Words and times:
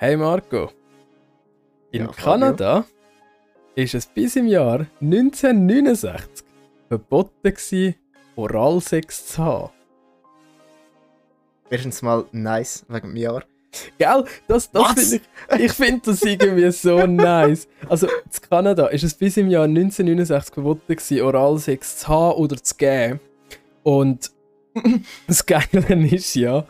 Hey 0.00 0.16
Marco, 0.16 0.70
in 1.90 2.02
Ja, 2.02 2.12
Kanada 2.12 2.84
ist 3.74 3.96
es 3.96 4.06
bis 4.06 4.36
im 4.36 4.46
Jahr 4.46 4.86
1969 5.00 6.46
verboten 6.86 7.32
gewesen, 7.42 7.96
Oralsex 8.36 9.26
zu 9.26 9.44
haben. 9.44 9.70
Erstens 11.68 12.00
mal 12.02 12.26
nice 12.30 12.86
wegen 12.88 13.08
dem 13.08 13.16
Jahr. 13.16 13.42
Gell? 13.98 14.24
Das, 14.46 14.70
das 14.70 14.82
Was? 14.82 15.10
find 15.10 15.22
ich 15.56 15.64
ich 15.64 15.72
finde 15.72 16.00
das 16.04 16.22
irgendwie 16.22 16.70
so 16.70 17.04
nice. 17.06 17.66
Also, 17.88 18.06
in 18.06 18.48
Kanada 18.48 18.86
ist 18.86 19.02
es 19.02 19.14
bis 19.14 19.36
im 19.36 19.50
Jahr 19.50 19.64
1969 19.64 20.54
verboten 20.54 20.94
gewesen, 20.94 21.22
Oralsex 21.22 21.96
zu 21.96 22.06
haben 22.06 22.36
oder 22.36 22.62
zu 22.62 22.76
geben. 22.76 23.18
Und 23.82 24.30
das 25.26 25.44
Geile 25.44 26.06
ist 26.06 26.36
ja, 26.36 26.64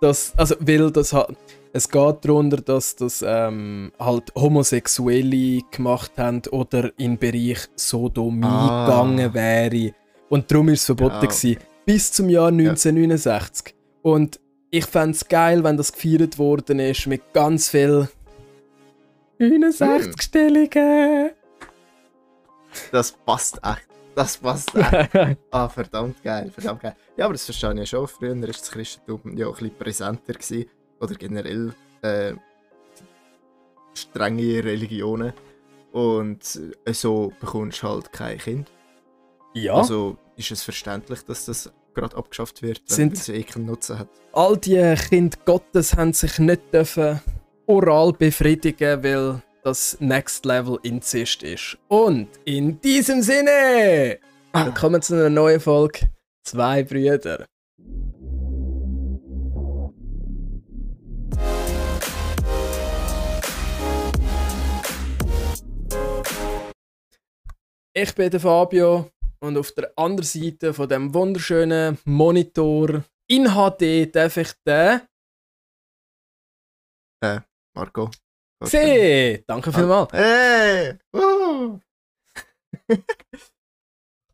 dass, 0.00 0.36
also, 0.36 0.56
weil 0.58 0.90
das 0.90 1.12
hat, 1.12 1.36
es 1.74 1.88
geht 1.88 2.24
darunter, 2.24 2.58
dass 2.58 2.94
das 2.96 3.22
ähm, 3.26 3.92
halt 3.98 4.32
Homosexuelle 4.34 5.60
gemacht 5.70 6.12
haben 6.16 6.40
oder 6.52 6.92
in 6.98 7.16
den 7.16 7.18
Bereich 7.18 7.68
Sodomie 7.76 8.46
Ah. 8.46 8.86
gegangen 8.86 9.34
wäre. 9.34 9.92
Und 10.28 10.50
darum 10.50 10.68
ist 10.70 10.80
es 10.80 10.86
verboten 10.86 11.20
Genau. 11.20 11.26
gewesen, 11.32 11.56
bis 11.84 12.12
zum 12.12 12.28
Jahr 12.30 12.50
1969. 12.50 13.74
Und 14.02 14.40
ich 14.70 14.86
fände 14.86 15.10
es 15.12 15.28
geil, 15.28 15.62
wenn 15.64 15.76
das 15.76 15.92
gefeiert 15.92 16.38
worden 16.38 16.78
ist 16.80 17.06
mit 17.06 17.32
ganz 17.32 17.68
viel 17.68 18.08
69 19.38 20.22
Stellungen. 20.22 21.30
Das 22.92 23.12
passt 23.12 23.58
echt. 23.62 23.88
Das 24.14 24.36
passt 24.36 24.72
echt. 24.74 25.38
Ah, 25.50 25.68
verdammt 25.68 26.22
geil, 26.22 26.50
verdammt 26.52 26.82
geil. 26.82 26.94
Ja, 27.16 27.24
aber 27.24 27.34
das 27.34 27.44
verstehe 27.44 27.72
ich 27.72 27.78
ja 27.80 27.86
schon. 27.86 28.06
Früher 28.08 28.40
war 28.40 28.46
das 28.46 28.70
Christentum 28.70 29.36
ja 29.36 29.46
auch 29.48 29.52
ein 29.60 29.64
bisschen 29.70 29.76
präsenter. 29.78 30.32
Gewesen. 30.34 30.66
Oder 31.04 31.14
generell 31.14 31.74
äh, 32.02 32.32
strenge 33.94 34.64
Religionen. 34.64 35.32
Und 35.92 36.60
äh, 36.84 36.92
so 36.92 37.32
bekommst 37.40 37.82
du 37.82 37.88
halt 37.88 38.12
kein 38.12 38.38
Kind. 38.38 38.70
ja, 39.54 39.74
Also 39.74 40.16
ist 40.36 40.50
es 40.50 40.62
verständlich, 40.64 41.22
dass 41.24 41.44
das 41.46 41.72
gerade 41.94 42.16
abgeschafft 42.16 42.62
wird, 42.62 42.82
wenn 42.88 42.96
Sind- 42.96 43.12
es 43.14 43.28
eh 43.28 43.44
keinen 43.44 43.66
Nutzen 43.66 44.00
hat. 44.00 44.08
all 44.32 44.56
die 44.56 44.94
Kinder 45.08 45.38
Gottes 45.44 45.94
haben 45.96 46.12
sich 46.12 46.38
nicht 46.40 46.74
dürfen 46.74 47.20
oral 47.66 48.12
befriedigen, 48.12 49.04
weil 49.04 49.40
das 49.62 49.96
Next 50.00 50.44
Level 50.44 50.78
Inzest 50.82 51.44
ist. 51.44 51.78
Und 51.88 52.28
in 52.44 52.80
diesem 52.80 53.22
Sinne, 53.22 54.18
willkommen 54.52 55.00
zu 55.00 55.14
einer 55.14 55.30
neuen 55.30 55.60
Folge 55.60 56.10
Zwei 56.42 56.82
Brüder. 56.82 57.46
Ich 67.96 68.12
bin 68.12 68.28
der 68.28 68.40
Fabio 68.40 69.08
und 69.38 69.56
auf 69.56 69.70
der 69.70 69.96
anderen 69.96 70.26
Seite 70.26 70.74
von 70.74 70.88
dem 70.88 71.14
wunderschönen 71.14 71.96
Monitor 72.04 73.04
in 73.28 73.44
HD 73.44 74.12
darf 74.12 74.36
ich 74.36 74.52
den 74.66 75.00
Marco. 77.72 78.10
sehen. 78.62 79.44
Danke 79.46 79.72
vielmals. 79.72 80.12
Hey! 80.12 80.98
Uh. 81.14 81.78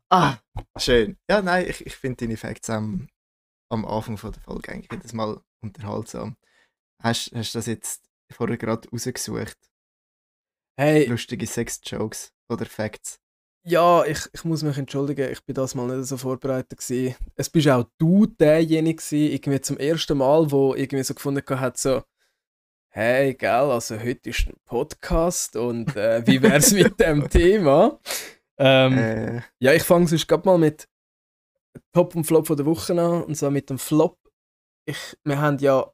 ah, 0.09 0.39
schön. 0.77 1.19
Ja, 1.29 1.43
nein, 1.43 1.69
ich, 1.69 1.85
ich 1.85 1.95
finde 1.95 2.25
deine 2.25 2.37
Facts 2.37 2.71
am, 2.71 3.09
am 3.69 3.85
Anfang 3.85 4.17
von 4.17 4.31
der 4.31 4.41
Folge 4.41 4.71
eigentlich 4.71 4.91
jedes 4.91 5.13
Mal 5.13 5.39
unterhaltsam. 5.61 6.35
Hast, 7.03 7.31
hast 7.35 7.53
du 7.53 7.59
das 7.59 7.67
jetzt 7.67 8.09
vorher 8.31 8.57
gerade 8.57 8.89
rausgesucht? 8.89 9.57
Hey, 10.79 11.05
Lustige 11.05 11.45
Sex-Jokes 11.45 12.33
oder 12.49 12.65
Facts? 12.65 13.20
Ja, 13.63 14.03
ich, 14.05 14.19
ich 14.33 14.43
muss 14.43 14.63
mich 14.63 14.77
entschuldigen, 14.77 15.31
ich 15.31 15.43
bin 15.43 15.53
das 15.55 15.75
mal 15.75 15.87
nicht 15.87 16.07
so 16.07 16.17
vorbereitet 16.17 16.79
gewesen. 16.79 17.15
Es 17.35 17.49
bist 17.49 17.67
auch 17.69 17.85
du 17.97 18.25
derjenige 18.25 18.95
gewesen, 19.01 19.31
irgendwie 19.33 19.61
zum 19.61 19.77
ersten 19.77 20.17
Mal, 20.17 20.49
wo 20.51 20.73
irgendwie 20.75 21.03
so 21.03 21.13
gefunden 21.13 21.59
hat, 21.59 21.77
so 21.77 22.03
hey, 22.93 23.33
gell, 23.35 23.49
also 23.71 23.97
heute 23.99 24.31
ist 24.31 24.47
ein 24.47 24.55
Podcast 24.65 25.55
und 25.55 25.95
äh, 25.95 26.25
wie 26.27 26.41
wär's 26.41 26.71
mit 26.73 26.99
dem 26.99 27.29
Thema? 27.29 27.99
Ähm, 28.57 28.97
Äh, 28.97 29.41
Ja, 29.59 29.73
ich 29.73 29.83
fange 29.83 30.07
sonst 30.07 30.27
gerade 30.27 30.45
mal 30.47 30.57
mit 30.57 30.89
Top 31.93 32.15
und 32.15 32.25
Flop 32.25 32.47
von 32.47 32.57
der 32.57 32.65
Woche 32.65 32.91
an. 32.93 33.23
Und 33.23 33.35
zwar 33.35 33.49
mit 33.51 33.69
dem 33.69 33.79
Flop. 33.79 34.17
Ich, 34.85 35.17
wir 35.23 35.39
haben 35.39 35.57
ja 35.59 35.89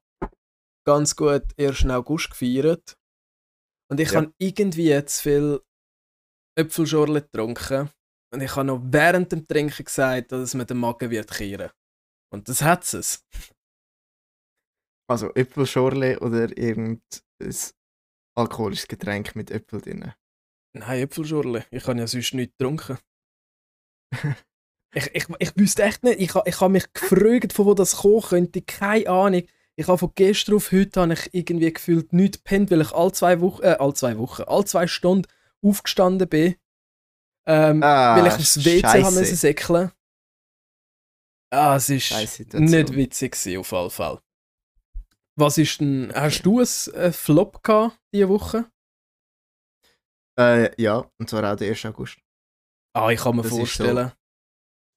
ganz 0.85 1.15
gut 1.15 1.43
1. 1.59 1.85
August 1.89 2.31
gefeiert. 2.31 2.97
Und 3.91 3.99
ich 3.99 4.11
Ja. 4.11 4.21
habe 4.21 4.33
irgendwie 4.39 5.05
zu 5.05 5.21
viel 5.21 5.61
Äpfelschorle 6.57 7.21
getrunken. 7.21 7.89
Und 8.33 8.41
ich 8.41 8.55
habe 8.55 8.65
noch 8.65 8.81
während 8.83 9.31
dem 9.31 9.47
Trinken 9.47 9.85
gesagt, 9.85 10.31
dass 10.31 10.41
es 10.41 10.53
mir 10.53 10.65
den 10.65 10.77
Magen 10.77 11.09
wird 11.09 11.31
kehren. 11.31 11.69
Und 12.33 12.49
das 12.49 12.61
hat 12.61 12.93
es. 12.93 13.25
also 15.09 15.33
Äpfelschorle 15.33 16.19
oder 16.19 16.57
irgendein 16.57 17.01
alkoholisches 18.35 18.87
Getränk 18.87 19.35
mit 19.35 19.51
Äpfel 19.51 19.81
drin. 19.81 20.13
Nein, 20.73 20.99
Äpfelschorle. 21.03 21.65
Ich 21.71 21.87
habe 21.87 21.99
ja 21.99 22.07
sonst 22.07 22.33
nichts 22.33 22.57
getrunken. 22.57 22.97
ich, 24.93 25.09
ich, 25.13 25.25
ich 25.39 25.57
wüsste 25.57 25.83
echt 25.83 26.03
nicht. 26.03 26.19
Ich, 26.19 26.35
ich 26.45 26.61
habe 26.61 26.73
mich 26.73 26.91
gefragt, 26.91 27.53
von 27.53 27.65
wo 27.65 27.73
das 27.73 27.97
kommen 27.97 28.21
könnte. 28.21 28.61
Keine 28.61 29.07
Ahnung. 29.09 29.43
Ich 29.75 29.87
habe 29.87 29.97
von 29.97 30.11
gestern 30.15 30.55
auf 30.55 30.71
heute 30.71 31.01
habe 31.01 31.13
ich 31.13 31.29
irgendwie 31.33 31.71
gefühlt 31.71 32.11
nichts 32.11 32.39
gepennt, 32.39 32.71
weil 32.71 32.81
ich 32.81 32.91
alle 32.91 33.11
zwei 33.11 33.39
Wochen, 33.41 33.63
äh, 33.63 33.77
alle 33.79 33.93
zwei 33.93 34.17
Wochen, 34.17 34.41
alle 34.43 34.65
zwei 34.65 34.87
Stunden 34.87 35.27
aufgestanden 35.63 36.27
bin. 36.27 36.55
Ähm, 37.47 37.81
Ah, 37.83 38.17
weil 38.17 38.27
ich 38.27 38.33
aufs 38.33 38.63
WC 38.65 39.03
haben 39.03 39.15
müssen 39.15 39.35
säckeln. 39.35 39.91
Ah, 41.51 41.75
es 41.77 41.89
ist 41.89 42.11
nicht 42.11 42.93
witzig 42.93 43.31
gewesen, 43.33 43.59
auf 43.59 43.71
jeden 43.71 43.89
Fall. 43.89 44.21
Was 45.39 45.57
ist 45.57 45.79
denn, 45.79 46.11
hast 46.13 46.41
du 46.43 46.59
ein 46.59 46.93
äh, 46.93 47.11
Flop 47.11 47.63
gehabt 47.63 47.97
diese 48.13 48.27
Woche? 48.27 48.69
Äh, 50.39 50.81
ja, 50.81 51.09
und 51.19 51.29
zwar 51.29 51.51
auch 51.51 51.55
der 51.55 51.69
1. 51.69 51.85
August. 51.85 52.19
Ah, 52.93 53.09
ich 53.11 53.19
kann 53.19 53.35
mir 53.35 53.43
Das 53.43 53.51
vorstellen, 53.51 54.11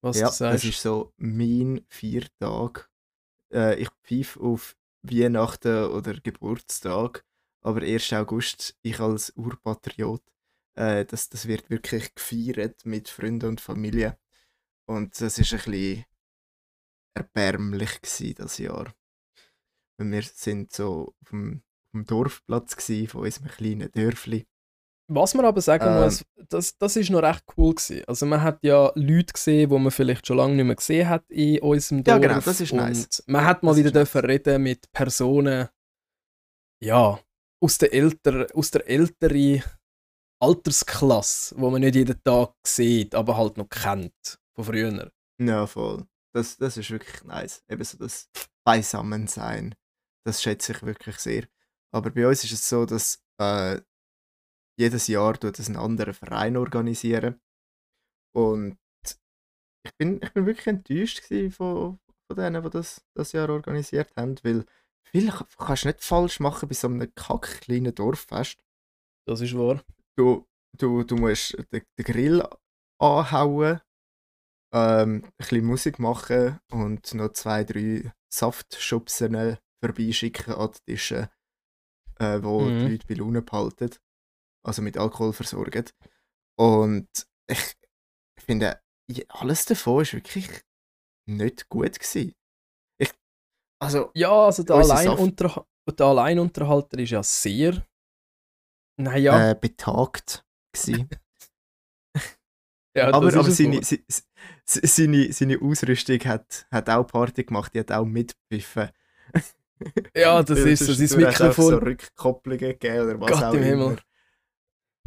was 0.03 0.19
ja, 0.19 0.29
du 0.29 0.33
sagst. 0.35 0.65
das 0.65 0.65
ist 0.65 0.83
so 0.83 1.13
mein 1.19 1.85
vier 1.89 2.27
Tag. 2.41 2.91
Äh, 3.53 3.77
ich 3.81 3.89
pfeife 4.03 4.41
auf 4.41 4.77
Weihnachten 5.03 5.85
oder 5.91 6.15
Geburtstag, 6.15 7.25
aber 7.63 7.83
1. 7.83 8.13
August, 8.15 8.77
ich 8.83 8.99
als 9.01 9.31
Urpatriot, 9.37 10.23
äh, 10.81 11.05
das, 11.05 11.29
das 11.29 11.47
wird 11.47 11.69
wirklich 11.71 12.15
gefeiert 12.15 12.85
mit 12.87 13.09
Freunden 13.09 13.51
und 13.51 13.61
Familie. 13.61 14.19
Und 14.89 15.21
das 15.21 15.39
ist 15.39 15.53
ein 15.53 15.59
bisschen 15.61 16.05
erbärmlich 17.15 18.01
gewesen, 18.01 18.35
das 18.37 18.59
Jahr. 18.59 18.95
Und 19.99 20.11
wir 20.13 20.23
sind 20.23 20.73
so 20.73 21.15
auf 21.23 21.31
dem, 21.31 21.63
auf 21.63 21.91
dem 21.93 22.07
Dorfplatz 22.07 22.77
gewesen, 22.77 23.09
von 23.09 23.23
unserem 23.23 23.49
kleinen 23.49 23.91
Dörfli. 23.93 24.47
Was 25.13 25.35
man 25.35 25.45
aber 25.45 25.61
sagen 25.61 25.85
Ähm. 25.87 26.05
muss, 26.05 26.25
das, 26.49 26.79
das 26.79 26.97
ist 26.97 27.11
noch 27.11 27.23
recht 27.23 27.45
cool 27.57 27.75
gewesen. 27.75 28.05
Also 28.07 28.27
man 28.27 28.43
hat 28.43 28.61
ja 28.63 28.93
Leute 28.95 29.33
gesehen, 29.33 29.69
die 29.69 29.79
man 29.79 29.91
vielleicht 29.91 30.27
schon 30.27 30.37
lange 30.37 30.55
nicht 30.55 30.65
mehr 30.65 30.77
gesehen 30.77 31.09
hat 31.09 31.29
in 31.31 31.59
unserem 31.61 31.99
Ja, 32.07 32.19
Dorf. 32.19 32.21
genau, 32.23 32.41
das 32.41 32.61
ist 32.61 32.73
nice. 32.73 33.21
Und 33.21 33.29
man 33.29 33.45
hat 33.45 33.63
mal 33.63 33.73
Das 33.73 33.79
wieder 33.79 33.89
ist 33.89 33.95
nice. 33.95 34.13
dürfen 34.13 34.25
reden 34.31 34.63
mit 34.63 34.91
Personen, 34.93 35.69
ja, 36.83 37.21
aus 37.63 37.77
der, 37.79 37.93
älter, 37.93 38.47
aus 38.55 38.71
der 38.71 38.89
älteren 38.89 39.63
Altersklasse, 40.41 41.55
wo 41.59 41.71
man 41.71 41.83
nicht 41.83 41.95
jeden 41.97 42.23
Tag 42.25 42.55
sieht, 42.67 43.15
aber 43.15 43.37
halt 43.37 43.57
noch 43.57 43.69
kennt 43.69 44.41
von 44.55 44.65
früher. 44.65 45.13
Ja, 45.41 45.67
voll. 45.67 46.07
Das, 46.35 46.57
das 46.57 46.77
ist 46.77 46.91
wirklich 46.91 47.23
nice. 47.25 47.63
Eben 47.69 47.85
so 47.85 47.99
das 47.99 48.31
Beisammensein. 48.65 49.75
Das 50.25 50.43
schätze 50.43 50.73
ich 50.73 50.83
wirklich 50.83 51.19
sehr. 51.19 51.47
Aber 51.93 52.11
bei 52.11 52.27
uns 52.27 52.45
ist 52.45 52.53
es 52.53 52.69
so, 52.69 52.87
dass 52.87 53.23
äh, 53.41 53.81
jedes 54.79 55.09
Jahr 55.09 55.39
tut 55.39 55.59
es 55.59 55.67
einen 55.67 55.77
anderen 55.77 56.15
Verein 56.15 56.57
organisieren. 56.57 57.41
Und 58.35 58.79
ich 59.85 59.97
bin, 59.97 60.21
ich 60.23 60.33
bin 60.33 60.47
wirklich 60.47 60.67
enttäuscht 60.67 61.21
von, 61.55 61.99
von 62.29 62.37
denen, 62.37 62.63
die 62.63 62.71
das, 62.71 63.05
das 63.15 63.33
Jahr 63.33 63.49
organisiert 63.51 64.15
haben, 64.17 64.37
weil 64.43 64.65
viel 65.11 65.31
ka- 65.31 65.47
kannst 65.59 65.85
du 65.85 65.89
nicht 65.89 66.05
falsch 66.05 66.39
machen 66.39 66.69
bei 66.69 66.75
so 66.75 66.87
einem 66.87 67.13
kack 67.15 67.61
kleinen 67.63 67.95
Dorffest. 67.95 68.63
Das 69.27 69.41
ist 69.41 69.57
wahr. 69.57 69.83
Du, 70.21 70.47
du, 70.77 71.03
du 71.03 71.17
musst 71.17 71.57
den, 71.73 71.83
den 71.99 72.05
Grill 72.05 72.47
anhauen, 73.01 73.81
ähm, 74.75 75.25
ein 75.25 75.33
bisschen 75.39 75.65
Musik 75.65 75.99
machen 75.99 76.61
und 76.71 77.15
noch 77.15 77.33
zwei, 77.33 77.65
drei 77.65 78.13
Saftschubsen 78.31 79.57
vorbeischicken 79.83 80.53
an 80.55 80.73
die 80.73 80.93
Tische, 80.93 81.31
äh, 82.19 82.43
wo 82.43 82.69
Mhm. 82.69 82.79
die 82.81 82.91
Leute 82.93 83.07
bei 83.07 83.15
Laune 83.15 83.41
behalten. 83.41 83.97
Also 84.63 84.83
mit 84.83 84.99
Alkohol 84.99 85.33
versorgen. 85.33 85.87
Und 86.59 87.09
ich 87.49 87.77
finde, 88.45 88.79
alles 89.31 89.65
davon 89.65 90.03
ist 90.03 90.13
wirklich 90.13 90.51
nicht 91.27 91.67
gut 91.71 91.99
gewesen. 91.99 92.35
Ich, 93.01 93.15
also, 93.83 94.11
Ja, 94.15 94.45
also 94.45 94.65
der 94.65 94.77
allein 94.77 95.07
Saft- 95.07 95.23
unter 95.23 95.67
der 95.89 96.07
Alleinunterhalter 96.07 96.99
ist 96.99 97.11
ja 97.11 97.23
sehr. 97.23 97.87
Naja. 99.03 99.51
Äh, 99.51 99.55
betagt 99.55 100.45
gewesen. 100.73 101.09
ja, 102.97 103.09
aber 103.09 103.17
aber 103.35 103.51
seine, 103.51 103.77
wohl. 103.77 103.85
se- 103.85 104.05
se- 104.65 104.87
seine, 104.87 105.33
seine 105.33 105.61
Ausrüstung 105.61 106.19
hat, 106.25 106.67
hat 106.71 106.89
auch 106.91 107.05
Party 107.07 107.45
gemacht, 107.45 107.73
die 107.75 107.81
hat 107.81 107.93
auch 107.93 108.05
mitgepfiffen. 108.05 108.91
Ja, 110.15 110.43
das 110.43 110.59
ist 110.59 110.85
so. 110.85 110.93
Sein 110.93 111.07
auch 111.07 111.33
so 111.33 111.43
Mikrofon. 111.47 111.75
Rückkopplungen 111.75 112.59
gegeben 112.61 113.01
oder 113.01 113.19
was 113.19 113.31
Gott 113.31 113.43
auch 113.45 113.55
im 113.55 113.63
immer. 113.63 113.85
Himmel. 113.85 113.99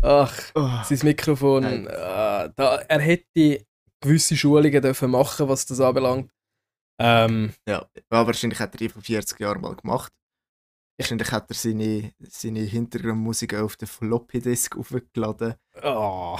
Ach, 0.01 0.39
Oh, 0.55 0.69
sein 0.83 0.99
Mikrofon. 1.03 1.63
Äh, 1.63 2.49
da, 2.55 2.77
er 2.87 2.99
hätte 2.99 3.67
gewisse 4.01 4.35
Schulungen 4.35 4.81
dürfen 4.81 5.11
machen, 5.11 5.47
was 5.47 5.67
das 5.67 5.79
anbelangt. 5.79 6.31
Ähm, 6.99 7.53
ja, 7.67 7.87
wahrscheinlich 8.09 8.59
hat 8.59 8.73
er 8.73 8.77
die 8.79 8.89
vor 8.89 9.03
40 9.03 9.39
Jahren 9.39 9.61
mal 9.61 9.75
gemacht. 9.75 10.11
Wahrscheinlich 10.97 11.31
hat 11.31 11.49
er 11.49 11.55
seine, 11.55 12.13
seine 12.29 12.59
Hintergrundmusik 12.59 13.55
auf 13.55 13.75
den 13.75 13.87
Floppy-Disk 13.87 14.77
aufgeladen. 14.77 15.55
ah, 15.81 16.39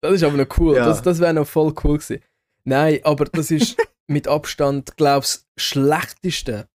das 0.00 0.14
ist 0.14 0.22
aber 0.22 0.36
noch 0.36 0.58
cool. 0.58 0.76
Ja. 0.76 0.86
Das, 0.86 1.02
das 1.02 1.20
wäre 1.20 1.34
noch 1.34 1.46
voll 1.46 1.74
cool 1.84 1.98
gewesen. 1.98 2.22
Nein, 2.64 3.00
aber 3.04 3.24
das 3.26 3.50
ist 3.50 3.76
mit 4.06 4.28
Abstand, 4.28 4.96
glaub's, 4.96 5.48
schlechteste 5.56 6.68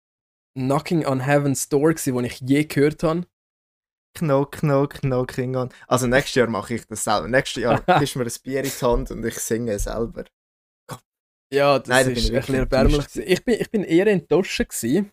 Knocking 0.57 1.05
on 1.05 1.25
Heaven's 1.25 1.69
Door 1.69 1.93
gewesen, 1.93 2.15
den 2.15 2.25
ich 2.25 2.39
je 2.39 2.63
gehört 2.63 3.03
habe. 3.03 3.27
Knock, 4.17 4.53
knock, 4.59 5.01
knocking 5.01 5.55
on. 5.57 5.69
Also 5.87 6.07
nächstes 6.07 6.35
Jahr 6.35 6.47
mache 6.47 6.75
ich 6.75 6.87
das 6.87 7.03
selber. 7.03 7.27
Nächstes 7.27 7.61
Jahr 7.61 7.79
du 7.85 7.93
mir 7.93 8.25
ein 8.25 8.31
Bier 8.43 8.63
in 8.63 8.71
die 8.71 8.85
Hand 8.85 9.11
und 9.11 9.25
ich 9.25 9.37
singe 9.39 9.77
selber. 9.77 10.23
Ja, 11.51 11.77
das 11.79 11.89
Nein, 11.89 12.11
ist 12.11 12.17
ich 12.17 12.29
ein 12.29 12.39
bisschen 12.39 12.55
erbärmlich. 12.55 13.05
Ich 13.15 13.43
bin, 13.43 13.59
ich 13.59 13.69
bin 13.69 13.83
eher 13.83 14.07
enttäuscht 14.07 14.57
gewesen 14.57 15.11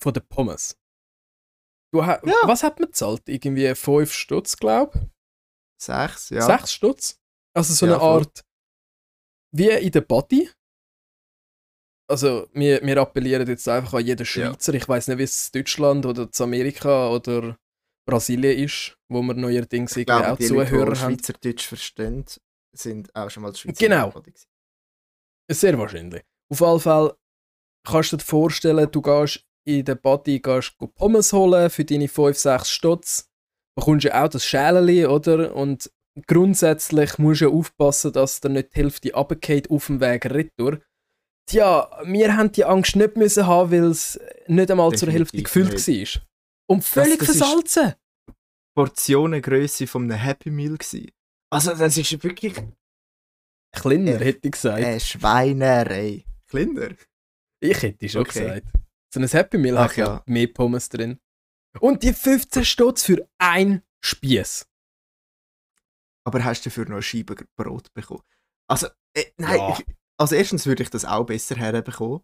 von 0.00 0.12
den 0.12 0.26
Pommes. 0.28 0.76
Du, 1.92 2.04
ha- 2.04 2.20
Ja. 2.24 2.34
Was 2.44 2.62
hat 2.62 2.78
man 2.80 2.88
gezahlt? 2.88 3.22
Irgendwie 3.28 3.74
5 3.74 4.12
Stutz, 4.12 4.56
glaube 4.56 4.98
ich. 4.98 5.10
Sechs, 5.82 6.30
ja. 6.30 6.42
6 6.42 6.72
Stutz? 6.72 7.20
Also 7.56 7.72
so 7.74 7.86
Ja, 7.86 7.94
eine. 7.94 8.02
Art 8.02 8.44
wie 9.52 9.68
in 9.70 9.92
der 9.92 10.00
Body. 10.00 10.50
Also 12.10 12.48
wir, 12.52 12.82
wir 12.82 12.98
appellieren 12.98 13.46
jetzt 13.46 13.68
einfach 13.68 13.94
an 13.94 14.04
jeden 14.06 14.26
Schweizer. 14.26 14.74
Ich 14.74 14.88
weiß 14.88 15.08
nicht, 15.08 15.18
wie 15.18 15.22
es 15.22 15.50
Deutschland 15.50 16.04
oder 16.04 16.24
in 16.24 16.42
Amerika 16.42 17.08
oder 17.10 17.56
Brasilien 18.06 18.58
ist, 18.58 18.98
wo 19.08 19.22
wir 19.22 19.34
neuerdings 19.34 19.96
Ich 19.96 20.04
glaube, 20.06 20.32
auch 20.32 20.36
die 20.36 20.48
Leute, 20.48 20.70
Zuhörer 20.70 20.92
die 20.92 20.98
haben. 21.00 21.14
Schweizerdeutsch 21.14 21.66
verstehen, 21.66 22.24
sind 22.76 23.14
auch 23.14 23.30
schon 23.30 23.42
mal 23.44 23.54
Schweizer. 23.54 23.78
Genau. 23.78 24.12
Sehr 25.50 25.78
wahrscheinlich. 25.78 26.22
Auf 26.52 26.60
jeden 26.60 26.80
Fall 26.80 27.16
kannst 27.86 28.12
du 28.12 28.16
dir 28.18 28.24
vorstellen, 28.24 28.90
du 28.90 29.00
gehst 29.00 29.46
in 29.64 29.84
den 29.84 30.00
Body 30.00 30.40
gehst 30.40 30.76
go 30.78 30.86
Pommes 30.86 31.32
holen 31.32 31.70
für 31.70 31.84
deine 31.84 32.06
5-6 32.06 32.66
Stutz. 32.66 33.30
Bekommst 33.76 34.04
ja 34.04 34.22
auch 34.24 34.28
das 34.28 34.44
Schäleli, 34.44 35.06
oder? 35.06 35.54
Und 35.56 35.90
grundsätzlich 36.26 37.18
musst 37.18 37.40
du 37.40 37.46
ja 37.46 37.50
aufpassen, 37.50 38.12
dass 38.12 38.40
dir 38.40 38.50
nicht 38.50 38.74
die 38.74 38.78
Hälfte 38.80 39.12
runterfällt 39.12 39.70
auf 39.70 39.86
dem 39.86 40.00
Weg 40.00 40.26
retour. 40.26 40.80
Tja, 41.46 41.90
wir 42.04 42.36
haben 42.36 42.52
die 42.52 42.64
Angst 42.64 42.96
nicht 42.96 43.16
müssen 43.16 43.46
haben, 43.46 43.70
weil 43.72 43.84
es 43.84 44.18
nicht 44.46 44.70
einmal 44.70 44.92
zur 44.92 45.10
Hälfte 45.10 45.36
Definitiv 45.38 45.84
gefüllt 45.84 46.16
war. 46.16 46.22
Und 46.68 46.84
völlig 46.84 47.18
das 47.18 47.28
ist- 47.30 47.38
versalzen. 47.38 47.94
Portionengröße 48.76 49.86
von 49.86 50.04
einem 50.04 50.18
Happy 50.20 50.50
Meal 50.50 50.76
gewesen. 50.76 51.10
Also 51.50 51.74
das 51.74 51.96
ist 51.96 52.22
wirklich 52.22 52.54
Kleiner, 53.72 54.20
Äh, 54.20 54.24
hätte 54.24 54.40
ich 54.46 54.52
gesagt. 54.52 54.84
eine 54.84 55.00
Schweinerei. 55.00 56.24
Kleiner? 56.48 56.90
Ich 57.60 57.82
hätte 57.82 58.08
schon 58.08 58.20
Okay. 58.22 58.40
gesagt. 58.40 58.66
So 59.14 59.20
ein 59.20 59.28
Happy 59.28 59.58
Meal 59.58 59.78
Ach 59.78 59.84
hat 59.90 59.96
ja 59.96 60.22
mehr 60.26 60.48
Pommes 60.48 60.88
drin. 60.88 61.20
Und 61.78 62.02
die 62.02 62.12
15 62.12 62.64
Stutz 62.64 63.04
für 63.04 63.28
ein 63.38 63.84
Spieß. 64.04 64.68
Aber 66.26 66.42
hast 66.42 66.64
du 66.64 66.68
dafür 66.68 66.86
noch 66.86 66.94
eine 66.94 67.02
Scheibe 67.02 67.36
Brot 67.56 67.94
bekommen? 67.94 68.24
Also, 68.68 68.88
äh, 69.16 69.26
nein, 69.36 69.56
Ja. 69.58 69.78
ich, 69.78 69.86
also 70.18 70.34
erstens 70.34 70.66
würde 70.66 70.82
ich 70.82 70.90
das 70.90 71.04
auch 71.04 71.26
besser 71.26 71.54
herbekommen. 71.54 72.22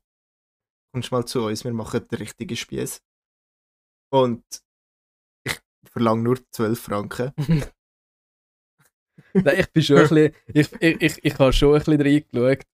Kommst 0.92 1.12
mal 1.12 1.24
zu 1.24 1.44
uns, 1.44 1.62
wir 1.62 1.72
machen 1.72 2.08
den 2.08 2.18
richtigen 2.18 2.56
Spieß. 2.56 3.00
Und 4.12 4.42
ich 5.46 5.60
verlange 5.84 6.22
nur 6.22 6.40
12 6.50 6.80
Franken. 6.80 7.32
Nein, 9.34 9.60
ich 9.60 9.70
bin 9.70 9.82
schon 9.84 9.96
ein 9.98 10.02
bisschen, 10.08 10.34
ich, 10.48 10.72
ich, 10.80 11.02
ich, 11.02 11.24
ich 11.24 11.38
habe 11.38 11.52
schon 11.52 11.74
ein 11.74 11.78
bisschen 11.84 12.02
reingeschaut. 12.02 12.66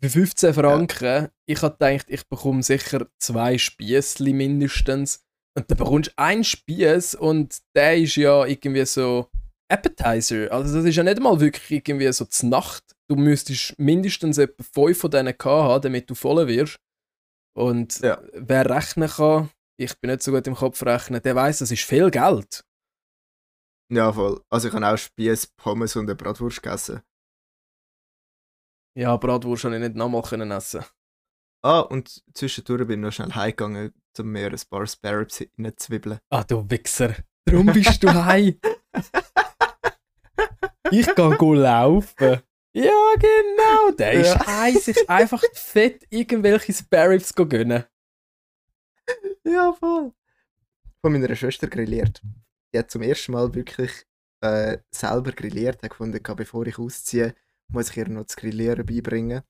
Für 0.00 0.10
15 0.10 0.54
Franken, 0.54 1.28
ich 1.46 1.62
habe 1.62 1.76
gedacht, 1.78 2.06
ich 2.08 2.26
bekomme 2.28 2.62
sicher 2.62 3.06
zwei 3.18 3.56
Spießli 3.58 4.32
mindestens. 4.32 5.24
Und 5.56 5.70
dann 5.70 5.76
bekommst 5.78 6.10
du 6.10 6.18
einen 6.18 6.44
Spieß 6.44 7.14
und 7.14 7.58
der 7.76 7.98
ist 7.98 8.16
ja 8.16 8.44
irgendwie 8.44 8.84
so 8.86 9.28
Appetizer. 9.70 10.50
Also 10.50 10.76
das 10.76 10.84
ist 10.84 10.96
ja 10.96 11.02
nicht 11.02 11.20
mal 11.20 11.40
wirklich 11.40 11.70
irgendwie 11.70 12.10
so 12.12 12.24
zur 12.24 12.48
Nacht. 12.48 12.82
Du 13.08 13.16
müsstest 13.16 13.78
mindestens 13.78 14.38
etwa 14.38 14.62
fünf 14.62 14.98
von 14.98 15.10
denen 15.10 15.34
haben, 15.44 15.82
damit 15.82 16.08
du 16.08 16.14
voll 16.14 16.46
wirst. 16.48 16.78
Und 17.54 18.00
Ja. 18.00 18.20
wer 18.32 18.68
rechnen 18.68 19.08
kann, 19.08 19.50
ich 19.78 19.98
bin 20.00 20.10
nicht 20.10 20.22
so 20.22 20.32
gut 20.32 20.46
im 20.46 20.54
Kopf 20.54 20.82
rechnen, 20.82 21.22
der 21.22 21.34
weiß, 21.34 21.58
das 21.58 21.70
ist 21.70 21.82
viel 21.84 22.10
Geld. 22.10 22.64
Ja, 23.90 24.12
voll. 24.12 24.40
Also 24.50 24.68
ich 24.68 24.74
habe 24.74 24.86
auch 24.86 24.96
Spieß, 24.96 25.48
Pommes 25.58 25.96
und 25.96 26.04
eine 26.04 26.14
Bratwurst 26.14 26.62
gegessen. 26.62 27.02
Ja, 28.94 29.16
Bratwurst 29.16 29.64
habe 29.64 29.76
ich 29.76 29.80
nicht 29.80 29.94
nochmal 29.96 30.22
können 30.22 30.50
essen. 30.50 30.84
Ah, 31.64 31.80
und 31.80 32.22
zwischendurch 32.34 32.86
bin 32.86 33.00
ich 33.00 33.04
noch 33.06 33.12
schnell 33.12 33.32
heimgegangen, 33.32 33.94
um 34.18 34.26
mir 34.32 34.48
ein 34.50 34.60
paar 34.68 34.86
Sparrows 34.86 35.40
reinzwibbeln. 35.58 36.18
Ah, 36.30 36.42
du 36.44 36.68
Wichser. 36.68 37.14
Darum 37.44 37.66
bist 37.66 38.02
du 38.02 38.12
heim. 38.12 38.58
ich 40.90 41.14
gehe 41.14 41.36
go 41.36 41.54
laufen. 41.54 42.40
Ja, 42.74 43.14
genau. 43.18 43.90
Der 43.98 44.12
ist 44.12 44.34
Ja. 44.34 44.46
heim, 44.46 44.76
sich 44.78 45.08
einfach 45.08 45.42
fett 45.52 46.04
irgendwelche 46.10 46.72
Sparrows 46.72 47.34
go 47.34 47.46
gönnen. 47.46 47.84
Ja, 49.44 49.72
voll. 49.72 50.12
Von 51.00 51.12
meiner 51.12 51.34
Schwester 51.34 51.66
grilliert. 51.68 52.22
Die 52.72 52.78
hat 52.78 52.90
zum 52.90 53.02
ersten 53.02 53.32
Mal 53.32 53.52
wirklich 53.54 53.90
äh, 54.40 54.78
selber 54.90 55.32
grilliert. 55.32 55.82
Hat 55.82 55.90
gefunden, 55.90 56.20
bevor 56.36 56.66
ich 56.66 56.78
ausziehe, 56.78 57.34
muss 57.72 57.90
ich 57.90 57.96
ihr 57.96 58.08
noch 58.08 58.24
das 58.24 58.36
Grillieren 58.36 58.84
beibringen. 58.86 59.42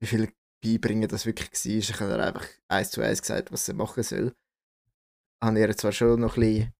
Wie 0.00 0.06
viel 0.06 0.32
beibringen 0.62 1.08
das 1.08 1.26
wirklich 1.26 1.50
war, 1.52 1.72
ich 1.72 2.00
habe 2.00 2.12
ihr 2.12 2.24
einfach 2.26 2.46
eins 2.68 2.90
zu 2.90 3.00
eins 3.02 3.20
gesagt, 3.22 3.50
was 3.52 3.66
sie 3.66 3.72
machen 3.72 4.02
soll. 4.02 4.34
Habe 5.42 5.58
ihr 5.58 5.76
zwar 5.76 5.92
schon 5.92 6.20
noch 6.20 6.36
ein 6.36 6.40
bisschen 6.40 6.74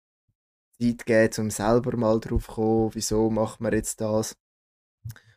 Zeit 0.80 1.06
gegeben, 1.06 1.44
um 1.46 1.50
selber 1.50 1.96
mal 1.96 2.20
drauf 2.20 2.46
zu 2.46 2.52
kommen, 2.52 2.94
wieso 2.94 3.30
macht 3.30 3.60
man 3.60 3.72
jetzt 3.72 4.00
das. 4.00 4.36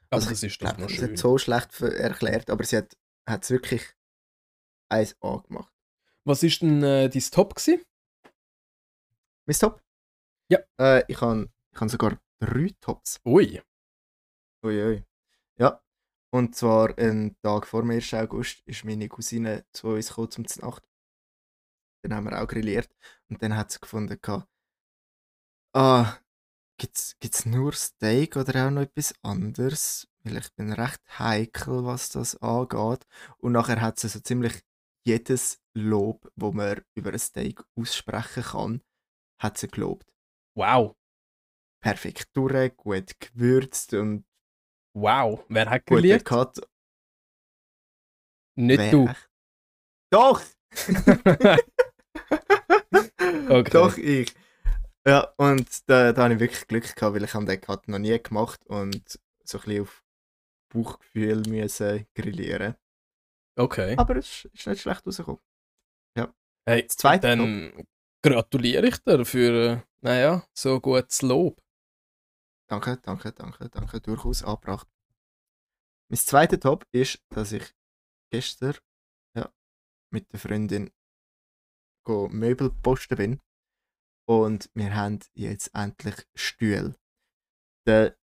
Aber 0.10 0.18
Also, 0.18 0.30
das 0.30 0.44
ist 0.44 0.62
doch 0.62 0.78
noch 0.78 0.90
sie 0.90 0.96
schön. 0.96 1.12
hat 1.12 1.18
so 1.18 1.38
schlecht 1.38 1.82
erklärt, 1.82 2.50
aber 2.50 2.64
sie 2.64 2.78
hat 2.78 2.96
es 3.44 3.50
wirklich 3.50 3.84
1A 4.92 5.42
gemacht. 5.48 5.74
Was 6.26 6.44
ist 6.44 6.62
denn 6.62 6.84
äh, 6.84 7.10
dein 7.10 7.22
Top 7.32 7.56
gewesen? 7.56 7.84
Mein 9.46 9.58
Top? 9.58 9.82
Ja. 10.50 10.60
Äh, 10.80 11.04
ich 11.08 11.20
habe 11.20 11.50
ich 11.74 11.80
han 11.82 11.90
sogar 11.90 12.20
drei 12.40 12.70
Tops. 12.80 13.20
Ui. 13.26 13.62
Uiui. 14.64 15.04
Ja. 15.60 15.82
Und 16.32 16.56
zwar 16.56 16.98
einen 16.98 17.40
Tag 17.42 17.68
vor 17.68 17.82
dem 17.82 17.92
1. 17.92 18.14
August 18.16 18.62
ist 18.66 18.86
meine 18.86 19.08
Cousine 19.08 19.66
zu 19.72 19.90
uns 19.90 20.10
gekommen 20.10 20.32
zum 20.32 20.46
Nacht. 20.62 20.84
Dann 22.04 22.16
haben 22.16 22.26
wir 22.26 22.42
auch 22.42 22.48
grilliert. 22.48 22.90
Und 23.30 23.42
dann 23.44 23.56
hat 23.56 23.72
sie 23.72 23.80
gefunden, 23.80 24.20
ah, 25.74 26.18
gibt's, 26.78 27.18
gibt's 27.20 27.46
nur 27.46 27.74
Steak 27.74 28.36
oder 28.36 28.68
auch 28.68 28.72
noch 28.72 28.82
etwas 28.82 29.14
anderes? 29.22 30.08
Weil 30.24 30.38
ich 30.38 30.54
bin 30.56 30.72
recht 30.74 31.02
heikel, 31.20 31.86
was 31.86 32.10
das 32.10 32.36
angeht. 32.38 33.06
Und 33.38 33.54
nachher 33.54 33.82
hat 33.82 34.00
sie 34.00 34.10
so 34.10 34.20
ziemlich 34.20 34.64
jedes 35.06 35.62
Lob, 35.74 36.32
wo 36.36 36.52
man 36.52 36.82
über 36.96 37.12
ein 37.12 37.20
Steak 37.20 37.64
aussprechen 37.76 38.44
kann, 38.44 38.82
hat 39.40 39.58
sie 39.58 39.68
gelobt. 39.68 40.12
Wow. 40.56 40.96
Perfekt 41.82 42.30
durch, 42.34 42.76
gut 42.78 43.20
gewürzt 43.20 43.94
und 43.94 44.26
Wow. 44.94 45.44
Wer 45.50 45.70
hat 45.70 45.86
grilliert? 45.86 46.26
Cut. 46.26 46.62
Nicht 48.56 48.80
Wer 48.80 48.92
du. 48.92 49.10
Doch! 50.12 50.42
Okay. 53.50 53.72
Doch, 53.72 53.98
ich. 53.98 54.34
Ja, 55.06 55.34
und 55.38 55.68
da, 55.90 56.14
da 56.14 56.24
habe 56.24 56.36
ich 56.36 56.40
wirklich 56.40 56.68
Glück 56.68 56.96
gehabt, 56.96 57.16
weil 57.16 57.24
ich 57.24 57.34
habe 57.34 57.46
den 57.46 57.60
Cut 57.60 57.88
noch 57.88 58.00
nie 58.00 58.18
gemacht 58.22 58.66
und 58.68 59.20
so 59.44 59.58
ein 59.58 59.64
bisschen 59.64 59.82
auf 59.82 60.04
Bauchgefühl 60.74 61.44
müssen 61.48 62.08
grillieren. 62.14 62.76
okay. 63.56 63.96
Aber 63.98 64.16
es 64.18 64.46
ist 64.54 64.68
nicht 64.68 64.82
schlecht 64.82 65.06
rausgekommen. 65.06 65.42
Hey, 66.66 66.88
das 66.88 66.96
zweite 66.96 67.28
dann 67.28 67.86
gratuliere 68.24 68.88
ich 68.88 68.98
dir 69.00 69.26
für, 69.26 69.72
äh, 69.72 69.82
naja, 70.02 70.48
so 70.54 70.80
gutes 70.80 71.22
Lob. 71.22 71.62
Danke, 72.74 72.98
danke, 72.98 73.32
danke, 73.32 73.70
danke. 73.70 74.02
Durchaus 74.02 74.42
angebracht. 74.42 74.88
Mein 76.10 76.18
zweiter 76.18 76.60
Top 76.60 76.88
ist, 76.92 77.24
dass 77.30 77.52
ich 77.52 77.72
gestern 78.32 78.78
ja, 79.38 79.54
mit 80.12 80.32
der 80.34 80.40
Freundin 80.40 80.92
Möbel 82.08 82.72
posten 82.72 83.16
bin. 83.16 83.42
Und 84.28 84.72
wir 84.74 84.96
haben 84.96 85.20
jetzt 85.36 85.76
endlich 85.76 86.16
Stühle. 86.34 86.96
Der, 87.86 88.18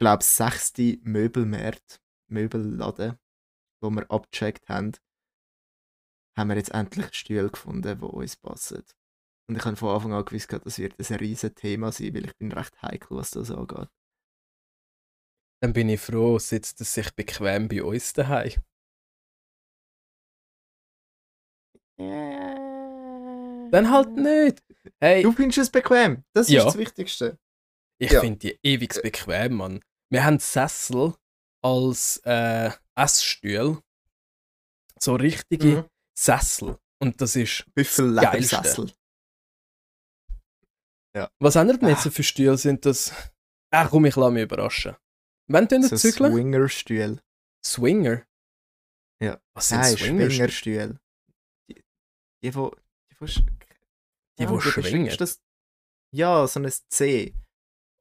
glaube 0.00 0.22
ich, 0.22 0.28
sechste 0.28 0.98
Möbelmarkt, 1.02 2.02
Möbelladen, 2.28 3.20
wo 3.80 3.90
wir 3.90 4.10
abgecheckt 4.10 4.68
haben, 4.68 4.90
haben 6.36 6.48
wir 6.48 6.56
jetzt 6.56 6.74
endlich 6.74 7.14
Stühle 7.14 7.48
gefunden, 7.48 7.96
die 7.96 8.04
uns 8.04 8.34
passen. 8.34 8.82
Und 9.46 9.56
ich 9.56 9.64
habe 9.64 9.76
von 9.76 9.94
Anfang 9.94 10.12
an 10.14 10.24
gewusst, 10.24 10.52
das 10.52 10.78
wird 10.78 10.98
ein 10.98 11.16
riesiges 11.16 11.54
Thema 11.54 11.92
sein, 11.92 12.14
weil 12.14 12.24
ich 12.26 12.36
bin 12.36 12.50
recht 12.52 12.80
heikel, 12.82 13.16
was 13.16 13.30
das 13.30 13.50
angeht. 13.50 13.88
Dann 15.62 15.72
bin 15.72 15.88
ich 15.88 16.00
froh, 16.00 16.38
sitzt 16.38 16.80
es 16.80 16.94
sich 16.94 17.10
bequem 17.14 17.68
bei 17.68 17.82
uns 17.82 18.12
daheim. 18.12 18.52
Dann 23.70 23.90
halt 23.90 24.10
nicht. 24.16 24.62
Hey, 25.00 25.22
Du 25.22 25.32
findest 25.32 25.58
es 25.58 25.70
bequem, 25.70 26.24
das 26.32 26.48
Ja. 26.48 26.60
ist 26.60 26.66
das 26.66 26.78
Wichtigste. 26.78 27.38
ich 27.98 28.10
ja. 28.12 28.20
finde 28.20 28.38
die 28.38 28.58
ewig 28.62 29.00
bequem, 29.02 29.54
Mann. 29.54 29.80
Wir 30.10 30.24
haben 30.24 30.38
Sessel 30.38 31.14
als 31.62 32.18
äh, 32.24 32.70
Essstühl. 32.94 33.78
So 35.00 35.14
richtige 35.16 35.66
Mhm. 35.66 35.84
Sessel. 36.16 36.78
Und 37.00 37.20
das 37.20 37.36
ist. 37.36 37.64
Büffel-Ledersessel. 41.14 41.30
Was 41.40 41.54
wir 41.54 41.64
denn 41.78 41.84
Ah. 41.86 41.90
jetzt 41.90 42.02
so 42.02 42.10
für 42.10 42.22
Stühle? 42.22 42.56
Sind 42.58 42.84
das. 42.86 43.12
Ach 43.70 43.90
komm, 43.90 44.04
ich 44.06 44.16
lasse 44.16 44.32
mich 44.32 44.42
überraschen. 44.44 44.96
Wann 45.48 45.68
tun 45.68 45.82
wir 45.82 45.88
So 45.88 45.96
zügeln? 45.96 46.32
Swingerstuhl. 46.32 47.20
Swinger? 47.64 48.22
Ja. 49.22 49.40
Was 49.54 49.68
sind 49.68 49.80
Nein, 49.80 49.96
Swingerstühle? 49.96 51.00
Die, 51.70 51.82
die, 52.42 52.54
wo... 52.54 52.70
Die, 53.10 53.20
wo, 53.20 53.26
Die, 54.38 54.48
wo 54.48 54.60
schwingen? 54.60 55.16
Das? 55.16 55.40
Ja, 56.14 56.46
so 56.46 56.60
ein 56.60 56.72
C. 56.90 57.34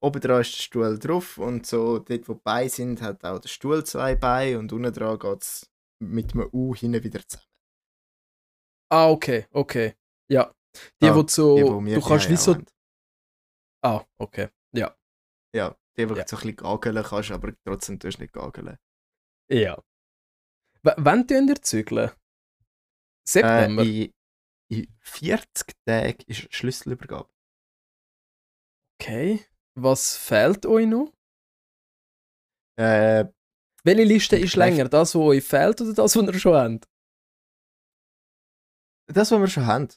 Oben 0.02 0.20
dran 0.22 0.42
ist 0.42 0.56
der 0.58 0.62
Stuhl 0.64 1.00
drauf 1.00 1.38
und 1.38 1.66
so 1.66 2.00
dort, 2.00 2.28
wo 2.28 2.34
die 2.34 2.42
Beine 2.44 2.70
sind, 2.70 3.02
hat 3.02 3.24
auch 3.24 3.40
der 3.40 3.48
Stuhl 3.50 3.86
zwei 3.86 4.16
Beine 4.16 4.60
und 4.60 4.74
unten 4.74 4.92
dran 4.92 5.18
geht 5.18 5.42
es 5.42 5.70
mit 6.00 6.34
einem 6.34 6.50
U 6.52 6.76
hinten 6.76 7.04
wieder 7.04 7.26
zusammen. 7.26 7.48
Ah, 8.92 9.10
okay, 9.10 9.48
okay. 9.52 9.96
Ja. 10.30 10.54
Die, 11.02 11.08
Ah, 11.08 11.16
wo 11.16 11.26
so. 11.28 11.56
Die, 11.56 11.64
wo 11.64 11.80
du 11.82 12.02
kannst 12.02 12.30
wie 12.30 12.36
so. 12.36 12.56
haben. 12.56 12.66
Ah, 13.84 14.04
okay. 14.18 14.50
Ja. 14.74 14.96
Ja, 15.56 15.76
die, 15.98 16.10
wo 16.10 16.16
Ja. 16.16 16.26
so 16.28 16.38
ein 16.38 16.42
bisschen 16.42 16.56
gageln 16.56 17.04
kannst, 17.04 17.32
aber 17.32 17.54
trotzdem 17.66 18.00
tust 18.00 18.18
du 18.18 18.22
nicht 18.24 18.34
gageln. 18.34 18.78
Ja. 19.52 19.78
W 20.84 20.92
wann 20.98 21.28
tun 21.28 21.48
ihr 21.48 21.62
zügeln? 21.62 22.12
September? 23.28 23.84
Äh, 23.84 24.06
in, 24.06 24.14
in 24.70 24.96
40 25.02 25.74
Tagen 25.86 26.24
ist 26.28 26.54
Schlüsselübergabe. 26.54 27.30
okay. 29.00 29.46
Was 29.76 30.16
fehlt 30.18 30.66
euch 30.66 30.86
noch? 30.88 31.12
Äh, 32.78 33.26
Welche 33.84 34.04
Liste 34.04 34.38
ist 34.38 34.56
länger? 34.56 34.88
Das, 34.88 35.14
was 35.16 35.22
euch 35.22 35.44
fehlt 35.44 35.82
oder 35.82 35.94
das, 35.94 36.16
was 36.16 36.24
ihr 36.28 36.40
schon 36.40 36.56
habt? 36.56 36.88
das, 39.08 39.32
was 39.32 39.40
wir 39.40 39.48
schon 39.48 39.66
haben. 39.66 39.90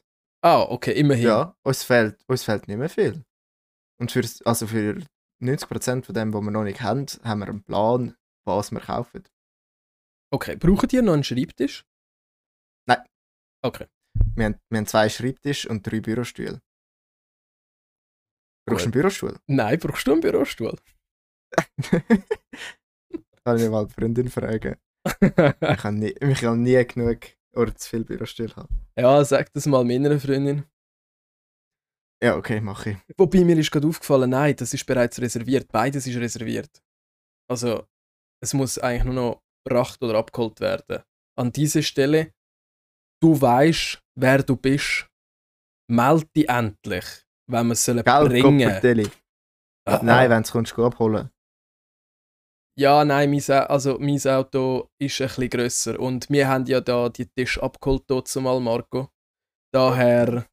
Ah, 0.42 0.62
okay, 0.62 0.92
immerhin. 0.92 1.26
Ja, 1.26 1.56
uns 1.62 1.82
fehlt, 1.84 2.22
uns 2.28 2.44
fehlt 2.44 2.68
nicht 2.68 2.76
mehr 2.78 2.88
viel. 2.88 3.24
Und 3.98 4.12
für, 4.12 4.22
also 4.44 4.66
für 4.66 5.02
90% 5.42 6.04
von 6.04 6.14
dem, 6.14 6.32
was 6.32 6.42
wir 6.42 6.50
noch 6.50 6.64
nicht 6.64 6.82
haben, 6.82 7.06
haben 7.24 7.40
wir 7.40 7.48
einen 7.48 7.62
Plan, 7.62 8.16
was 8.44 8.70
wir 8.70 8.80
kaufen. 8.80 9.24
Okay, 10.32 10.56
braucht 10.56 10.92
ihr 10.92 11.02
noch 11.02 11.14
einen 11.14 11.24
Schreibtisch? 11.24 11.86
Nein. 12.86 13.04
Okay. 13.62 13.86
Wir 14.34 14.46
haben, 14.46 14.60
wir 14.70 14.78
haben 14.78 14.86
zwei 14.86 15.08
Schreibtische 15.08 15.68
und 15.68 15.82
drei 15.86 16.00
Bürostühle. 16.00 16.60
Brauchst 18.68 18.84
du 18.84 18.86
einen 18.86 18.92
Bürostuhl? 18.92 19.38
Nein, 19.46 19.78
brauchst 19.78 20.06
du 20.06 20.12
einen 20.12 20.20
Bürostuhl? 20.20 20.76
Kann 23.44 23.58
ich 23.58 23.70
mal 23.70 23.86
die 23.86 23.94
Freundin 23.94 24.28
fragen. 24.28 24.76
Ich 25.60 25.78
kann 25.78 26.00
nie, 26.00 26.10
ich 26.20 26.40
kann 26.40 26.62
nie 26.62 26.84
genug 26.84 27.20
oder 27.54 27.74
zu 27.76 27.88
viel 27.88 28.04
Bürostühle 28.04 28.56
haben. 28.56 28.86
ja, 28.96 29.24
sag 29.24 29.52
das 29.52 29.66
mal 29.66 29.84
meiner 29.84 30.18
Freundin. 30.18 30.64
Ja, 32.22 32.36
okay, 32.36 32.60
mache 32.60 32.90
ich. 32.90 32.96
Wobei 33.18 33.44
mir 33.44 33.58
ist 33.58 33.70
gerade 33.70 33.86
aufgefallen, 33.86 34.30
nein, 34.30 34.56
das 34.56 34.72
ist 34.72 34.86
bereits 34.86 35.20
reserviert. 35.20 35.70
Beides 35.70 36.06
ist 36.06 36.16
reserviert. 36.16 36.82
Also, 37.48 37.86
es 38.42 38.54
muss 38.54 38.78
eigentlich 38.78 39.04
nur 39.04 39.14
noch 39.14 39.42
bracht 39.66 40.02
oder 40.02 40.18
abgeholt 40.18 40.60
werden. 40.60 41.02
An 41.38 41.52
dieser 41.52 41.82
Stelle, 41.82 42.32
du 43.22 43.38
weißt, 43.40 44.00
wer 44.18 44.42
du 44.42 44.56
bist. 44.56 45.08
Meld 45.88 46.34
dich 46.34 46.48
endlich, 46.48 47.04
wenn 47.48 47.68
wir 47.68 47.74
es 47.74 47.84
sollen 47.84 48.02
Gell, 48.02 48.28
bringen. 48.28 48.42
Kopperteli? 48.42 49.08
Ah, 49.86 50.00
Nein, 50.02 50.26
ah. 50.26 50.34
wenn 50.34 50.42
du 50.42 50.50
kommst, 50.50 50.74
geh 50.74 50.82
abholen. 50.82 51.30
Ja, 52.78 53.04
nein, 53.04 53.30
mein, 53.30 53.50
also, 53.68 53.98
mein 53.98 54.20
Auto 54.26 54.90
ist 55.00 55.20
ein 55.20 55.28
bisschen 55.28 55.48
grösser 55.48 56.00
und 56.00 56.28
wir 56.28 56.48
haben 56.48 56.66
ja 56.66 56.80
da 56.80 57.08
die 57.08 57.26
Tisch 57.26 57.58
abgeholt 57.62 58.28
zumal, 58.28 58.60
Marco. 58.60 59.08
Daher 59.72 60.46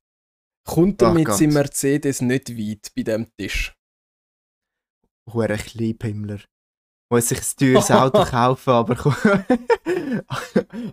kommt 0.66 1.02
er 1.02 1.10
Ach 1.10 1.14
mit 1.14 1.26
Gott. 1.26 1.38
seinem 1.38 1.54
Mercedes 1.54 2.22
nicht 2.22 2.58
weit 2.58 2.92
bei 2.96 3.04
dem 3.04 3.28
Tisch. 3.38 3.76
Hure 5.32 5.58
Kleinpimmler. 5.58 6.40
Muss 7.12 7.30
sich 7.30 7.40
ein 7.40 7.58
teures 7.58 7.92
Auto 7.92 8.24
kaufen, 8.30 8.70
aber 8.72 8.98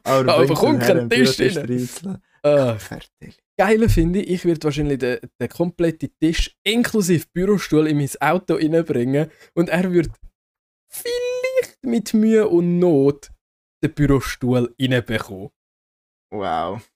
aber 0.05 0.35
Aber 0.35 0.55
kommt 0.55 0.83
den 0.83 1.09
kein 1.09 1.11
Tisch 1.11 1.41
rein. 1.41 2.21
Äh. 2.43 2.77
Geile 3.59 3.89
finde 3.89 4.21
ich, 4.23 4.31
ich 4.31 4.45
werde 4.45 4.65
wahrscheinlich 4.65 4.99
den, 4.99 5.19
den 5.39 5.49
kompletten 5.49 6.11
Tisch 6.19 6.57
inklusive 6.65 7.27
Bürostuhl 7.33 7.87
in 7.87 7.99
mein 7.99 8.11
Auto 8.21 8.55
reinbringen 8.55 9.31
und 9.55 9.69
er 9.69 9.93
wird 9.93 10.11
vielleicht 10.89 11.85
mit 11.85 12.15
Mühe 12.15 12.49
und 12.49 12.79
Not 12.79 13.31
den 13.83 13.93
Bürostuhl 13.95 14.75
reinbekommen. 14.81 15.51
Wow. 16.33 16.90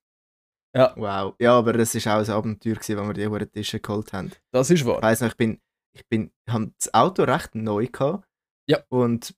Ja. 0.74 0.92
Wow. 0.96 1.34
Ja, 1.38 1.56
aber 1.56 1.72
das 1.74 1.94
war 1.94 2.20
auch 2.20 2.24
ein 2.26 2.30
Abenteuer, 2.30 2.74
gewesen, 2.74 2.96
wenn 2.96 3.06
wir 3.06 3.14
die 3.14 3.26
hohen 3.28 3.52
Tische 3.52 3.80
geholt 3.80 4.12
haben. 4.12 4.32
Das 4.50 4.70
ist 4.70 4.80
Ich 4.80 4.86
wahr. 4.86 5.00
weiss 5.02 5.20
noch, 5.20 5.28
ich 5.28 5.36
bin, 5.36 5.60
ich 5.92 6.06
bin, 6.08 6.32
ich 6.46 6.52
habe 6.52 6.72
das 6.78 6.92
Auto 6.92 7.22
recht 7.22 7.54
neu 7.54 7.86
gehabt. 7.86 8.26
Ja. 8.66 8.78
Und 8.88 9.34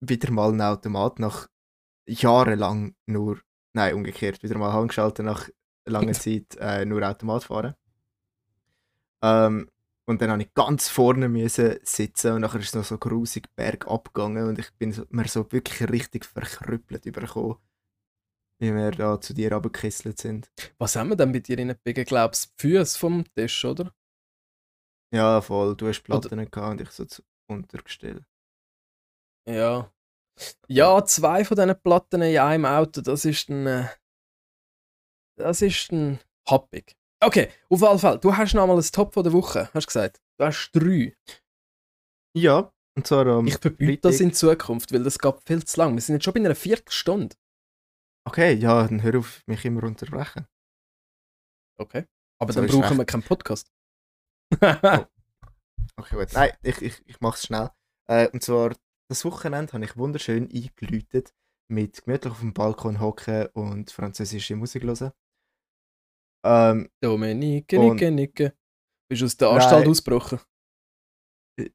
wieder 0.00 0.30
mal 0.32 0.52
ein 0.52 0.60
Automat 0.60 1.18
nach 1.18 1.48
jahrelang 2.08 2.94
nur, 3.06 3.40
nein, 3.72 3.94
umgekehrt, 3.94 4.42
wieder 4.42 4.58
mal 4.58 4.70
angeschaltet 4.76 5.24
nach 5.24 5.48
langer 5.86 6.12
Zeit 6.14 6.56
äh, 6.58 6.84
nur 6.84 7.08
Automat 7.08 7.44
fahren. 7.44 7.74
Ähm, 9.22 9.68
und 10.06 10.22
dann 10.22 10.30
habe 10.30 10.42
ich 10.42 10.52
ganz 10.54 10.88
vorne 10.88 11.28
müssen 11.28 11.76
sitzen 11.82 12.32
und 12.32 12.40
nachher 12.40 12.58
ist 12.58 12.68
es 12.68 12.74
noch 12.74 12.84
so 12.84 12.98
grusig 12.98 13.48
bergab 13.54 14.12
gegangen 14.12 14.48
und 14.48 14.58
ich 14.58 14.72
bin 14.78 14.92
so, 14.92 15.04
mir 15.10 15.28
so 15.28 15.52
wirklich 15.52 15.88
richtig 15.88 16.24
verkrüppelt 16.24 17.06
übergekommen, 17.06 17.58
wie 18.60 18.74
wir 18.74 18.90
da 18.90 19.20
zu 19.20 19.34
dir 19.34 19.52
runtergekisselt 19.52 20.18
sind. 20.18 20.50
Was 20.78 20.94
haben 20.94 21.08
wir 21.08 21.16
denn 21.16 21.32
bei 21.32 21.40
dir 21.40 21.58
reingebiegen? 21.58 22.04
Glaubst 22.04 22.44
du, 22.44 22.50
die 22.68 22.74
Füße 22.76 22.98
vom 22.98 23.24
Tisch, 23.34 23.64
oder? 23.64 23.92
Ja, 25.12 25.40
voll, 25.40 25.74
du 25.76 25.88
hast 25.88 26.02
Platten 26.02 26.50
gehabt 26.50 26.56
und 26.56 26.80
ich 26.80 26.90
so 26.90 27.04
zu 27.04 27.22
untergestellt. 27.48 28.24
Ja. 29.48 29.92
Ja, 30.68 31.04
zwei 31.04 31.44
von 31.44 31.56
diesen 31.56 31.82
Platten 31.82 32.22
in 32.22 32.38
einem 32.38 32.64
Auto, 32.64 33.00
das 33.00 33.24
ist 33.24 33.48
ein. 33.48 33.66
Äh, 33.66 33.88
das 35.36 35.62
ist 35.62 35.90
ein 35.90 36.20
happig. 36.48 36.96
Okay, 37.22 37.50
auf 37.68 37.80
jeden 37.80 37.98
Fall, 37.98 38.18
du 38.18 38.36
hast 38.36 38.54
noch 38.54 38.66
mal 38.66 38.76
ein 38.76 38.92
Top 38.92 39.12
von 39.12 39.24
der 39.24 39.32
Woche, 39.32 39.68
hast 39.74 39.84
du 39.84 39.88
gesagt. 39.88 40.20
Du 40.38 40.44
hast 40.44 40.70
drei. 40.72 41.16
Ja, 42.34 42.72
und 42.96 43.06
zwar 43.06 43.26
am 43.26 43.46
Ich 43.46 43.58
verbiete 43.58 44.08
das 44.08 44.20
in 44.20 44.32
Zukunft, 44.32 44.92
weil 44.92 45.02
das 45.02 45.18
geht 45.18 45.34
viel 45.44 45.64
zu 45.64 45.80
lang. 45.80 45.94
Wir 45.94 46.00
sind 46.00 46.16
jetzt 46.16 46.24
schon 46.24 46.34
bei 46.34 46.40
einer 46.40 46.54
Viertelstunde. 46.54 47.36
Okay, 48.26 48.54
ja, 48.54 48.86
dann 48.86 49.02
hör 49.02 49.18
auf, 49.18 49.42
mich 49.46 49.64
immer 49.64 49.82
unterbrechen. 49.84 50.46
Okay. 51.78 52.06
Aber 52.38 52.52
So 52.52 52.60
dann 52.60 52.68
brauchen 52.70 52.82
recht. 52.84 52.98
wir 52.98 53.04
keinen 53.06 53.22
Podcast. 53.22 53.72
Okay, 55.96 56.16
gut. 56.16 56.32
Nein, 56.32 56.50
ich, 56.62 56.80
ich, 56.80 57.06
ich 57.06 57.20
mach's 57.20 57.44
schnell. 57.44 57.70
Äh, 58.08 58.28
und 58.30 58.42
zwar, 58.42 58.74
das 59.10 59.24
Wochenende 59.24 59.72
habe 59.74 59.84
ich 59.84 59.96
wunderschön 59.98 60.48
eingeläutet 60.50 61.34
mit 61.68 62.02
gemütlich 62.04 62.32
auf 62.32 62.40
dem 62.40 62.54
Balkon 62.54 63.00
hocken 63.00 63.46
und 63.48 63.90
französische 63.90 64.56
Musik 64.56 64.82
hören. 64.84 65.12
Ähm, 66.44 66.90
Dominike, 67.02 67.78
Und- 67.78 67.96
Nicke, 67.96 68.10
Nicke. 68.10 68.56
Bist 69.10 69.20
du 69.20 69.26
aus 69.26 69.36
der 69.36 69.48
Nein. 69.48 69.60
Anstalt 69.60 69.88
ausgebrochen? 69.88 70.40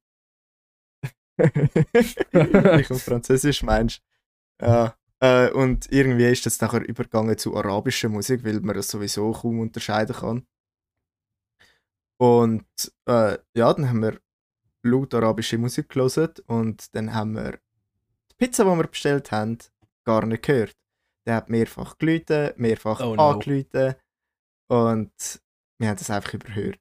ich 1.38 2.92
auf 2.92 3.04
Französisch 3.04 3.62
meinst. 3.64 4.02
Ja. 4.62 4.98
Äh, 5.22 5.52
und 5.52 5.92
irgendwie 5.92 6.26
ist 6.26 6.46
das 6.46 6.60
nachher 6.62 6.88
übergegangen 6.88 7.38
zu 7.38 7.56
arabischer 7.56 8.10
Musik, 8.10 8.44
weil 8.44 8.60
man 8.62 8.76
das 8.76 8.90
sowieso 8.90 9.32
kaum 9.32 9.60
unterscheiden 9.60 10.16
kann. 10.16 10.48
Und 12.18 12.66
äh, 13.08 13.38
ja, 13.56 13.74
dann 13.74 13.90
haben 13.90 14.02
wir 14.02 14.20
laut 14.84 15.14
arabische 15.14 15.58
Musik 15.58 15.90
gelesen 15.90 16.30
und 16.48 16.96
dann 16.96 17.14
haben 17.14 17.36
wir 17.36 17.60
die 18.32 18.36
Pizza, 18.38 18.64
die 18.64 18.78
wir 18.78 18.88
bestellt 18.88 19.32
haben, 19.32 19.58
gar 20.06 20.26
nicht 20.26 20.44
gehört. 20.44 20.78
Der 21.26 21.36
hat 21.36 21.50
mehrfach 21.50 21.98
gelüht, 21.98 22.30
mehrfach 22.58 23.00
Oh 23.02 23.16
no. 23.16 23.40
Und 24.68 25.42
wir 25.80 25.90
haben 25.90 25.98
das 25.98 26.10
einfach 26.10 26.34
überhört. 26.34 26.80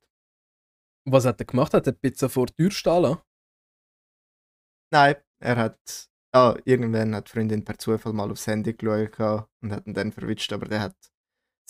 Was 1.07 1.25
hat 1.25 1.41
er 1.41 1.47
gemacht? 1.47 1.75
Hat 1.75 1.87
er 1.87 1.93
die 1.93 1.99
Pizza 1.99 2.29
vor 2.29 2.47
der 2.47 2.57
Tür 2.57 2.71
stehen 2.71 3.03
lassen? 3.03 3.21
Nein, 4.91 5.17
er 5.41 5.57
hat. 5.57 6.11
Ah, 6.35 6.57
irgendwann 6.64 7.14
hat 7.14 7.29
die 7.29 7.33
Freundin 7.33 7.64
per 7.64 7.79
Zufall 7.79 8.12
mal 8.12 8.29
aufs 8.31 8.49
Handy 8.49 8.73
geschaut 8.75 9.49
und 9.62 9.71
hat 9.73 9.87
ihn 9.87 9.95
dann 9.95 10.11
verwitscht, 10.11 10.53
aber 10.53 10.67
der 10.67 10.81
hat 10.81 10.97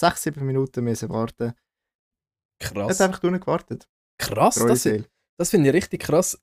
sechs, 0.00 0.22
sieben 0.22 0.46
Minuten 0.46 0.82
müssen 0.84 1.10
warten. 1.10 1.52
Er 2.62 2.68
Krass. 2.70 2.98
hat 2.98 3.08
einfach 3.08 3.20
drinnen 3.20 3.40
gewartet. 3.40 3.86
Krass, 4.18 4.54
Treue 4.54 4.68
das, 4.68 4.82
Seele. 4.84 5.04
das 5.38 5.50
finde 5.50 5.68
ich 5.68 5.74
richtig 5.74 6.02
krass. 6.02 6.40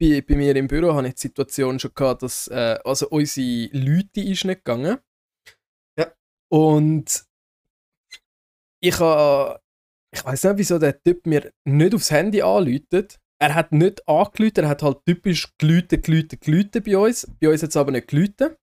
Bei, 0.00 0.20
bei 0.20 0.34
mir 0.34 0.56
im 0.56 0.66
Büro 0.66 0.94
hatte 0.94 1.08
ich 1.08 1.14
die 1.14 1.20
Situation 1.20 1.78
schon 1.78 1.94
gehabt, 1.94 2.22
dass 2.22 2.48
äh, 2.48 2.78
also 2.84 3.08
unsere 3.10 3.68
Leute 3.72 4.20
ist 4.20 4.44
nicht 4.44 4.64
gegangen. 4.64 4.98
Ja. 5.96 6.12
Und 6.50 7.24
ich 8.82 8.98
habe, 8.98 9.60
ich 10.12 10.24
weiß 10.24 10.42
nicht, 10.44 10.56
wieso 10.56 10.78
der 10.80 11.00
Typ 11.00 11.24
mir 11.24 11.52
nicht 11.64 11.94
aufs 11.94 12.10
Handy 12.10 12.42
anläutet. 12.42 13.20
Er 13.40 13.54
hat 13.54 13.72
nicht 13.72 14.06
angeläutet, 14.06 14.64
er 14.64 14.68
hat 14.68 14.82
halt 14.82 15.04
typisch 15.06 15.48
gelütet, 15.58 16.04
gelütet, 16.04 16.40
gelütet 16.42 16.84
bei 16.84 16.96
uns. 16.96 17.26
Bei 17.40 17.48
uns 17.48 17.62
hat 17.62 17.70
es 17.70 17.76
aber 17.76 17.90
nicht 17.90 18.08
gelütet. 18.08 18.58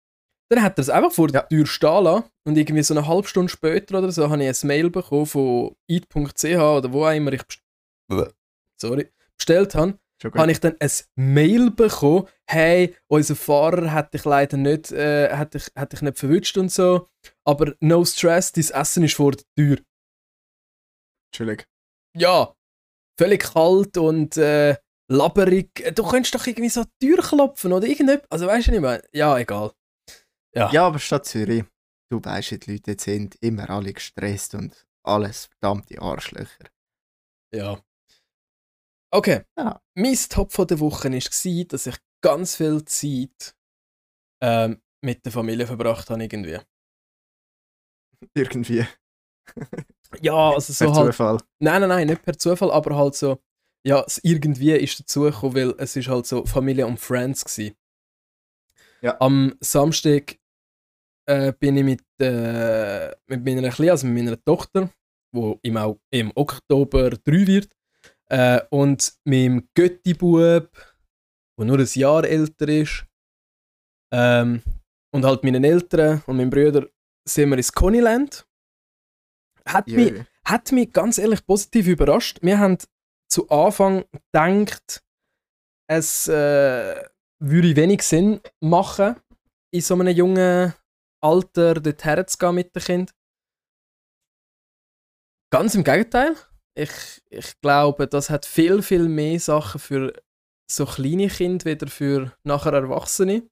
Dann 0.49 0.61
hat 0.61 0.77
er 0.77 0.81
es 0.81 0.89
einfach 0.89 1.11
vor 1.11 1.27
der 1.27 1.41
Ja. 1.41 1.47
Tür 1.47 1.65
stehen 1.65 2.03
lassen. 2.03 2.25
Und 2.45 2.57
irgendwie 2.57 2.83
so 2.83 2.93
eine 2.93 3.07
halbe 3.07 3.27
Stunde 3.27 3.49
später 3.49 3.97
oder 3.97 4.11
so 4.11 4.29
habe 4.29 4.43
ich 4.43 4.63
ein 4.63 4.67
Mail 4.67 4.89
bekommen 4.89 5.25
von 5.25 5.75
eat.ch 5.89 6.43
oder 6.43 6.93
wo 6.93 7.05
auch 7.05 7.11
immer 7.11 7.33
ich 7.33 7.43
best 8.09 8.35
sorry, 8.79 9.11
bestellt 9.35 9.75
habe 9.75 9.97
habe 10.23 10.51
ich 10.51 10.59
dann 10.59 10.75
ein 10.79 10.89
Mail 11.15 11.71
bekommen, 11.71 12.27
hey, 12.49 12.95
unser 13.07 13.35
Fahrer 13.35 13.91
hat 13.91 14.13
dich 14.13 14.25
leider 14.25 14.57
nicht, 14.57 14.91
äh, 14.91 15.29
hat 15.35 15.53
dich, 15.53 15.67
hat 15.75 15.93
dich 15.93 16.01
nicht 16.01 16.17
verwünscht 16.17 16.57
und 16.57 16.71
so, 16.71 17.07
aber 17.45 17.75
no 17.81 18.03
stress, 18.03 18.51
dein 18.51 18.63
Essen 18.63 19.03
ist 19.03 19.15
vor 19.15 19.33
der 19.33 19.43
Tür. 19.55 19.77
Entschuldigung. 21.31 21.65
Ja, 22.15 22.55
völlig 23.17 23.53
kalt 23.53 23.97
und 23.97 24.37
äh, 24.37 24.77
labberig. 25.09 25.93
Du 25.95 26.03
könntest 26.03 26.35
doch 26.35 26.45
irgendwie 26.45 26.69
so 26.69 26.83
die 27.01 27.07
Tür 27.07 27.21
klopfen 27.21 27.73
oder 27.73 27.87
irgendetwas. 27.87 28.29
Also 28.29 28.47
weißt 28.47 28.67
du 28.67 28.71
nicht 28.71 28.81
mehr? 28.81 29.03
Ja, 29.11 29.37
egal. 29.37 29.71
Ja. 30.55 30.71
Ja, 30.71 30.87
aber 30.87 30.99
Stadt 30.99 31.25
Zürich, 31.25 31.65
du 32.11 32.23
weißt, 32.23 32.51
ja, 32.51 32.57
die 32.57 32.71
Leute 32.73 32.95
sind 32.99 33.35
immer 33.41 33.69
alle 33.69 33.93
gestresst 33.93 34.55
und 34.55 34.87
alles 35.03 35.45
verdammte 35.45 36.01
Arschlöcher. 36.01 36.65
Ja. 37.53 37.81
Okay. 39.13 39.43
Ja. 39.57 39.81
Mein 39.95 40.17
Top 40.29 40.51
von 40.51 40.67
der 40.67 40.79
Woche 40.79 41.11
war, 41.11 41.65
dass 41.65 41.87
ich 41.87 41.97
ganz 42.21 42.55
viel 42.55 42.83
Zeit 42.85 43.55
ähm, 44.41 44.81
mit 45.01 45.23
der 45.25 45.31
Familie 45.31 45.65
verbracht 45.65 46.09
habe 46.09 46.23
irgendwie. 46.23 46.59
Irgendwie. 48.35 48.85
Ja, 50.21 50.51
also 50.51 50.73
so 50.73 50.85
per 50.85 50.93
halt 50.95 51.07
Zufall. 51.13 51.37
Nein, 51.59 51.81
nein, 51.81 51.89
nein, 51.89 52.07
nicht 52.07 52.23
per 52.23 52.37
Zufall, 52.37 52.71
aber 52.71 52.95
halt 52.95 53.15
so, 53.15 53.39
ja, 53.85 54.03
es 54.05 54.19
irgendwie 54.23 54.71
ist 54.73 54.99
dazugekommen, 54.99 55.55
weil 55.55 55.75
es 55.77 55.95
ist 55.95 56.07
halt 56.07 56.25
so 56.25 56.45
Familie 56.45 56.87
und 56.87 56.99
Friends 56.99 57.43
gsi. 57.45 57.75
Ja. 59.01 59.15
Am 59.19 59.53
Samstag 59.59 60.37
äh, 61.29 61.53
bin 61.53 61.77
ich 61.77 61.83
mit, 61.83 62.03
äh, 62.21 63.09
mit 63.27 63.43
meiner 63.45 63.69
Kleinen, 63.69 63.91
also 63.91 64.07
mit 64.07 64.23
meiner 64.23 64.43
Tochter, 64.43 64.89
wo 65.33 65.59
im, 65.61 65.77
Au- 65.77 65.99
im 66.11 66.31
Oktober 66.35 67.09
3 67.11 67.47
wird, 67.47 67.69
äh, 68.29 68.61
und 68.69 69.13
meinem 69.25 69.67
Götti-Bub, 69.75 70.69
der 71.59 71.65
nur 71.65 71.79
ein 71.79 71.87
Jahr 71.93 72.23
älter 72.23 72.67
ist, 72.69 73.05
ähm, 74.13 74.63
und 75.13 75.25
halt 75.25 75.43
meinen 75.43 75.63
Eltern 75.63 76.23
und 76.27 76.37
meinem 76.37 76.49
Bruder 76.49 76.87
sind 77.27 77.49
wir 77.49 77.57
ins 77.57 77.71
Coneyland. 77.71 78.46
Hat 79.67 79.87
mich, 79.87 80.23
hat 80.45 80.71
mich 80.71 80.91
ganz 80.91 81.17
ehrlich 81.17 81.45
positiv 81.45 81.87
überrascht. 81.87 82.39
Wir 82.41 82.59
haben 82.59 82.77
zu 83.29 83.49
Anfang 83.49 84.05
gedacht, 84.31 85.03
es 85.89 86.27
äh, 86.27 87.03
würde 87.39 87.75
wenig 87.75 88.01
Sinn 88.03 88.41
machen, 88.61 89.15
in 89.73 89.81
so 89.81 89.93
einem 89.93 90.15
jungen 90.15 90.73
Alter 91.21 91.75
dorthin 91.75 92.27
zu 92.27 92.37
gehen 92.37 92.55
mit 92.55 92.75
dem 92.75 92.83
Kind. 92.83 93.11
Ganz 95.51 95.75
im 95.75 95.83
Gegenteil. 95.83 96.35
Ich, 96.77 97.21
ich 97.29 97.59
glaube, 97.61 98.07
das 98.07 98.29
hat 98.29 98.45
viel, 98.45 98.81
viel 98.81 99.07
mehr 99.07 99.39
Sachen 99.39 99.79
für 99.79 100.13
so 100.69 100.85
kleine 100.85 101.27
Kinder 101.27 101.65
wieder 101.65 101.87
für 101.87 102.37
nachher 102.43 102.73
Erwachsene. 102.73 103.49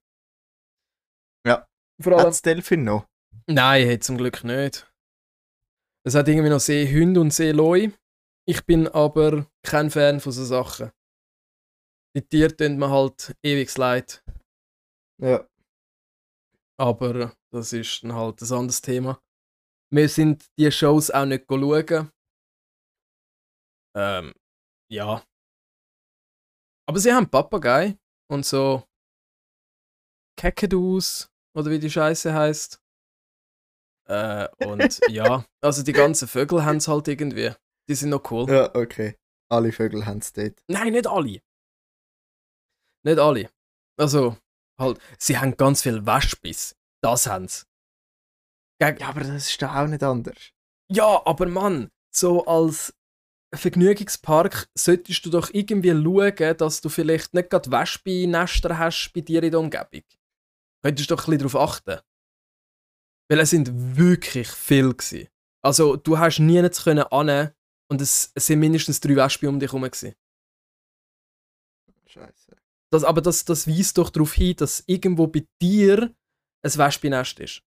Ja. 1.46 1.66
Vor 2.00 2.12
allem, 2.12 2.26
Hat's 2.26 2.42
Delfin 2.42 2.84
noch? 2.84 3.06
Nein, 3.46 3.86
hey, 3.86 3.98
zum 3.98 4.18
Glück 4.18 4.44
nicht. 4.44 4.86
Es 6.06 6.14
hat 6.14 6.28
irgendwie 6.28 6.50
noch 6.50 6.60
Seehunde 6.60 7.20
und 7.20 7.32
Seeloi. 7.32 7.90
Ich 8.48 8.64
bin 8.64 8.86
aber 8.86 9.50
kein 9.64 9.90
Fan 9.90 10.20
von 10.20 10.30
so 10.30 10.44
Sachen. 10.44 10.92
Die 12.16 12.22
Tiere 12.22 12.56
tun 12.56 12.78
mir 12.78 12.88
halt 12.88 13.36
ewig 13.42 13.76
leid. 13.76 14.22
Ja. 15.20 15.48
Aber 16.78 17.36
das 17.52 17.72
ist 17.72 18.04
dann 18.04 18.14
halt 18.14 18.40
ein 18.40 18.52
anderes 18.52 18.80
Thema. 18.80 19.20
Wir 19.92 20.08
sind 20.08 20.46
die 20.56 20.70
Shows 20.70 21.10
auch 21.10 21.26
nicht 21.26 21.46
schauen. 21.48 22.12
Ähm, 23.96 24.32
ja. 24.88 25.26
Aber 26.88 27.00
sie 27.00 27.12
haben 27.12 27.28
Papagei 27.28 27.98
und 28.30 28.46
so 28.46 28.84
Kakadus 30.38 31.28
oder 31.56 31.68
wie 31.72 31.80
die 31.80 31.90
Scheiße 31.90 32.32
heißt. 32.32 32.80
Äh, 34.06 34.48
und 34.64 35.00
ja, 35.08 35.44
also 35.60 35.82
die 35.82 35.92
ganzen 35.92 36.28
Vögel 36.28 36.64
haben 36.64 36.76
es 36.76 36.88
halt 36.88 37.08
irgendwie. 37.08 37.52
Die 37.88 37.94
sind 37.94 38.10
noch 38.10 38.30
cool. 38.30 38.50
Ja, 38.50 38.74
okay. 38.74 39.16
Alle 39.48 39.72
Vögel 39.72 40.06
haben 40.06 40.18
es 40.18 40.32
dort. 40.32 40.60
Nein, 40.68 40.92
nicht 40.92 41.06
alle. 41.06 41.40
Nicht 43.04 43.18
alle. 43.18 43.50
Also, 43.98 44.36
halt, 44.78 44.98
sie 45.18 45.38
haben 45.38 45.56
ganz 45.56 45.82
viel 45.82 46.04
Waschbiss. 46.04 46.76
Das 47.02 47.26
haben 47.26 47.48
sie. 47.48 47.64
Geg 48.80 49.00
Ja, 49.00 49.08
aber 49.08 49.20
das 49.20 49.48
ist 49.48 49.62
doch 49.62 49.74
auch 49.74 49.86
nicht 49.86 50.02
anders. 50.02 50.50
ja, 50.90 51.22
aber 51.24 51.46
Mann, 51.46 51.90
so 52.14 52.44
als 52.46 52.92
Vergnügungspark 53.54 54.68
solltest 54.76 55.24
du 55.24 55.30
doch 55.30 55.50
irgendwie 55.52 55.92
schauen, 55.92 56.56
dass 56.58 56.80
du 56.80 56.88
vielleicht 56.88 57.32
nicht 57.34 57.50
gerade 57.50 57.70
Waschbeinester 57.70 58.78
hast 58.78 59.12
bei 59.14 59.20
dir 59.20 59.42
in 59.42 59.50
der 59.52 59.60
Umgebung. 59.60 60.02
Könntest 60.82 61.10
du 61.10 61.14
doch 61.14 61.26
ein 61.26 61.30
bisschen 61.30 61.48
darauf 61.48 61.70
achten. 61.70 62.00
Weil 63.28 63.40
es 63.40 63.50
sind 63.50 63.96
wirklich 63.96 64.48
viel 64.48 64.94
gewesen. 64.94 65.28
Also, 65.62 65.96
du 65.96 66.18
hast 66.18 66.38
nie 66.38 66.54
jetzt 66.54 66.84
können 66.84 67.04
annehmen 67.04 67.52
und 67.90 68.00
es, 68.00 68.30
es 68.34 68.46
sind 68.46 68.60
mindestens 68.60 69.00
drei 69.00 69.16
Wespen 69.16 69.48
um 69.48 69.58
dich 69.60 69.70
herum. 69.72 69.82
gewesen. 69.82 70.14
Scheiße. 72.06 72.56
Das, 72.92 73.04
aber 73.04 73.20
das, 73.20 73.44
das 73.44 73.66
weist 73.66 73.98
doch 73.98 74.10
darauf 74.10 74.32
hin, 74.34 74.54
dass 74.56 74.84
irgendwo 74.86 75.26
bei 75.26 75.44
dir 75.60 76.14
ein 76.62 76.74
Wespennest 76.76 77.40
ist. 77.40 77.62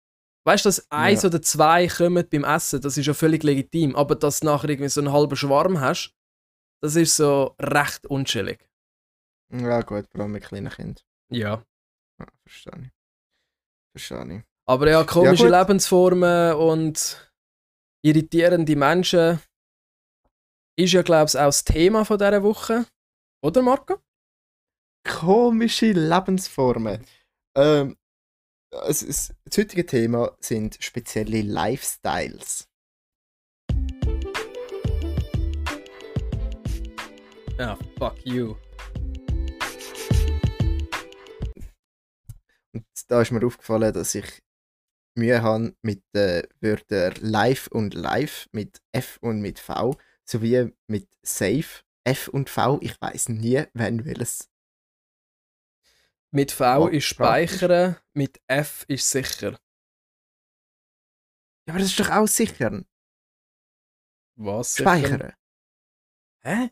Weißt 0.46 0.64
du, 0.64 0.68
dass 0.68 0.90
eins 0.90 1.22
Ja. 1.22 1.28
oder 1.28 1.40
zwei 1.40 1.86
kommen 1.88 2.28
beim 2.28 2.44
Essen, 2.44 2.80
das 2.80 2.98
ist 2.98 3.06
ja 3.06 3.14
völlig 3.14 3.42
legitim. 3.44 3.96
Aber 3.96 4.14
dass 4.16 4.40
du 4.40 4.46
nachher 4.46 4.68
irgendwie 4.68 4.90
so 4.90 5.00
einen 5.00 5.12
halben 5.12 5.36
Schwarm 5.36 5.80
hast, 5.80 6.12
das 6.82 6.96
ist 6.96 7.16
so 7.16 7.54
recht 7.60 8.06
unschillig. 8.06 8.68
Ja, 9.50 9.80
gut, 9.82 10.06
vor 10.10 10.20
allem 10.22 10.32
mit 10.32 10.42
kleinen 10.44 10.70
Kindern. 10.70 11.02
Ja. 11.30 11.64
Ja, 12.18 12.26
verstehe 12.44 12.82
ich. 12.86 12.90
Verstehe 13.92 14.38
ich. 14.38 14.44
Aber 14.66 14.90
ja, 14.90 15.04
komische 15.04 15.44
gut. 15.44 15.52
Lebensformen 15.52 16.54
und 16.54 17.30
irritierende 18.02 18.76
Menschen 18.76 19.40
ist 20.76 20.92
ja, 20.92 21.02
glaube 21.02 21.28
ich, 21.28 21.36
auch 21.36 21.46
das 21.46 21.64
Thema 21.64 22.04
von 22.04 22.18
dieser 22.18 22.42
Woche. 22.42 22.86
Oder, 23.42 23.60
Marco? 23.60 23.98
Komische 25.06 25.92
Lebensformen. 25.92 27.04
Ähm, 27.54 27.96
ist, 28.88 29.34
das 29.44 29.58
heutige 29.58 29.84
Thema 29.84 30.34
sind 30.40 30.78
spezielle 30.80 31.42
Lifestyles. 31.42 32.66
Ja, 37.58 37.78
fuck 37.98 38.16
you. 38.24 38.56
Und 42.72 42.84
da 43.06 43.20
ist 43.20 43.30
mir 43.30 43.46
aufgefallen, 43.46 43.92
dass 43.92 44.14
ich 44.14 44.43
Mühe 45.16 45.42
habe 45.42 45.76
mit 45.82 46.02
den 46.14 46.46
Wörtern 46.60 47.14
live 47.20 47.68
und 47.68 47.94
live, 47.94 48.48
mit 48.52 48.82
F 48.92 49.18
und 49.20 49.40
mit 49.40 49.58
V, 49.58 49.96
sowie 50.24 50.74
mit 50.88 51.08
safe, 51.22 51.82
F 52.04 52.28
und 52.28 52.50
V. 52.50 52.78
Ich 52.82 53.00
weiß 53.00 53.28
nie, 53.30 53.64
wann 53.74 54.04
welches. 54.04 54.50
Mit 56.32 56.50
V 56.50 56.88
ist 56.88 57.04
speichern, 57.04 57.96
mit 58.12 58.40
F 58.48 58.84
ist 58.88 59.08
sicher. 59.08 59.52
Ja, 61.66 61.74
aber 61.74 61.78
das 61.78 61.88
ist 61.90 62.00
doch 62.00 62.10
auch 62.10 62.26
sichern. 62.26 62.86
Was? 64.36 64.74
sichern? 64.74 65.00
Speichern. 65.00 65.32
Hä? 66.42 66.70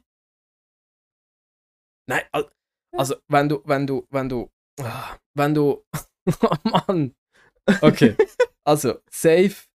Nein, 2.08 2.24
al- 2.32 2.52
also 2.92 3.14
wenn 3.28 3.48
du, 3.48 3.62
wenn 3.64 3.86
du, 3.86 4.06
wenn 4.10 4.28
du, 4.28 4.50
ah, 4.80 5.16
wenn 5.34 5.54
du, 5.54 5.84
oh 6.42 6.56
Mann. 6.64 7.14
Okay, 7.80 8.16
also 8.64 9.00
safe. 9.10 9.68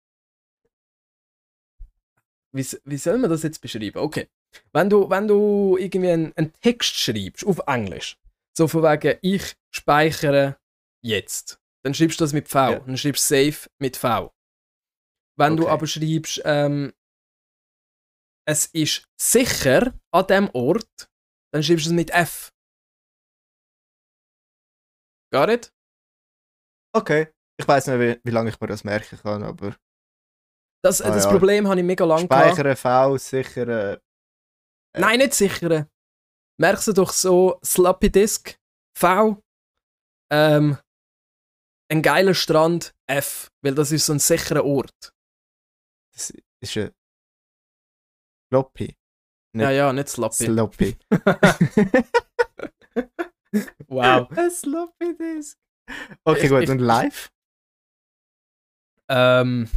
wie, 2.51 2.65
wie 2.85 2.97
soll 2.97 3.17
man 3.17 3.29
das 3.29 3.43
jetzt 3.43 3.59
beschreiben? 3.61 3.97
Okay. 3.99 4.29
Wenn 4.71 4.89
du, 4.89 5.09
wenn 5.09 5.27
du 5.27 5.77
irgendwie 5.77 6.09
einen, 6.11 6.33
einen 6.37 6.53
Text 6.61 6.95
schreibst 6.95 7.45
auf 7.45 7.59
Englisch, 7.67 8.17
so 8.57 8.67
von 8.67 8.83
wegen, 8.83 9.19
ich 9.21 9.55
speichere 9.69 10.57
jetzt, 11.03 11.59
dann 11.83 11.93
schreibst 11.93 12.19
du 12.19 12.23
das 12.23 12.31
mit 12.33 12.47
V. 12.47 12.57
Ja. 12.71 12.79
Dann 12.79 12.97
schreibst 12.97 13.29
du 13.29 13.35
Save 13.35 13.69
mit 13.79 13.97
V. 13.97 14.33
Wenn 15.37 15.57
du 15.57 15.63
Okay. 15.63 15.71
aber 15.73 15.87
schreibst, 15.87 16.41
ähm, 16.45 16.93
es 18.47 18.67
ist 18.67 19.05
sicher 19.19 19.93
an 20.11 20.27
dem 20.27 20.49
Ort, 20.53 21.09
dann 21.51 21.61
schreibst 21.61 21.85
du 21.85 21.89
es 21.89 21.95
mit 21.95 22.11
F. 22.11 22.53
Gar 25.33 25.47
nicht? 25.47 25.73
Okay. 26.93 27.27
Ich 27.57 27.67
weiß 27.67 27.87
nicht, 27.87 27.99
wie, 27.99 28.19
wie 28.23 28.31
lange 28.31 28.49
ich 28.49 28.59
mir 28.59 28.67
das 28.67 28.83
merken 28.83 29.17
kann, 29.19 29.43
aber 29.43 29.75
Das, 30.83 31.01
Ah, 31.01 31.09
das 31.09 31.25
ja. 31.25 31.31
Problem 31.31 31.67
habe 31.67 31.79
ich 31.79 31.85
mega 31.85 32.05
lange 32.05 32.25
speichern, 32.25 32.75
V, 32.75 33.17
sicher. 33.17 33.93
Äh, 33.93 33.99
Nein, 34.97 35.19
nicht 35.19 35.33
sichern. 35.33 35.87
Merkst 36.59 36.87
du 36.87 36.93
doch 36.93 37.11
so 37.11 37.59
Sloppy 37.65 38.09
Disk, 38.11 38.57
V, 38.97 39.41
ähm, 40.31 40.77
ein 41.91 42.01
geiler 42.01 42.33
Strand, 42.33 42.93
F, 43.07 43.49
weil 43.63 43.75
das 43.75 43.91
ist 43.91 44.05
so 44.05 44.13
ein 44.13 44.19
sicherer 44.19 44.65
Ort. 44.65 45.13
das 46.13 46.33
ist 46.61 46.77
ein 46.77 46.91
Floppy. 48.51 48.95
Nicht 49.53 49.63
Ja, 49.63 49.71
ja, 49.71 49.93
nicht 49.93 50.09
Sloppy. 50.09 50.45
Sloppy. 50.45 50.97
wow. 53.87 54.29
Ein 54.37 54.51
Sloppy 54.51 55.15
Disk. 55.17 55.57
Okay, 56.25 56.43
Ich- 56.45 56.49
gut. 56.49 56.63
ich- 56.63 56.69
Und 56.69 56.79
live? 56.79 57.29
Ähm, 59.09 59.69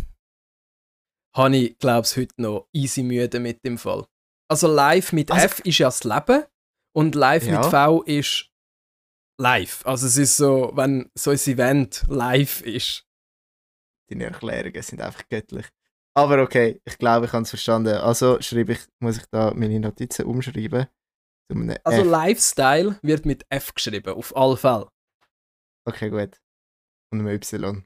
habe 1.37 1.57
ich, 1.57 1.79
glaube 1.79 2.07
ich, 2.07 2.17
heute 2.17 2.35
noch 2.43 2.69
easy 2.73 3.03
müde 3.03 3.38
mit 3.41 3.64
dem 3.64 3.79
Fall. 3.79 4.07
Also 4.51 4.67
live 4.73 5.12
mit 5.12 5.31
Also- 5.31 5.45
F 5.47 5.61
ist 5.61 5.79
ja 5.79 5.88
das 5.88 6.05
Leben 6.05 6.45
und 6.97 7.14
live 7.14 7.47
Ja. 7.47 7.61
mit 7.61 7.71
V 7.71 8.03
ist 8.05 8.51
live. 9.41 9.85
Also 9.87 10.07
es 10.07 10.17
ist 10.17 10.37
so, 10.37 10.73
wenn 10.75 11.11
so 11.14 11.31
ein 11.31 11.37
Event 11.38 12.05
live 12.09 12.62
ist. 12.62 13.05
Deine 14.11 14.25
Erklärungen 14.25 14.83
sind 14.83 15.01
einfach 15.03 15.29
göttlich. 15.29 15.67
Aber 16.17 16.43
okay, 16.43 16.81
ich 16.85 16.99
glaube, 16.99 17.27
ich 17.27 17.33
habe 17.33 17.43
es 17.43 17.51
verstanden. 17.51 17.95
Also 17.99 18.41
schreibe 18.41 18.73
ich, 18.73 18.81
muss 19.01 19.19
ich 19.19 19.27
da 19.31 19.53
meine 19.55 19.79
Notizen 19.79 20.25
umschreiben. 20.25 20.88
Also 21.85 22.01
F. 22.03 22.07
Lifestyle 22.07 22.99
wird 23.03 23.25
mit 23.27 23.45
F 23.51 23.73
geschrieben, 23.75 24.14
auf 24.14 24.35
alle 24.37 24.57
Fälle. 24.57 24.88
Okay, 25.87 26.11
gut. 26.11 26.41
Und 27.12 27.21
einem 27.21 27.29
Y. 27.29 27.85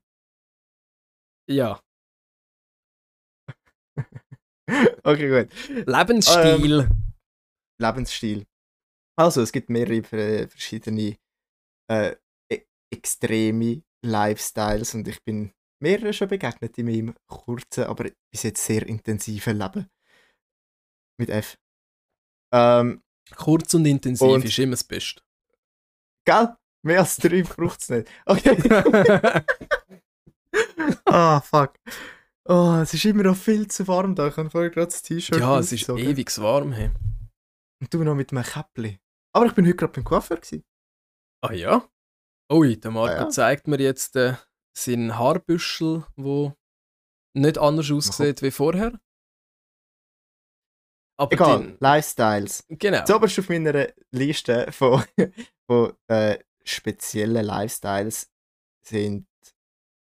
Ja. 1.49 1.81
okay, 5.05 5.29
gut. 5.29 5.87
Lebensstil. 5.87 6.89
Lebensstil. 7.81 8.47
Also, 9.19 9.43
es 9.43 9.53
gibt 9.53 9.69
mehrere 9.69 10.49
verschiedene 10.49 11.17
äh, 11.91 12.17
e 12.51 12.63
extreme 12.91 13.83
Lifestyles 14.05 14.95
und 14.95 15.07
ich 15.09 15.23
bin 15.25 15.53
mehrere 15.83 16.13
schon 16.13 16.29
begegnet 16.29 16.79
in 16.79 16.87
meinem 16.87 17.15
kurzen, 17.27 17.85
aber 17.85 18.11
bis 18.33 18.45
jetzt 18.45 18.65
sehr 18.65 18.87
intensiven 18.87 19.59
Leben. 19.59 19.91
Mit 21.21 21.29
F. 21.31 21.59
Ähm, 22.55 23.03
Kurz 23.37 23.75
und 23.75 23.87
intensiv 23.87 24.27
Und- 24.27 24.45
ist 24.45 24.59
immer 24.59 24.73
das 24.73 24.85
Beste. 24.85 25.23
gell? 26.27 26.57
Mehr 26.85 27.01
als 27.01 27.17
drei 27.17 27.43
braucht 27.43 27.81
es 27.81 27.89
nicht. 27.91 28.09
Okay. 28.27 28.57
Ah, 31.07 31.41
fuck. 31.41 31.75
Oh, 32.45 32.79
es 32.83 32.93
ist 32.95 33.05
immer 33.05 33.23
noch 33.25 33.37
viel 33.37 33.69
zu 33.69 33.87
warm 33.87 34.15
da. 34.15 34.29
Ich 34.29 34.37
habe 34.37 34.51
vorher 34.51 34.71
gerade 34.71 34.87
das 34.87 35.03
T-Shirt 35.03 35.39
ja, 35.39 35.59
es 35.59 35.71
ist 35.73 35.89
ewig 35.89 36.37
warm. 36.39 36.73
Hey. 36.73 36.91
Und 37.81 37.93
du 37.95 38.03
noch 38.03 38.15
mit 38.15 38.33
einem 38.33 38.43
Käppli. 38.45 38.99
Aber 39.35 39.47
ich 39.47 39.53
bin 39.55 39.65
heute 39.67 39.77
gerade 39.77 39.93
beim 39.93 40.05
Coiffeur. 40.05 40.37
Gewesen. 40.39 40.65
Ah 41.45 41.53
ja? 41.53 41.89
Ui, 42.53 42.79
der 42.79 42.91
Marco 42.91 43.15
Ah 43.15 43.21
ja. 43.23 43.29
zeigt 43.29 43.67
mir 43.69 43.81
jetzt 43.81 44.17
äh, 44.17 44.35
seinen 44.77 45.19
Haarbüschel, 45.19 46.05
wo 46.17 46.55
nicht 47.35 47.59
anders 47.59 47.91
aussieht 47.91 48.43
wie 48.43 48.51
vorher. 48.51 48.99
Aber 51.19 51.33
Egal, 51.33 51.59
den- 51.63 51.77
Lifestyles. 51.79 52.65
genau. 52.69 53.05
Zuoberst 53.05 53.39
auf 53.39 53.49
meiner 53.49 53.89
Liste 54.11 54.71
von, 54.73 55.05
von 55.67 55.93
äh, 56.09 56.39
speziellen 56.65 57.45
Lifestyles 57.45 58.31
sind 58.85 59.27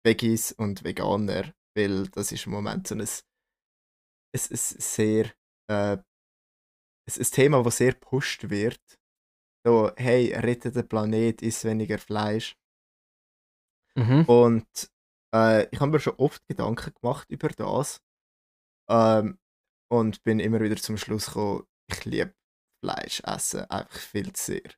Veggies 0.05 0.53
und 0.53 0.85
Veganer, 0.85 1.55
weil 1.75 2.09
das 2.09 2.33
ist 2.33 2.47
im 2.47 2.53
Moment 2.53 2.87
so 2.87 2.95
ein, 2.95 3.01
ein, 3.01 3.07
ein 4.33 4.39
sehr 4.57 5.33
äh, 5.69 5.97
ein, 7.07 7.15
ein 7.19 7.31
Thema, 7.31 7.63
das 7.63 7.79
sehr 7.79 7.93
gepusht 7.93 8.49
wird. 8.51 8.81
So, 9.67 9.93
hey, 9.97 10.35
rette 10.35 10.73
den 10.73 10.89
Planet, 10.89 11.43
isst 11.43 11.65
weniger 11.65 11.99
Fleisch. 11.99 12.57
Mhm. 13.97 14.25
Und 14.27 14.91
äh, 15.35 15.69
ich 15.71 15.81
habe 15.81 15.93
mir 15.93 16.01
schon 16.01 16.17
oft 16.17 16.47
Gedanken 16.47 16.93
gemacht 17.01 17.31
über 17.31 17.49
das. 17.49 18.03
Ähm, 18.91 19.39
und 19.91 20.23
bin 20.23 20.41
immer 20.41 20.61
wieder 20.61 20.77
zum 20.77 20.97
Schluss 20.97 21.27
gekommen, 21.27 21.67
ich 21.91 22.05
liebe 22.05 22.35
Fleisch 22.83 23.23
essen 23.25 23.71
einfach 23.71 23.99
viel 23.99 24.33
zu 24.33 24.45
sehr. 24.45 24.71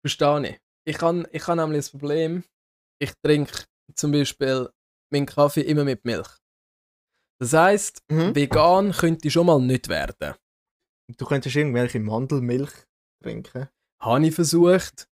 Verstehe 0.00 0.48
ich. 0.48 0.60
Ich 0.86 1.00
habe 1.00 1.28
ich 1.32 1.46
han 1.46 1.56
nämlich 1.56 1.78
das 1.78 1.90
Problem, 1.90 2.44
ich 3.00 3.12
trinke 3.24 3.64
zum 3.94 4.12
Beispiel 4.12 4.70
meinen 5.12 5.26
Kaffee 5.26 5.62
immer 5.62 5.84
mit 5.84 6.04
Milch. 6.04 6.28
Das 7.40 7.52
heisst, 7.52 8.02
Mhm. 8.10 8.34
vegan 8.34 8.92
könnte 8.92 9.26
ich 9.28 9.32
schon 9.34 9.46
mal 9.46 9.60
nicht 9.60 9.88
werden. 9.88 10.34
Du 11.18 11.26
könntest 11.26 11.54
irgendwelche 11.56 12.00
Mandelmilch 12.00 12.72
trinken. 13.22 13.68
Habe 14.00 14.26
ich 14.26 14.34
versucht. 14.34 15.08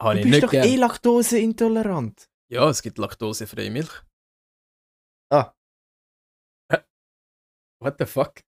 Habe 0.00 0.20
Du 0.20 0.26
ich 0.26 0.30
bist 0.30 0.42
doch 0.44 0.50
gern. 0.50 0.66
eh 0.66 0.76
laktoseintolerant. 0.76 2.28
Ja, 2.50 2.68
es 2.68 2.82
gibt 2.82 2.98
laktosefreie 2.98 3.70
Milch. 3.70 4.02
Ah. 5.32 5.52
What 7.80 7.96
the 7.98 8.06
fuck? 8.06 8.40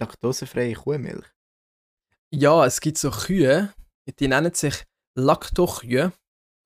Laktosefreie 0.00 0.74
Kuhmilch. 0.74 1.26
Ja, 2.32 2.64
es 2.66 2.80
gibt 2.80 2.98
so 2.98 3.10
Kühe, 3.10 3.74
die 4.18 4.28
nennen 4.28 4.54
sich 4.54 4.84
Laktokühe 5.16 6.12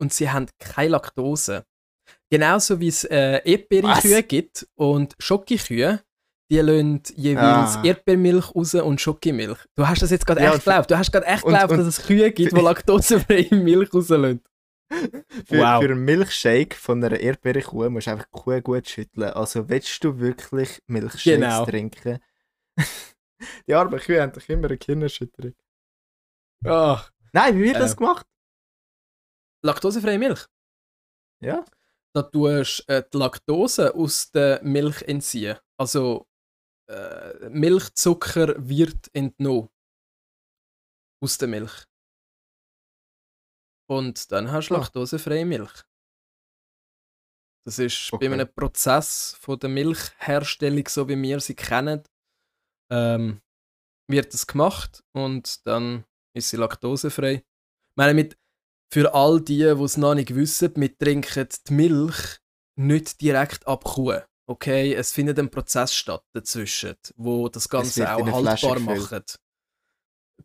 und 0.03 0.13
sie 0.13 0.29
haben 0.31 0.47
keine 0.59 0.91
Laktose. 0.91 1.65
Genauso 2.31 2.81
wie 2.81 2.89
es 2.89 3.05
äh, 3.05 3.41
Erdbeerkühe 3.45 4.23
gibt 4.25 4.67
und 4.75 5.15
Schokokühe, 5.19 6.01
die 6.51 6.59
lassen 6.59 7.03
jeweils 7.15 7.77
Ah. 7.77 7.83
Erdbeermilch 7.85 8.55
raus 8.55 8.75
und 8.75 9.01
Schokimilch. 9.01 9.59
Du 9.77 9.87
hast 9.87 10.03
das 10.03 10.11
jetzt 10.11 10.27
gerade 10.27 10.43
Ja, 10.43 10.49
echt 10.55 10.65
geglaubt. 10.65 10.91
Du 10.91 10.99
hast 10.99 11.13
gerade 11.13 11.27
echt 11.27 11.45
und- 11.45 11.53
geglaubt, 11.53 11.73
und- 11.73 11.79
dass 11.79 11.87
es 11.87 12.05
Kühe 12.07 12.31
gibt, 12.33 12.53
die 12.53 12.61
laktosefreie 12.61 13.55
Milch 13.55 13.95
rauslassen. 13.95 14.43
Für, 15.47 15.59
Wow. 15.59 15.83
für 15.83 15.91
einen 15.91 16.05
Milchshake 16.05 16.75
von 16.75 17.03
einer 17.03 17.19
Erdbeerkuh 17.19 17.89
musst 17.89 18.09
du 18.09 18.11
einfach 18.11 18.27
die 18.27 18.39
Kuh 18.41 18.61
gut 18.61 18.89
schütteln. 18.89 19.31
Also 19.31 19.69
willst 19.71 20.03
du 20.05 20.19
wirklich 20.19 20.83
Milchshakes 20.87 21.25
Genau. 21.25 21.65
trinken? 21.65 22.19
Die 23.67 23.75
armen 23.75 23.99
Kühe 23.99 24.21
haben 24.23 24.33
doch 24.33 24.49
immer 24.49 24.67
eine 24.69 24.77
Kinderschütterung. 24.79 25.55
Ach. 26.65 27.11
Nein, 27.33 27.57
wie 27.59 27.65
wird 27.65 27.77
das 27.77 27.95
Äh. 27.95 27.97
gemacht? 27.97 28.27
Laktosefreie 29.65 30.19
Milch. 30.19 30.47
Ja. 31.43 31.65
Da 32.15 32.23
tust 32.23 32.85
du 32.89 32.93
äh, 32.93 33.03
die 33.13 33.17
Laktose 33.19 33.95
aus 33.95 34.31
der 34.31 34.63
Milch 34.63 35.03
entziehen. 35.03 35.59
Also 35.79 36.27
äh, 36.89 37.49
Milchzucker 37.49 38.55
wird 38.69 39.09
entnommen. 39.15 39.69
Aus 41.23 41.39
der 41.39 41.49
Milch. 41.49 41.87
Und 43.89 44.31
dann 44.33 44.51
hast 44.51 44.69
du 44.69 44.75
Ah. 44.75 44.79
laktosefreie 44.79 45.45
Milch. 45.45 45.73
Das 47.65 47.79
ist 47.79 48.13
Okay. 48.13 48.29
bei 48.29 48.35
einem 48.35 48.53
Prozess 48.53 49.37
von 49.41 49.59
der 49.59 49.71
Milchherstellung, 49.71 50.87
so 50.89 51.09
wie 51.09 51.21
wir 51.23 51.41
sie 51.41 51.55
kennen, 51.55 52.03
ähm, 52.91 53.41
wird 54.11 54.35
das 54.35 54.47
gemacht 54.47 55.05
und 55.15 55.65
dann 55.67 56.05
ist 56.37 56.51
sie 56.51 56.57
laktosefrei. 56.57 57.35
Ich 57.35 57.97
meine, 57.97 58.15
mit, 58.15 58.37
für 58.93 59.15
all 59.15 59.41
die, 59.41 59.57
die 59.57 59.65
es 59.65 59.97
noch 59.97 60.15
nicht 60.15 60.35
wissen, 60.35 60.73
wir 60.77 60.99
trinken 60.99 61.49
die 61.67 61.73
Milch 61.73 62.41
nicht 62.79 63.23
direkt 63.23 63.67
ab 63.67 63.85
Kuh. 63.85 64.21
Okay, 64.47 64.93
es 64.93 65.13
findet 65.13 65.39
ein 65.39 65.51
Prozess 65.51 65.95
statt 65.95 66.23
dazwischen, 66.35 66.97
wo 67.17 67.49
das 67.49 67.71
Ganze 67.71 68.13
auch 68.13 68.27
haltbar 68.27 68.81
macht. 68.81 69.39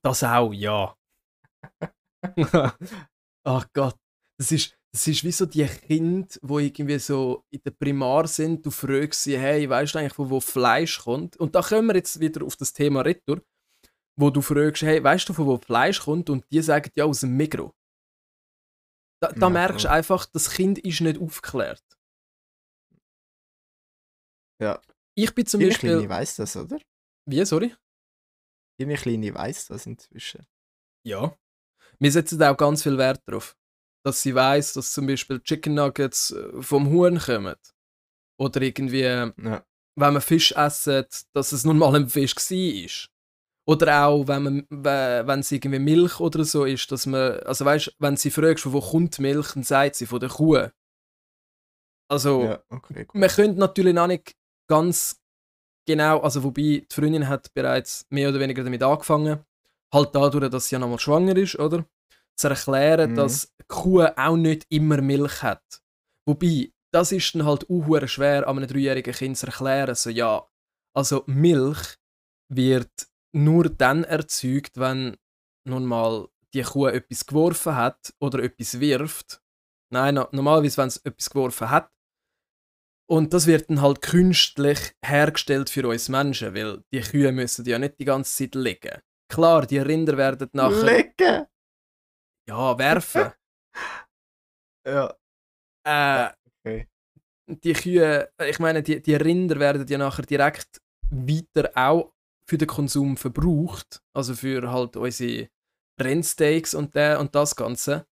Das 0.01 0.23
auch, 0.23 0.53
ja. 0.53 0.95
Ach 3.43 3.67
Gott, 3.73 3.97
das 4.39 4.53
ist, 4.53 4.77
das 4.93 5.07
ist 5.07 5.25
wie 5.25 5.31
so 5.33 5.45
die 5.45 5.65
Kinder, 5.65 6.27
wo 6.41 6.59
irgendwie 6.59 6.99
so 6.99 7.43
in 7.49 7.59
der 7.65 7.71
Primar 7.71 8.27
sind. 8.27 8.65
Du 8.65 8.71
fragst 8.71 9.23
sie, 9.23 9.37
hey, 9.37 9.69
weißt 9.69 9.95
du 9.95 9.99
eigentlich, 9.99 10.13
von 10.13 10.29
wo 10.29 10.39
Fleisch 10.39 10.99
kommt? 10.99 11.35
Und 11.35 11.53
da 11.53 11.61
kommen 11.61 11.87
wir 11.87 11.95
jetzt 11.95 12.21
wieder 12.21 12.45
auf 12.45 12.55
das 12.55 12.71
Thema 12.71 13.01
Retour, 13.01 13.41
wo 14.17 14.29
du 14.29 14.41
fragst, 14.41 14.83
hey, 14.83 15.03
weißt 15.03 15.27
du, 15.27 15.33
von 15.33 15.47
wo 15.47 15.57
Fleisch 15.57 15.99
kommt? 15.99 16.29
Und 16.29 16.45
die 16.49 16.61
sagen 16.61 16.91
ja 16.95 17.03
aus 17.03 17.19
dem 17.19 17.35
Mikro. 17.35 17.73
Da, 19.21 19.31
da 19.31 19.47
Ja, 19.47 19.49
merkst 19.49 19.85
du 19.85 19.89
einfach, 19.91 20.25
das 20.25 20.49
Kind 20.51 20.77
ist 20.79 21.01
nicht 21.01 21.19
aufgeklärt. 21.19 21.83
Ja. 24.61 24.81
Ich 25.15 25.33
bin 25.33 25.45
zum 25.45 25.59
Deine 25.59 25.71
Beispiel. 25.71 25.89
Kleine 25.97 26.09
weiss 26.09 26.35
das, 26.35 26.55
oder? 26.55 26.79
Wie, 27.27 27.43
sorry? 27.45 27.75
Deine 28.79 28.95
Kleine 28.95 29.33
weiss 29.33 29.67
das 29.67 29.85
inzwischen. 29.85 30.45
Ja. 31.05 31.35
Wir 31.99 32.11
setzen 32.11 32.41
auch 32.43 32.57
ganz 32.57 32.83
viel 32.83 32.97
Wert 32.97 33.21
darauf, 33.27 33.55
dass 34.05 34.21
sie 34.21 34.35
weiß, 34.35 34.73
dass 34.73 34.93
zum 34.93 35.07
Beispiel 35.07 35.41
Chicken 35.41 35.73
Nuggets 35.75 36.31
äh, 36.31 36.61
vom 36.61 36.89
Huhn 36.89 37.17
kommen. 37.17 37.55
Oder 38.39 38.61
irgendwie, 38.61 39.01
Ja. 39.01 39.33
wenn 39.37 40.13
man 40.13 40.21
Fisch 40.21 40.51
essen, 40.51 41.05
dass 41.33 41.51
es 41.51 41.63
nun 41.65 41.79
mal 41.79 41.95
ein 41.95 42.07
Fisch 42.09 42.35
war. 42.35 43.09
Oder 43.69 44.05
auch, 44.07 44.27
wenn, 44.27 44.43
man, 44.43 44.67
we- 44.69 45.23
wenn 45.25 45.39
es 45.41 45.51
irgendwie 45.51 45.79
Milch 45.79 46.19
oder 46.21 46.43
so 46.45 46.63
ist, 46.65 46.89
dass 46.91 47.05
man, 47.05 47.39
also 47.41 47.65
weißt, 47.65 47.95
wenn 47.99 48.15
sie 48.15 48.31
fragst, 48.31 48.63
von 48.63 48.71
wo 48.73 48.79
kommt 48.81 49.17
die 49.17 49.21
Milch, 49.21 49.51
dann 49.53 49.63
sagt 49.63 49.95
sie 49.95 50.05
von 50.05 50.19
der 50.21 50.29
Kuh. 50.29 50.67
Also, 52.09 52.43
ja, 52.43 52.63
okay, 52.69 53.05
gut. 53.05 53.19
man 53.19 53.29
könnte 53.29 53.59
natürlich 53.59 53.93
noch 53.93 54.07
nicht 54.07 54.35
ganz 54.69 55.19
genau, 55.85 56.19
also 56.21 56.43
wobei 56.43 56.61
die 56.61 56.87
Freundin 56.91 57.27
hat 57.27 57.53
bereits 57.53 58.05
mehr 58.09 58.29
oder 58.29 58.39
weniger 58.39 58.63
damit 58.63 58.81
angefangen, 58.83 59.43
halt 59.93 60.15
dadurch, 60.15 60.49
dass 60.49 60.67
sie 60.69 60.75
ja 60.75 60.79
nochmal 60.79 60.99
schwanger 60.99 61.35
ist, 61.35 61.59
oder? 61.59 61.85
Zu 62.39 62.47
erklären, 62.49 63.11
Mhm. 63.11 63.15
dass 63.15 63.53
die 63.59 63.65
Kuh 63.67 64.03
auch 64.03 64.37
nicht 64.37 64.65
immer 64.69 65.01
Milch 65.01 65.41
hat. 65.43 65.81
Wobei, 66.25 66.71
das 66.93 67.11
ist 67.11 67.35
dann 67.35 67.45
halt 67.45 67.69
auch 67.69 68.07
schwer, 68.07 68.47
an 68.47 68.57
einem 68.57 68.67
dreijährigen 68.67 69.13
Kind 69.13 69.37
zu 69.37 69.47
erklären, 69.47 69.95
so 69.95 70.09
ja, 70.09 70.47
also 70.95 71.23
Milch 71.27 71.97
wird 72.49 72.91
nur 73.37 73.69
dann 73.69 74.03
erzeugt, 74.03 74.77
wenn 74.77 75.17
nun 75.65 75.85
mal 75.85 76.27
die 76.53 76.63
Kuh 76.63 76.87
etwas 76.87 77.25
geworfen 77.25 77.75
hat 77.75 78.13
oder 78.19 78.39
etwas 78.39 78.79
wirft. 78.79 79.41
Nein, 79.91 80.15
no 80.15 80.27
normalerweise, 80.31 80.77
wenn 80.77 80.87
es 80.87 80.97
etwas 80.97 81.29
geworfen 81.29 81.69
hat, 81.69 81.91
und 83.09 83.33
das 83.33 83.47
wird 83.47 83.69
dann 83.69 83.81
halt 83.81 84.01
künstlich 84.01 84.79
hergestellt 85.01 85.69
für 85.69 85.87
uns 85.87 86.09
Menschen, 86.09 86.53
weil 86.53 86.83
die 86.91 86.99
Kühe 86.99 87.31
müssen 87.31 87.63
ja 87.65 87.79
nicht 87.79 87.99
die 87.99 88.05
ganze 88.05 88.35
Zeit 88.35 88.55
liegen. 88.55 89.01
Klar, 89.29 89.65
die 89.65 89.79
Rinder 89.79 90.17
werden 90.17 90.49
nachher 90.51 90.83
Lecken! 90.83 91.45
ja 92.47 92.77
werfen. 92.77 93.31
Ja, 94.85 95.13
äh, 95.85 96.31
okay. 96.63 96.87
die 97.45 97.73
Kühe, 97.73 98.31
ich 98.39 98.57
meine, 98.59 98.81
die, 98.81 99.01
die 99.01 99.15
Rinder 99.15 99.59
werden 99.59 99.85
ja 99.85 99.97
nachher 99.97 100.25
direkt 100.25 100.81
weiter 101.09 101.69
auch 101.75 102.13
für 102.47 102.57
den 102.57 102.67
Konsum 102.67 103.17
verbraucht. 103.17 104.01
Also 104.13 104.33
für 104.33 104.71
halt 104.71 104.95
unsere 104.95 105.49
Rindsteaks 106.01 106.73
und, 106.73 106.95
der, 106.95 107.19
und 107.19 107.35
das 107.35 107.55
Ganze. 107.55 108.07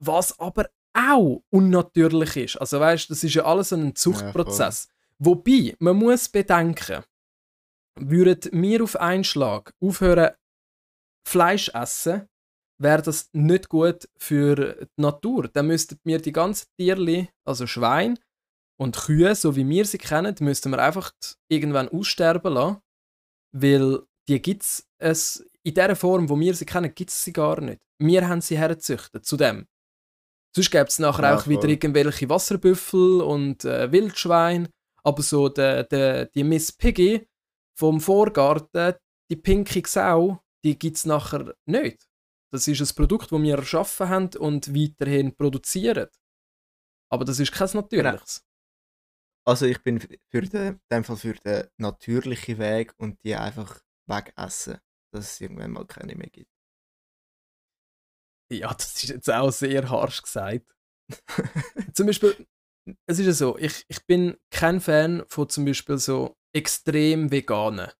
Was 0.00 0.38
aber 0.38 0.68
auch 0.94 1.42
unnatürlich 1.50 2.36
ist. 2.36 2.56
Also 2.56 2.78
weißt 2.80 3.10
das 3.10 3.24
ist 3.24 3.34
ja 3.34 3.44
alles 3.44 3.72
ein 3.72 3.94
Zuchtprozess. 3.94 4.88
Wobei, 5.18 5.74
man 5.78 5.96
muss 5.96 6.28
bedenken, 6.28 7.04
würden 7.98 8.62
wir 8.62 8.82
auf 8.82 8.96
einen 8.96 9.24
Schlag 9.24 9.72
aufhören, 9.80 10.32
Fleisch 11.26 11.68
essen, 11.72 12.28
wäre 12.78 13.00
das 13.00 13.30
nicht 13.32 13.68
gut 13.68 14.08
für 14.18 14.74
die 14.74 15.00
Natur. 15.00 15.48
Dann 15.48 15.68
müssten 15.68 16.00
wir 16.02 16.20
die 16.20 16.32
ganzen 16.32 16.66
Tierli, 16.76 17.28
also 17.44 17.66
Schwein 17.68 18.18
und 18.76 18.96
Kühe, 18.96 19.34
so 19.36 19.54
wie 19.54 19.68
wir 19.68 19.84
sie 19.84 19.98
kennen, 19.98 20.34
müssten 20.40 20.70
wir 20.72 20.82
einfach 20.82 21.12
irgendwann 21.48 21.88
aussterben 21.88 22.54
lassen, 22.54 22.80
weil 23.52 24.00
die 24.28 24.40
gibt's 24.40 24.88
es 24.98 25.44
in 25.62 25.74
der 25.74 25.94
Form, 25.96 26.28
wo 26.28 26.38
wir 26.38 26.54
sie 26.54 26.66
kennen, 26.66 26.94
gibt 26.94 27.10
es 27.10 27.24
sie 27.24 27.32
gar 27.32 27.60
nicht. 27.60 27.82
Wir 27.98 28.26
haben 28.28 28.40
sie 28.40 28.58
hergezüchtet, 28.58 29.24
zu 29.24 29.36
dem. 29.36 29.66
Sonst 30.54 30.70
gäbe 30.70 30.84
es 30.84 30.98
nachher 30.98 31.22
Ja, 31.30 31.36
auch 31.36 31.46
wieder 31.46 31.62
voll. 31.62 31.70
irgendwelche 31.70 32.28
Wasserbüffel 32.28 33.20
und 33.22 33.64
äh, 33.64 33.90
Wildschwein, 33.90 34.68
aber 35.02 35.22
so 35.22 35.48
de, 35.48 35.86
de, 35.88 36.28
die 36.34 36.44
Miss 36.44 36.72
Piggy 36.72 37.26
vom 37.78 38.00
Vorgarten, 38.00 38.94
die 39.30 39.36
pinke 39.36 39.82
Sau, 39.86 40.40
die 40.64 40.78
gibt 40.78 40.98
es 40.98 41.06
nachher 41.06 41.54
nicht. 41.66 42.06
Das 42.52 42.68
ist 42.68 42.80
ein 42.80 42.94
Produkt, 42.94 43.32
das 43.32 43.40
wir 43.42 43.56
erschaffen 43.56 44.08
haben 44.10 44.30
und 44.38 44.74
weiterhin 44.74 45.34
produzieren. 45.34 46.08
Aber 47.10 47.24
das 47.24 47.40
ist 47.40 47.52
kein 47.52 47.70
natürliches. 47.72 48.44
Also 49.44 49.66
ich 49.66 49.82
bin 49.82 50.00
für 50.00 50.42
den, 50.42 50.74
in 50.74 50.80
dem 50.90 51.04
Fall 51.04 51.16
für 51.16 51.34
den 51.34 51.68
natürlichen 51.76 52.58
Weg 52.58 52.94
und 52.98 53.22
die 53.24 53.34
einfach 53.34 53.82
wegessen, 54.06 54.78
dass 55.12 55.32
es 55.32 55.40
irgendwann 55.40 55.72
mal 55.72 55.86
keine 55.86 56.14
mehr 56.14 56.30
gibt. 56.30 56.50
Ja, 58.52 58.72
das 58.74 59.02
ist 59.02 59.08
jetzt 59.08 59.30
auch 59.30 59.50
sehr 59.50 59.88
harsch 59.88 60.22
gesagt. 60.22 60.76
zum 61.94 62.06
Beispiel, 62.06 62.46
es 63.06 63.18
ist 63.18 63.26
ja 63.26 63.32
so, 63.32 63.58
ich, 63.58 63.84
ich 63.88 64.04
bin 64.06 64.36
kein 64.50 64.80
Fan 64.80 65.24
von 65.28 65.48
zum 65.48 65.64
Beispiel 65.64 65.98
so 65.98 66.36
extrem 66.54 67.30
veganen. 67.30 67.90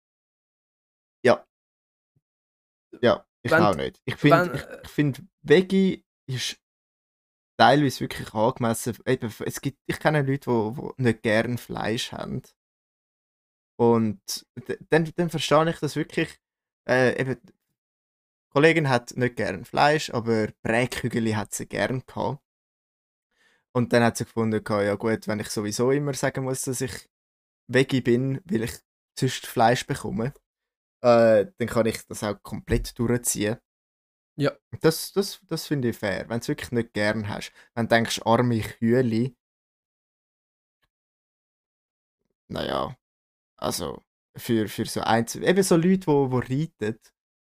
Ja, 3.01 3.27
ich 3.43 3.51
Wenn- 3.51 3.63
auch 3.63 3.75
nicht. 3.75 4.01
Ich 4.05 4.17
finde, 4.17 4.55
ich, 4.55 4.85
ich 4.85 4.91
find, 4.91 5.23
Veggie 5.43 6.05
ist 6.29 6.62
teilweise 7.63 8.01
wirklich 8.01 8.35
angemessen. 8.35 8.99
Eben, 9.07 9.33
es 9.47 9.61
gibt, 9.61 9.79
ich 9.87 9.99
kenne 10.01 10.23
Leute, 10.23 10.51
die, 10.51 11.03
nicht 11.03 11.23
gern 11.23 11.59
Fleisch 11.59 12.13
haben. 12.13 12.43
Und 13.77 14.47
dann, 14.91 15.13
dann 15.17 15.31
verstehe 15.31 15.71
ich 15.71 15.79
das 15.79 15.97
wirklich. 15.97 16.41
Äh, 16.89 17.21
eben, 17.21 17.41
die 17.45 17.53
Kollegin 18.51 18.89
hat 18.89 19.17
nicht 19.17 19.37
gern 19.37 19.65
Fleisch, 19.65 20.11
aber 20.11 20.49
Bräkhügeli 20.63 21.33
hat 21.33 21.55
sie 21.55 21.67
gern 21.67 22.05
gehabt. 22.05 22.43
Und 23.73 23.93
dann 23.93 24.03
hat 24.03 24.17
sie 24.17 24.25
gefunden, 24.25 24.63
ja 24.69 24.95
gut, 24.97 25.29
wenn 25.29 25.41
ich 25.41 25.49
sowieso 25.49 25.93
immer 25.93 26.15
sagen 26.15 26.45
muss, 26.45 26.63
dass 26.63 26.81
ich 26.81 27.09
Veggie 27.69 28.03
bin, 28.03 28.41
weil 28.45 28.65
ich 28.65 28.73
sonst 29.19 29.47
Fleisch 29.47 29.87
bekomme, 29.87 30.35
äh, 31.03 31.47
dann 31.59 31.69
kann 31.69 31.87
ich 31.87 32.07
das 32.07 32.25
auch 32.25 32.43
komplett 32.43 32.99
durchziehen. 32.99 33.59
Ja. 34.37 34.53
Das, 34.81 35.13
das, 35.13 35.41
das 35.49 35.67
finde 35.67 35.91
ich 35.91 35.97
fair, 35.97 36.29
wenn 36.29 36.39
du 36.39 36.43
es 36.43 36.49
wirklich 36.49 36.73
nicht 36.73 36.95
gern 36.95 37.29
hast. 37.29 37.53
Wenn 37.75 37.87
du 37.87 37.95
denkst, 37.95 38.23
arme 38.25 38.61
Kühe, 38.61 39.35
naja, 42.49 42.97
also 43.57 44.03
für, 44.37 44.69
für 44.69 44.87
so 44.87 45.01
einzelne, 45.01 45.47
eben 45.47 45.63
so 45.63 45.77
Leute, 45.77 45.99
die 45.99 46.07
wo, 46.07 46.31
wo 46.31 46.39
reiten, 46.39 46.99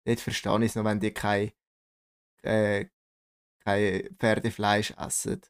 dort 0.04 0.20
verstehe 0.20 0.58
ich 0.58 0.66
es 0.66 0.74
noch, 0.74 0.84
wenn 0.84 1.00
die 1.00 1.12
kein, 1.12 1.52
äh, 2.42 2.86
kein 3.64 4.16
Pferdefleisch 4.18 4.92
essen. 4.92 5.42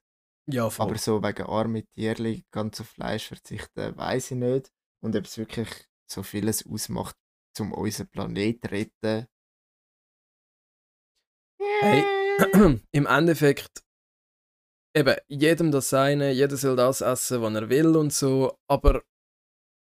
Ja, 0.49 0.71
voll. 0.71 0.87
Aber 0.87 0.99
so 0.99 1.23
wegen 1.23 1.47
arme 1.47 1.85
Tierli 1.87 2.45
ganz 2.51 2.81
auf 2.81 2.89
Fleisch 2.89 3.27
verzichten, 3.29 3.97
weiß 3.97 4.31
ich 4.31 4.37
nicht. 4.37 4.73
Und 5.01 5.17
ob 5.17 5.25
es 5.25 5.39
wirklich 5.39 5.69
so 6.07 6.23
vieles 6.23 6.67
ausmacht, 6.67 7.17
um 7.59 7.73
unseren 7.73 8.09
Planet 8.09 8.63
zu 8.63 8.71
retten. 8.71 9.27
Hey. 11.61 12.05
Im 12.93 13.07
Endeffekt, 13.07 13.83
eben, 14.95 15.17
jedem 15.29 15.71
das 15.73 15.89
seine, 15.89 16.33
jeder 16.33 16.57
soll 16.57 16.77
das 16.77 17.01
essen, 17.01 17.43
was 17.43 17.55
er 17.55 17.69
will 17.69 17.97
und 17.97 18.13
so, 18.13 18.59
aber 18.69 19.03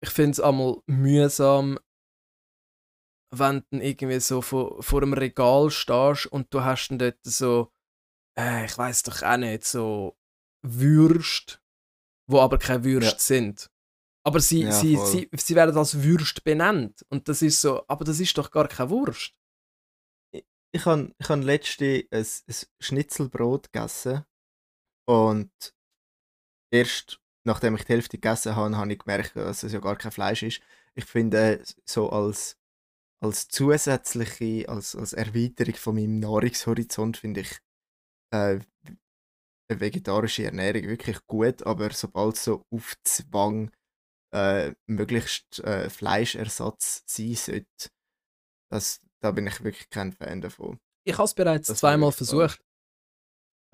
ich 0.03 0.11
finde 0.11 0.33
es 0.33 0.40
einmal 0.40 0.81
mühsam, 0.87 1.79
wenn 3.35 3.64
du 3.70 3.79
irgendwie 3.79 4.20
so 4.20 4.42
vor, 4.42 4.83
vor 4.83 5.03
einem 5.03 5.14
Regal 5.14 5.70
stehst 5.70 6.27
und 6.27 6.53
du 6.53 6.62
hast 6.62 6.88
dann 6.88 6.98
dort 6.98 7.18
so, 7.24 7.72
äh, 8.38 8.66
ich 8.66 8.77
weiß 8.77 9.03
doch 9.05 9.22
auch 9.22 9.37
nicht, 9.37 9.64
so 9.64 10.16
Würst, 10.64 11.62
wo 12.31 12.40
aber 12.40 12.59
keine 12.59 12.85
Würst 12.85 13.12
Ja. 13.12 13.18
sind. 13.18 13.70
Aber 14.27 14.40
sie, 14.40 14.62
Ja, 14.62 14.72
sie, 14.72 14.96
voll. 14.96 15.07
sie, 15.07 15.31
sie 15.37 15.55
werden 15.55 15.77
als 15.77 16.03
Würst 16.03 16.44
benannt. 16.44 17.05
Und 17.11 17.29
das 17.29 17.42
ist 17.42 17.61
so, 17.61 17.85
aber 17.88 18.05
das 18.05 18.20
ist 18.20 18.37
doch 18.38 18.50
gar 18.50 18.68
keine 18.68 18.88
Wurst. 18.90 19.35
Ich 20.74 20.87
habe 20.87 21.14
ich 21.18 21.28
hab 21.28 21.40
letzte 21.44 22.08
ein, 22.10 22.24
ein 22.24 22.54
Schnitzelbrot 22.80 23.72
gegessen. 23.72 24.24
Und 25.06 25.52
erst 26.72 27.20
nachdem 27.46 27.76
ich 27.76 27.84
die 27.84 27.92
Hälfte 27.92 28.18
gegessen 28.18 28.56
habe, 28.56 28.76
habe 28.76 28.92
ich 28.92 28.98
gemerkt, 28.98 29.37
dass 29.37 29.62
es 29.62 29.72
ja 29.72 29.78
gar 29.78 29.96
kein 29.96 30.10
Fleisch 30.10 30.42
ist. 30.42 30.62
Ich 30.96 31.04
finde, 31.04 31.62
so 31.84 32.10
als, 32.10 32.58
als 33.22 33.48
zusätzliche, 33.48 34.68
als, 34.68 34.96
als 34.96 35.12
Erweiterung 35.12 35.74
von 35.74 35.94
meinem 35.94 36.18
Nahrungshorizont, 36.18 37.18
finde 37.18 37.42
ich 37.42 37.58
äh, 38.32 38.58
eine 39.68 39.80
vegetarische 39.80 40.44
Ernährung 40.44 40.88
wirklich 40.88 41.24
gut. 41.26 41.62
Aber 41.64 41.90
sobald 41.92 42.37
so 42.37 42.64
auf 42.70 42.96
Zwang 43.04 43.70
äh, 44.34 44.74
möglichst 44.88 45.60
äh, 45.60 45.88
Fleischersatz 45.88 47.04
sein 47.06 47.34
sollte, 47.34 47.90
das, 48.70 49.00
da 49.24 49.30
bin 49.30 49.46
ich 49.46 49.62
wirklich 49.64 49.88
kein 49.90 50.12
Fan 50.12 50.40
davon. 50.40 50.78
Ich 51.06 51.14
habe 51.14 51.24
es 51.24 51.34
bereits 51.34 51.68
Das 51.68 51.78
zweimal 51.78 52.12
versucht. 52.12 52.60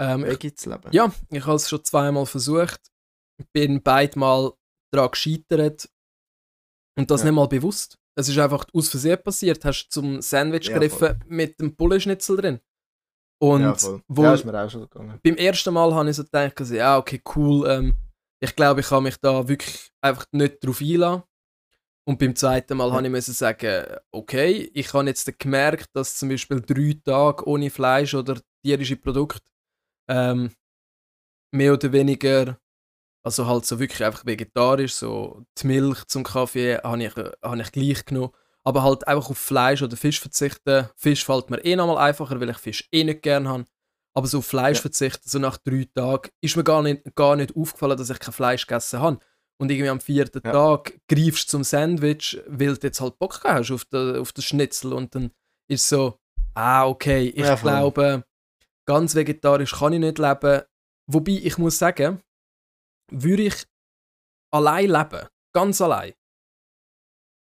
Ähm, 0.00 0.24
leben. 0.24 0.82
ja, 0.92 1.12
ich 1.30 1.44
habe 1.46 1.56
es 1.56 1.68
schon 1.68 1.84
zweimal 1.84 2.24
versucht. 2.26 2.80
Bin 3.52 3.82
beide 3.82 4.18
Mal 4.18 4.52
daran 4.92 5.10
gescheitert. 5.10 5.90
Und 6.98 7.10
das 7.10 7.20
Ja. 7.20 7.26
nicht 7.26 7.34
mal 7.34 7.48
bewusst. 7.48 7.98
Es 8.18 8.28
ist 8.28 8.38
einfach 8.38 8.64
aus 8.72 8.88
Versehen 8.88 9.22
passiert. 9.22 9.64
Hast 9.64 9.88
zum 9.90 10.20
Sandwich 10.22 10.66
Ja, 10.68 10.74
gegriffen 10.78 11.22
mit 11.26 11.60
dem 11.60 11.74
Bullenschnitzel 11.76 12.36
drin. 12.36 12.60
Und 13.42 13.62
ja, 13.62 13.74
voll. 13.74 14.02
wo, 14.08 14.22
ja, 14.24 14.34
ist 14.34 14.44
mir 14.44 14.58
auch 14.62 14.68
schon 14.70 14.82
gegangen. 14.82 15.18
beim 15.22 15.36
ersten 15.36 15.72
Mal 15.72 15.94
habe 15.94 16.10
ich 16.10 16.16
so 16.16 16.24
gedacht, 16.24 16.58
also, 16.60 16.74
ja, 16.74 16.98
okay, 16.98 17.22
cool. 17.34 17.66
Ähm, 17.68 17.96
ich 18.42 18.54
glaube, 18.56 18.80
ich 18.80 18.86
kann 18.88 19.02
mich 19.02 19.16
da 19.18 19.46
wirklich 19.48 19.90
einfach 20.02 20.26
nicht 20.32 20.64
drauf 20.64 20.80
einlassen. 20.80 21.22
Und 22.06 22.18
beim 22.18 22.34
zweiten 22.34 22.76
Mal 22.76 23.04
ja. 23.04 23.10
musste 23.10 23.30
ich 23.30 23.36
sagen, 23.36 23.84
okay, 24.10 24.70
ich 24.74 24.92
habe 24.92 25.06
jetzt 25.06 25.38
gemerkt, 25.38 25.90
dass 25.94 26.16
zum 26.16 26.28
Beispiel 26.28 26.60
drei 26.60 26.98
Tage 27.04 27.46
ohne 27.46 27.70
Fleisch 27.70 28.14
oder 28.14 28.40
tierische 28.64 28.96
Produkte 28.96 29.48
ähm, 30.08 30.50
mehr 31.52 31.72
oder 31.72 31.92
weniger, 31.92 32.58
also 33.22 33.46
halt 33.46 33.66
so 33.66 33.78
wirklich 33.78 34.04
einfach 34.04 34.24
vegetarisch, 34.24 34.94
so 34.94 35.44
die 35.58 35.66
Milch 35.66 36.04
zum 36.06 36.24
Kaffee 36.24 36.78
habe 36.78 37.04
ich, 37.04 37.14
habe 37.16 37.60
ich 37.60 37.72
gleich 37.72 38.04
genommen. 38.04 38.32
Aber 38.62 38.82
halt 38.82 39.08
einfach 39.08 39.30
auf 39.30 39.38
Fleisch 39.38 39.82
oder 39.82 39.96
Fisch 39.96 40.20
verzichten. 40.20 40.88
Fisch 40.96 41.24
fällt 41.24 41.48
mir 41.48 41.64
eh 41.64 41.76
nochmal 41.76 41.96
einfacher, 41.96 42.40
weil 42.40 42.50
ich 42.50 42.58
Fisch 42.58 42.88
eh 42.92 43.04
nicht 43.04 43.22
gerne 43.22 43.48
habe. 43.48 43.64
Aber 44.12 44.26
so 44.26 44.38
auf 44.38 44.46
Fleisch 44.46 44.78
ja. 44.78 44.82
verzichten, 44.82 45.28
so 45.28 45.38
nach 45.38 45.56
drei 45.56 45.86
Tagen, 45.94 46.30
ist 46.42 46.56
mir 46.56 46.64
gar 46.64 46.82
nicht, 46.82 47.02
gar 47.14 47.36
nicht 47.36 47.56
aufgefallen, 47.56 47.96
dass 47.96 48.10
ich 48.10 48.18
kein 48.18 48.34
Fleisch 48.34 48.66
gegessen 48.66 49.00
habe. 49.00 49.18
Und 49.60 49.70
irgendwie 49.70 49.90
am 49.90 50.00
vierten 50.00 50.40
ja. 50.42 50.52
Tag 50.52 50.98
greifst 51.06 51.48
du 51.48 51.50
zum 51.50 51.64
Sandwich, 51.64 52.40
weil 52.46 52.76
du 52.76 52.86
jetzt 52.86 53.00
halt 53.00 53.18
Bock 53.18 53.40
hast 53.44 53.70
auf, 53.70 53.84
den, 53.84 54.16
auf 54.16 54.32
das 54.32 54.44
Schnitzel. 54.44 54.94
Und 54.94 55.14
dann 55.14 55.32
ist 55.68 55.86
so, 55.86 56.18
ah, 56.54 56.86
okay, 56.86 57.28
ich 57.28 57.44
ja, 57.44 57.56
glaube, 57.56 58.24
ganz 58.86 59.14
vegetarisch 59.14 59.72
kann 59.72 59.92
ich 59.92 60.00
nicht 60.00 60.18
leben. 60.18 60.62
Wobei, 61.06 61.32
ich 61.32 61.58
muss 61.58 61.78
sagen, 61.78 62.22
würde 63.12 63.42
ich 63.42 63.66
allein 64.50 64.88
leben, 64.88 65.28
ganz 65.54 65.80
allein. 65.82 66.14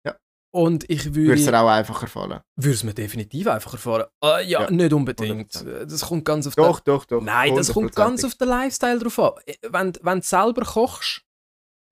Ja. 0.03 0.17
Und 0.51 0.89
ich 0.89 1.13
würde. 1.13 1.27
Würde 1.27 1.41
es 1.41 1.45
dir 1.45 1.59
auch 1.61 1.69
einfacher 1.69 2.07
fallen? 2.07 2.39
Würde 2.55 2.73
es 2.73 2.83
mir 2.83 2.95
definitiv 2.95 3.45
einfacher 3.45 3.77
fallen. 3.77 4.07
Uh, 4.23 4.39
ja, 4.39 4.61
ja, 4.61 4.71
nicht 4.71 4.93
unbedingt. 4.93 5.51
100%. 5.51 5.85
Das 5.85 6.01
kommt 6.01 6.25
ganz 6.25 6.47
auf 6.47 6.55
Doch, 6.55 6.79
den, 6.79 6.91
doch, 6.91 7.05
doch. 7.05 7.21
Nein, 7.21 7.55
das 7.55 7.71
kommt 7.71 7.95
ganz 7.95 8.23
auf 8.23 8.33
den 8.33 8.47
Lifestyle 8.47 8.97
drauf 8.97 9.19
an. 9.19 9.33
Wenn, 9.61 9.93
wenn 10.01 10.19
du 10.21 10.25
selber 10.25 10.63
kochst, 10.65 11.23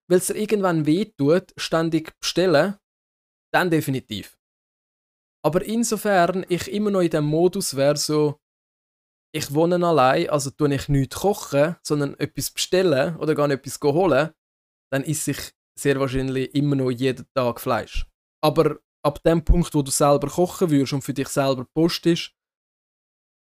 weil 0.08 0.20
es 0.20 0.28
dir 0.28 0.36
irgendwann 0.36 0.86
wehtut, 0.86 1.54
ständig 1.58 2.18
bestellen, 2.20 2.76
dann 3.54 3.70
definitiv. 3.70 4.38
Aber 5.46 5.64
insofern 5.64 6.46
ich 6.50 6.72
immer 6.72 6.92
noch 6.92 7.02
in 7.02 7.10
dem 7.10 7.26
Modus 7.26 7.76
wäre, 7.76 7.98
so, 7.98 8.40
ich 9.34 9.54
wohne 9.54 9.86
allein, 9.86 10.30
also 10.30 10.50
tue 10.50 10.74
ich 10.74 10.90
nichts 10.90 11.18
kochen, 11.18 11.76
sondern 11.84 12.18
etwas 12.20 12.52
bestellen 12.52 13.16
oder 13.18 13.36
gar 13.36 13.50
etwas 13.50 13.80
holen, 13.82 14.32
dann 14.92 15.04
ist 15.04 15.28
ich 15.28 15.54
sehr 15.78 16.00
wahrscheinlich 16.00 16.54
immer 16.56 16.76
noch 16.76 16.90
jeden 16.90 17.28
Tag 17.34 17.62
Fleisch. 17.62 18.06
Aber 18.44 18.80
ab 19.04 19.22
dem 19.24 19.44
Punkt, 19.44 19.74
wo 19.74 19.82
du 19.82 19.92
selber 19.92 20.28
kochen 20.28 20.72
würdest 20.72 20.94
und 20.94 21.04
für 21.04 21.14
dich 21.14 21.28
selber 21.28 21.66
postest, 21.74 22.34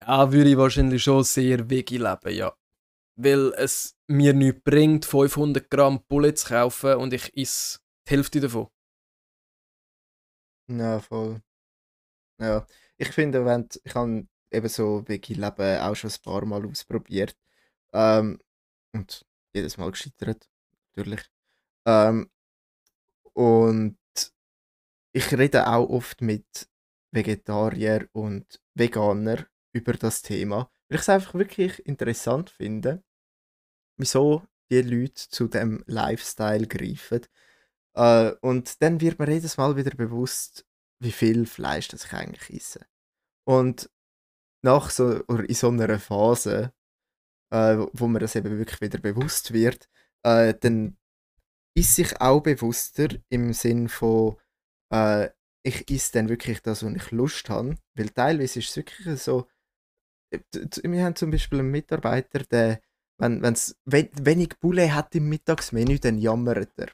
ja, 0.04 0.32
würde 0.32 0.50
ich 0.50 0.56
wahrscheinlich 0.56 1.02
schon 1.02 1.22
sehr 1.24 1.68
veggie 1.68 1.98
leben, 1.98 2.30
ja 2.30 2.56
weil 3.16 3.52
es 3.56 3.96
mir 4.08 4.32
nichts 4.32 4.62
bringt, 4.64 5.04
500 5.04 5.70
Gramm 5.70 6.04
Bulle 6.08 6.34
zu 6.34 6.48
kaufen 6.48 6.94
und 6.96 7.12
ich 7.12 7.36
esse 7.36 7.78
die 8.08 8.14
Hälfte 8.14 8.40
davon. 8.40 8.68
Ja, 10.68 11.00
voll. 11.00 11.42
Ja, 12.40 12.66
ich 12.96 13.08
finde, 13.08 13.44
wenn 13.44 13.68
ich 13.84 13.94
habe 13.94 14.26
eben 14.50 14.68
so 14.68 15.06
Veggie 15.08 15.34
Leben 15.34 15.80
auch 15.80 15.94
schon 15.94 16.10
ein 16.10 16.22
paar 16.22 16.44
Mal 16.46 16.66
ausprobiert 16.66 17.36
ähm, 17.92 18.40
und 18.92 19.26
jedes 19.54 19.76
Mal 19.78 19.90
gescheitert, 19.90 20.48
natürlich. 20.94 21.24
Ähm, 21.86 22.30
und 23.34 23.98
ich 25.14 25.32
rede 25.36 25.66
auch 25.66 25.88
oft 25.88 26.20
mit 26.20 26.68
Vegetarier 27.12 28.08
und 28.12 28.60
Veganer 28.74 29.46
über 29.72 29.92
das 29.94 30.22
Thema 30.22 30.70
weil 30.92 30.96
ich 30.96 31.02
es 31.02 31.08
einfach 31.08 31.32
wirklich 31.32 31.86
interessant 31.86 32.50
finde, 32.50 33.02
wieso 33.98 34.42
die 34.70 34.82
Leute 34.82 35.14
zu 35.14 35.48
dem 35.48 35.82
Lifestyle 35.86 36.66
greifen. 36.66 37.22
Äh, 37.96 38.32
und 38.42 38.82
dann 38.82 39.00
wird 39.00 39.18
mir 39.18 39.30
jedes 39.30 39.56
Mal 39.56 39.74
wieder 39.76 39.96
bewusst, 39.96 40.66
wie 41.02 41.12
viel 41.12 41.46
Fleisch 41.46 41.88
das 41.88 42.04
ich 42.04 42.12
eigentlich 42.12 42.50
esse. 42.50 42.84
Und 43.48 43.90
nach 44.62 44.90
so, 44.90 45.24
oder 45.28 45.48
in 45.48 45.54
so 45.54 45.68
einer 45.68 45.98
Phase, 45.98 46.74
äh, 47.50 47.78
wo 47.94 48.06
mir 48.06 48.18
das 48.18 48.36
eben 48.36 48.58
wirklich 48.58 48.82
wieder 48.82 48.98
bewusst 48.98 49.54
wird, 49.54 49.88
äh, 50.26 50.52
dann 50.60 50.98
ist 51.74 51.96
sich 51.96 52.20
auch 52.20 52.42
bewusster 52.42 53.08
im 53.30 53.54
Sinn 53.54 53.88
von, 53.88 54.36
äh, 54.92 55.30
ich 55.64 55.90
esse 55.90 56.12
dann 56.12 56.28
wirklich 56.28 56.60
das, 56.60 56.84
was 56.84 56.92
ich 56.92 57.10
Lust 57.12 57.48
habe. 57.48 57.78
Weil 57.94 58.10
teilweise 58.10 58.58
ist 58.58 58.68
es 58.68 58.76
wirklich 58.76 59.18
so, 59.18 59.48
wir 60.82 61.04
haben 61.04 61.16
zum 61.16 61.30
Beispiel 61.30 61.60
einen 61.60 61.70
Mitarbeiter, 61.70 62.40
der, 62.40 62.80
wenn 63.18 63.42
es 63.44 63.76
wenig 63.84 64.58
Bulle 64.60 64.94
hat 64.94 65.14
im 65.14 65.28
Mittagsmenü, 65.28 65.98
dann 65.98 66.18
jammert 66.18 66.78
er. 66.78 66.88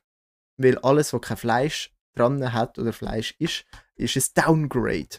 Weil 0.57 0.79
alles, 0.79 1.12
was 1.12 1.20
kein 1.20 1.37
Fleisch 1.37 1.94
dran 2.14 2.53
hat 2.53 2.79
oder 2.79 2.92
Fleisch 2.92 3.35
ist, 3.38 3.64
ist 3.94 4.16
ein 4.16 4.44
Downgrade. 4.44 5.18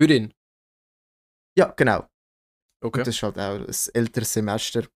Für 0.00 0.12
ihn? 0.12 0.34
Ja, 1.56 1.72
genau. 1.76 2.08
Okay. 2.80 2.98
Und 3.00 3.06
das 3.06 3.08
ist 3.08 3.22
halt 3.22 3.38
auch 3.38 3.60
ein 3.60 3.74
älteres 3.94 4.32
Semester. 4.32 4.86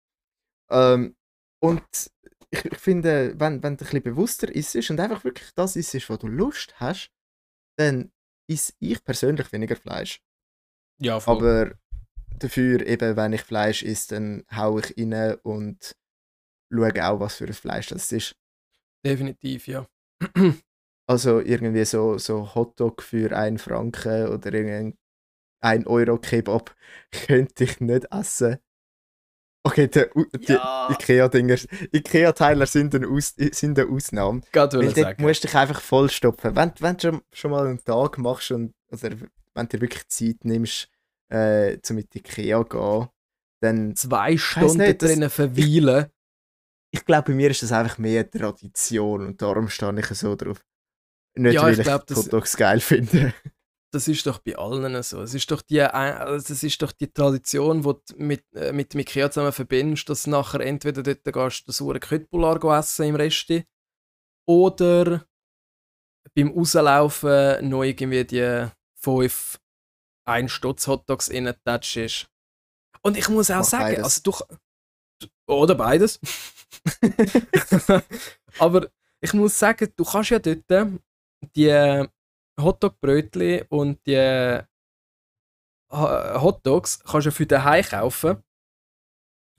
Ähm, 0.70 1.16
und 1.62 2.10
ich, 2.50 2.64
ich, 2.64 2.78
finde, 2.78 3.34
wenn, 3.38 3.62
wenn 3.62 3.76
du 3.76 3.84
ein 3.84 3.88
bisschen 3.88 4.02
bewusster 4.02 4.54
isst 4.54 4.90
und 4.90 5.00
einfach 5.00 5.24
wirklich 5.24 5.50
das 5.54 5.76
isst, 5.76 6.10
was 6.10 6.18
du 6.18 6.26
Lust 6.26 6.78
hast, 6.80 7.10
dann 7.78 8.12
ist 8.48 8.74
ich 8.80 9.02
persönlich 9.04 9.52
weniger 9.52 9.76
Fleisch. 9.76 10.22
Ja, 11.00 11.20
voll. 11.20 11.36
Aber 11.36 11.78
dafür, 12.38 12.86
eben, 12.86 13.16
wenn 13.16 13.32
ich 13.32 13.42
Fleisch 13.42 13.82
esse, 13.82 14.14
dann 14.14 14.44
haue 14.54 14.80
ich 14.80 14.94
rein 14.98 15.34
und 15.42 15.96
schaue 16.72 17.08
auch, 17.08 17.20
was 17.20 17.36
für 17.36 17.46
ein 17.46 17.52
Fleisch 17.52 17.88
das 17.88 18.12
ist. 18.12 18.36
Definitiv, 19.04 19.66
ja. 19.66 19.86
also 21.06 21.40
irgendwie 21.40 21.84
so, 21.84 22.18
so 22.18 22.54
Hotdog 22.54 23.02
für 23.02 23.36
einen 23.36 23.58
Franken 23.58 24.28
oder 24.28 24.52
irgendein 24.52 24.96
1 25.60 25.86
Euro 25.86 26.18
Kebab 26.18 26.74
könnte 27.26 27.64
ich 27.64 27.80
nicht 27.80 28.06
essen. 28.10 28.58
Okay, 29.62 29.88
die, 29.88 30.04
die 30.38 30.52
ja. 30.54 30.88
Ikea-Dinger, 30.90 31.58
Ikea-Teiler 31.92 32.66
sind, 32.66 32.94
Aus, 33.04 33.34
sind 33.36 33.78
eine 33.78 33.90
Ausnahme. 33.90 34.40
Gerade 34.52 34.78
weil 34.78 35.14
du 35.14 35.22
musst 35.22 35.44
dich 35.44 35.54
einfach 35.54 35.80
vollstopfen. 35.82 36.56
Wenn, 36.56 36.72
wenn 36.78 36.96
du 36.96 37.20
schon, 37.32 37.50
mal 37.50 37.66
einen 37.66 37.84
Tag 37.84 38.16
machst 38.16 38.52
und 38.52 38.74
oder 38.90 39.10
wenn 39.54 39.68
du 39.68 39.80
wirklich 39.80 40.08
Zeit 40.08 40.44
nimmst, 40.44 40.88
äh, 41.30 41.80
zu 41.80 41.94
mit 41.94 42.14
Ikea 42.14 42.62
gehen, 42.62 43.08
dann... 43.62 43.96
Zwei 43.96 44.36
Stunden 44.36 44.78
nicht, 44.78 45.02
drinnen 45.02 45.30
verweilen. 45.30 46.06
Ich 46.92 47.04
glaube, 47.04 47.30
bei 47.30 47.34
mir 47.34 47.50
ist 47.50 47.62
das 47.62 47.72
einfach 47.72 47.98
mehr 47.98 48.28
Tradition 48.28 49.26
und 49.26 49.40
darum 49.40 49.68
stehe 49.68 49.98
ich 49.98 50.06
so 50.06 50.34
drauf. 50.34 50.64
Nicht, 51.36 51.54
ja, 51.54 51.62
weil 51.62 51.74
ich, 51.74 51.78
ich 51.78 51.84
glaub, 51.84 52.10
Hotdogs 52.10 52.56
geil 52.56 52.80
finde. 52.80 53.32
Das 53.92 54.06
ist 54.08 54.26
doch 54.26 54.38
bei 54.38 54.56
allen 54.56 55.02
so. 55.02 55.22
Es 55.22 55.34
ist 55.34 55.50
doch 55.50 55.62
die, 55.62 55.78
das 55.78 56.50
ist 56.50 56.80
doch 56.80 56.92
die 56.92 57.12
Tradition, 57.12 57.82
die 57.82 57.88
du 57.88 58.24
mit, 58.24 58.44
äh, 58.54 58.72
mit 58.72 58.94
dem 58.94 59.00
Ikea 59.00 59.30
zusammen 59.30 59.52
verbindest, 59.52 60.08
dass 60.08 60.24
du 60.24 60.30
nachher 60.30 60.60
entweder 60.60 61.02
dort 61.02 61.24
gehst, 61.24 61.68
das 61.68 61.80
Uhren 61.80 62.00
Köttbullar 62.00 62.78
essen 62.78 63.06
im 63.06 63.16
Resti 63.16 63.64
oder 64.48 65.24
beim 66.34 66.48
Rauslaufen 66.48 67.68
noch 67.68 67.84
irgendwie 67.84 68.24
die 68.24 68.68
fünf 68.96 69.59
ein 70.30 70.48
Stutz 70.48 70.86
Hotdogs 70.86 71.28
in 71.28 71.52
Touch 71.64 71.96
ist. 71.96 72.30
Und 73.02 73.16
ich 73.16 73.28
muss 73.28 73.50
auch 73.50 73.56
Mach 73.56 73.64
sagen, 73.64 73.96
beides. 73.96 74.04
also 74.04 74.20
du. 74.22 75.32
Oder 75.46 75.74
beides. 75.74 76.20
Aber 78.58 78.88
ich 79.20 79.34
muss 79.34 79.58
sagen, 79.58 79.92
du 79.96 80.04
kannst 80.04 80.30
ja 80.30 80.38
dort 80.38 81.00
die 81.56 82.06
Hotdog-Brötchen 82.60 83.66
und 83.68 84.06
die 84.06 84.60
Hotdogs 85.90 87.00
kannst 87.00 87.26
du 87.26 87.32
für 87.32 87.46
den 87.46 87.64
Hai 87.64 87.82
kaufen. 87.82 88.42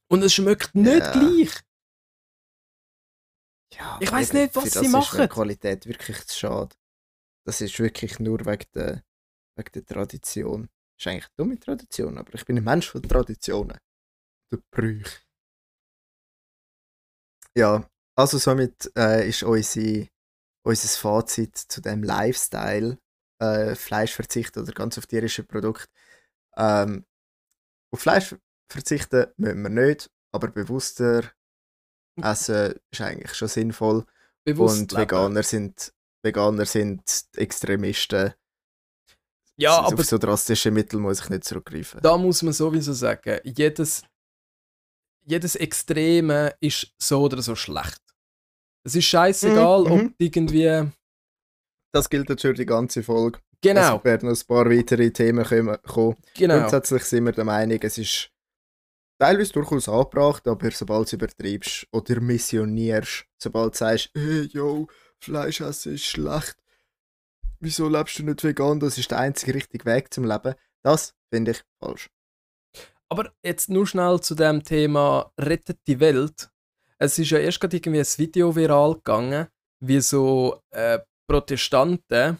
Und 0.07 0.23
es 0.23 0.33
schmeckt 0.33 0.73
nicht 0.75 0.99
ja. 0.99 1.11
gleich. 1.11 1.51
Ja, 3.73 3.97
ich 4.01 4.11
weiß 4.11 4.33
nicht, 4.33 4.55
was 4.55 4.71
sie 4.71 4.87
machen. 4.89 5.17
Das 5.17 5.27
ist 5.27 5.33
Qualität 5.33 5.85
wirklich 5.85 6.25
zu 6.27 6.37
schade. 6.37 6.75
Das 7.45 7.61
ist 7.61 7.79
wirklich 7.79 8.19
nur 8.19 8.45
wegen 8.45 8.65
der 8.75 9.03
wegen 9.61 9.71
der 9.73 9.85
Tradition. 9.85 10.69
Das 10.97 11.05
ist 11.05 11.07
eigentlich 11.07 11.25
eine 11.25 11.35
dumme 11.37 11.59
Tradition, 11.59 12.17
aber 12.17 12.33
ich 12.33 12.45
bin 12.45 12.57
ein 12.57 12.63
Mensch 12.63 12.89
von 12.89 13.01
Traditionen. 13.01 13.77
Der 14.51 14.59
Brüche. 14.71 15.19
Ja, 17.55 17.89
also 18.15 18.37
somit 18.37 18.91
äh, 18.97 19.27
ist 19.27 19.43
unsere, 19.43 20.07
unser 20.63 20.87
Fazit 20.87 21.57
zu 21.57 21.81
dem 21.81 22.03
Lifestyle, 22.03 22.97
äh, 23.39 23.75
Fleischverzicht 23.75 24.57
oder 24.57 24.71
ganz 24.71 24.97
auf 24.97 25.07
tierische 25.07 25.43
Produkte. 25.43 25.87
Ähm, 26.55 27.05
auf 27.93 28.01
Fleisch 28.01 28.35
verzichten 28.71 29.27
müssen 29.37 29.63
wir 29.63 29.69
nicht, 29.69 30.09
aber 30.31 30.47
bewusster 30.49 31.31
essen 32.21 32.79
ist 32.91 33.01
eigentlich 33.01 33.33
schon 33.33 33.47
sinnvoll. 33.47 34.05
Bewusst 34.43 34.79
und 34.79 34.97
Veganer 34.97 35.43
sind, 35.43 35.93
Veganer 36.23 36.65
sind 36.65 37.03
Extremisten 37.35 38.33
ja, 39.61 39.79
aber 39.79 39.99
auf 39.99 40.05
so 40.05 40.17
drastische 40.17 40.71
Mittel 40.71 40.99
muss 40.99 41.21
ich 41.21 41.29
nicht 41.29 41.43
zurückgreifen. 41.43 42.01
Da 42.01 42.17
muss 42.17 42.41
man 42.43 42.53
sowieso 42.53 42.93
sagen, 42.93 43.39
jedes, 43.43 44.03
jedes 45.25 45.55
Extreme 45.55 46.53
ist 46.59 46.93
so 46.97 47.21
oder 47.21 47.41
so 47.41 47.55
schlecht. 47.55 48.01
Es 48.83 48.95
ist 48.95 49.05
scheißegal, 49.05 49.83
mhm, 49.83 49.91
ob 49.91 50.01
mhm. 50.01 50.15
irgendwie 50.17 50.91
das 51.91 52.09
gilt 52.09 52.29
jetzt 52.29 52.41
für 52.41 52.53
die 52.53 52.65
ganze 52.65 53.03
Folge. 53.03 53.39
Genau, 53.61 53.97
Es 53.97 54.05
werden 54.05 54.29
noch 54.29 54.37
ein 54.37 54.47
paar 54.47 54.69
weitere 54.69 55.11
Themen 55.11 55.45
kommen. 55.45 55.77
kommen. 55.83 56.17
genau. 56.35 56.59
Grundsätzlich 56.59 57.03
sind 57.03 57.25
wir 57.25 57.31
der 57.31 57.43
Meinung, 57.43 57.79
es 57.81 57.97
ist 57.97 58.31
teilweise 59.19 59.53
durchaus 59.53 59.87
angebracht, 59.87 60.47
aber 60.47 60.71
sobald 60.71 61.11
du 61.11 61.17
übertreibst 61.17 61.85
oder 61.91 62.19
missionierst, 62.21 63.25
sobald 63.37 63.73
du 63.73 63.77
sagst, 63.77 64.09
hey, 64.15 64.49
yo, 64.51 64.87
Fleisch 65.19 65.61
essen 65.61 65.93
ist 65.93 66.05
schlecht, 66.05 66.55
wieso 67.61 67.87
lebst 67.87 68.19
du 68.19 68.23
nicht 68.23 68.43
vegan, 68.43 68.79
das 68.79 68.97
ist 68.97 69.11
der 69.11 69.19
einzige 69.19 69.53
richtige 69.53 69.85
Weg 69.85 70.13
zum 70.13 70.25
Leben, 70.25 70.55
das 70.83 71.15
finde 71.33 71.51
ich 71.51 71.63
falsch. 71.79 72.09
Aber 73.09 73.33
jetzt 73.43 73.69
nur 73.69 73.85
schnell 73.87 74.19
zu 74.21 74.35
dem 74.35 74.63
Thema 74.63 75.31
Rettet 75.37 75.79
die 75.87 75.99
Welt. 75.99 76.49
Es 76.97 77.19
ist 77.19 77.31
ja 77.31 77.39
erst 77.39 77.59
gerade 77.59 77.77
irgendwie 77.77 77.99
ein 77.99 78.17
Video 78.17 78.55
viral 78.55 78.95
gegangen, 78.95 79.47
wie 79.83 79.99
so 79.99 80.61
äh, 80.71 80.99
Protestanten 81.27 82.39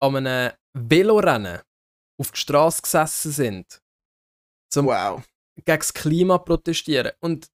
an 0.00 0.16
einem 0.16 0.52
Velorennen 0.74 1.60
auf 2.20 2.30
die 2.30 2.38
Straße 2.38 2.82
gesessen 2.82 3.32
sind, 3.32 3.82
zum 4.70 4.86
Wow. 4.86 5.24
gegen 5.56 5.78
das 5.78 5.92
Klima 5.92 6.38
protestieren. 6.38 7.12
Und 7.20 7.48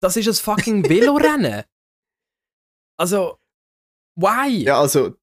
das 0.00 0.16
ist 0.16 0.28
ein 0.28 0.34
fucking 0.34 0.88
Velorennen. 0.88 1.64
also, 2.98 3.38
why? 4.16 4.64
Ja, 4.64 4.80
also, 4.80 5.16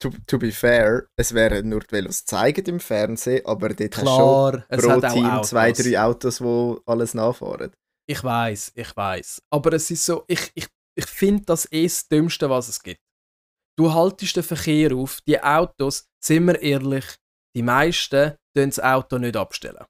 to, 0.00 0.10
to 0.26 0.38
be 0.38 0.52
fair, 0.52 1.06
es 1.16 1.32
wären 1.34 1.68
nur 1.68 1.80
die 1.80 1.92
Velos 1.92 2.24
zeigen 2.24 2.64
im 2.66 2.80
Fernsehen, 2.80 3.44
aber 3.46 3.70
dort 3.70 3.96
hast 3.96 4.00
du 4.00 4.04
Klar, 4.04 4.64
schon 4.80 5.00
pro 5.00 5.08
Team 5.08 5.42
zwei, 5.42 5.72
drei 5.72 6.00
Autos, 6.00 6.38
die 6.38 6.76
alles 6.86 7.14
nachfahren. 7.14 7.72
Ich 8.06 8.22
weiß, 8.22 8.72
ich 8.74 8.96
weiß. 8.96 9.42
Aber 9.50 9.72
es 9.72 9.90
ist 9.90 10.04
so, 10.04 10.24
ich, 10.28 10.52
ich, 10.54 10.68
ich 10.94 11.06
finde 11.06 11.44
das 11.46 11.70
eh 11.72 11.84
das 11.84 12.06
Dümmste, 12.08 12.50
was 12.50 12.68
es 12.68 12.82
gibt. 12.82 13.00
Du 13.76 13.92
haltest 13.92 14.36
den 14.36 14.42
Verkehr 14.42 14.94
auf, 14.94 15.20
die 15.26 15.42
Autos, 15.42 16.06
sind 16.22 16.46
wir 16.46 16.60
ehrlich, 16.60 17.04
die 17.56 17.62
meisten 17.62 18.36
tun 18.54 18.70
das 18.70 18.80
Auto 18.80 19.18
nicht 19.18 19.36
abstellen. 19.36 19.84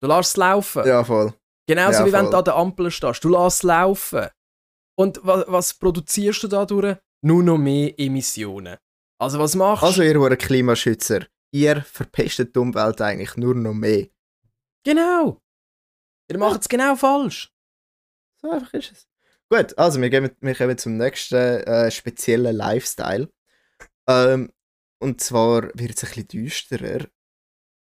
Du 0.00 0.08
lässt 0.08 0.30
es 0.30 0.36
laufen. 0.36 0.86
Ja, 0.86 1.02
voll. 1.02 1.34
Genauso 1.66 2.00
ja, 2.00 2.06
wie 2.06 2.12
wenn 2.12 2.26
voll. 2.26 2.30
du 2.30 2.38
an 2.38 2.44
der 2.44 2.56
Ampel 2.56 2.90
stehst. 2.90 3.24
Du 3.24 3.28
lässt 3.28 3.58
es 3.58 3.62
laufen. 3.64 4.28
Und 4.96 5.20
was, 5.22 5.44
was 5.48 5.74
produzierst 5.74 6.44
du 6.44 6.48
dadurch? 6.48 6.96
Nur 7.24 7.42
noch 7.42 7.58
mehr 7.58 7.98
Emissionen. 7.98 8.78
Also 9.20 9.38
was 9.38 9.54
machst 9.56 9.82
du? 9.82 9.86
Also, 9.86 10.02
ihr 10.02 10.20
wart 10.20 10.38
Klimaschützer, 10.38 11.26
ihr 11.52 11.82
verpestet 11.82 12.54
die 12.54 12.58
Umwelt 12.60 13.00
eigentlich 13.00 13.36
nur 13.36 13.54
noch 13.54 13.74
mehr. 13.74 14.06
Genau. 14.84 15.40
Ihr 16.30 16.38
macht 16.38 16.60
es 16.62 16.68
genau 16.68 16.94
falsch. 16.94 17.52
So 18.40 18.50
einfach 18.50 18.72
ist 18.74 18.92
es. 18.92 19.08
Gut, 19.50 19.76
also 19.78 20.00
wir, 20.00 20.10
gehen, 20.10 20.30
wir 20.40 20.54
kommen 20.54 20.78
zum 20.78 20.96
nächsten 20.98 21.34
äh, 21.36 21.90
speziellen 21.90 22.54
Lifestyle. 22.54 23.28
Ähm, 24.06 24.52
und 25.00 25.20
zwar 25.20 25.62
wird 25.74 25.96
es 25.96 26.04
ein 26.04 26.08
bisschen 26.10 26.28
düsterer. 26.28 27.06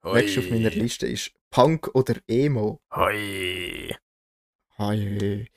Nächstes 0.04 0.46
auf 0.46 0.52
meiner 0.52 0.70
Liste 0.70 1.08
ist 1.08 1.32
Punk 1.50 1.90
oder 1.96 2.16
Emo. 2.28 2.80
Hoi. 2.96 3.96
Hi. 4.78 5.50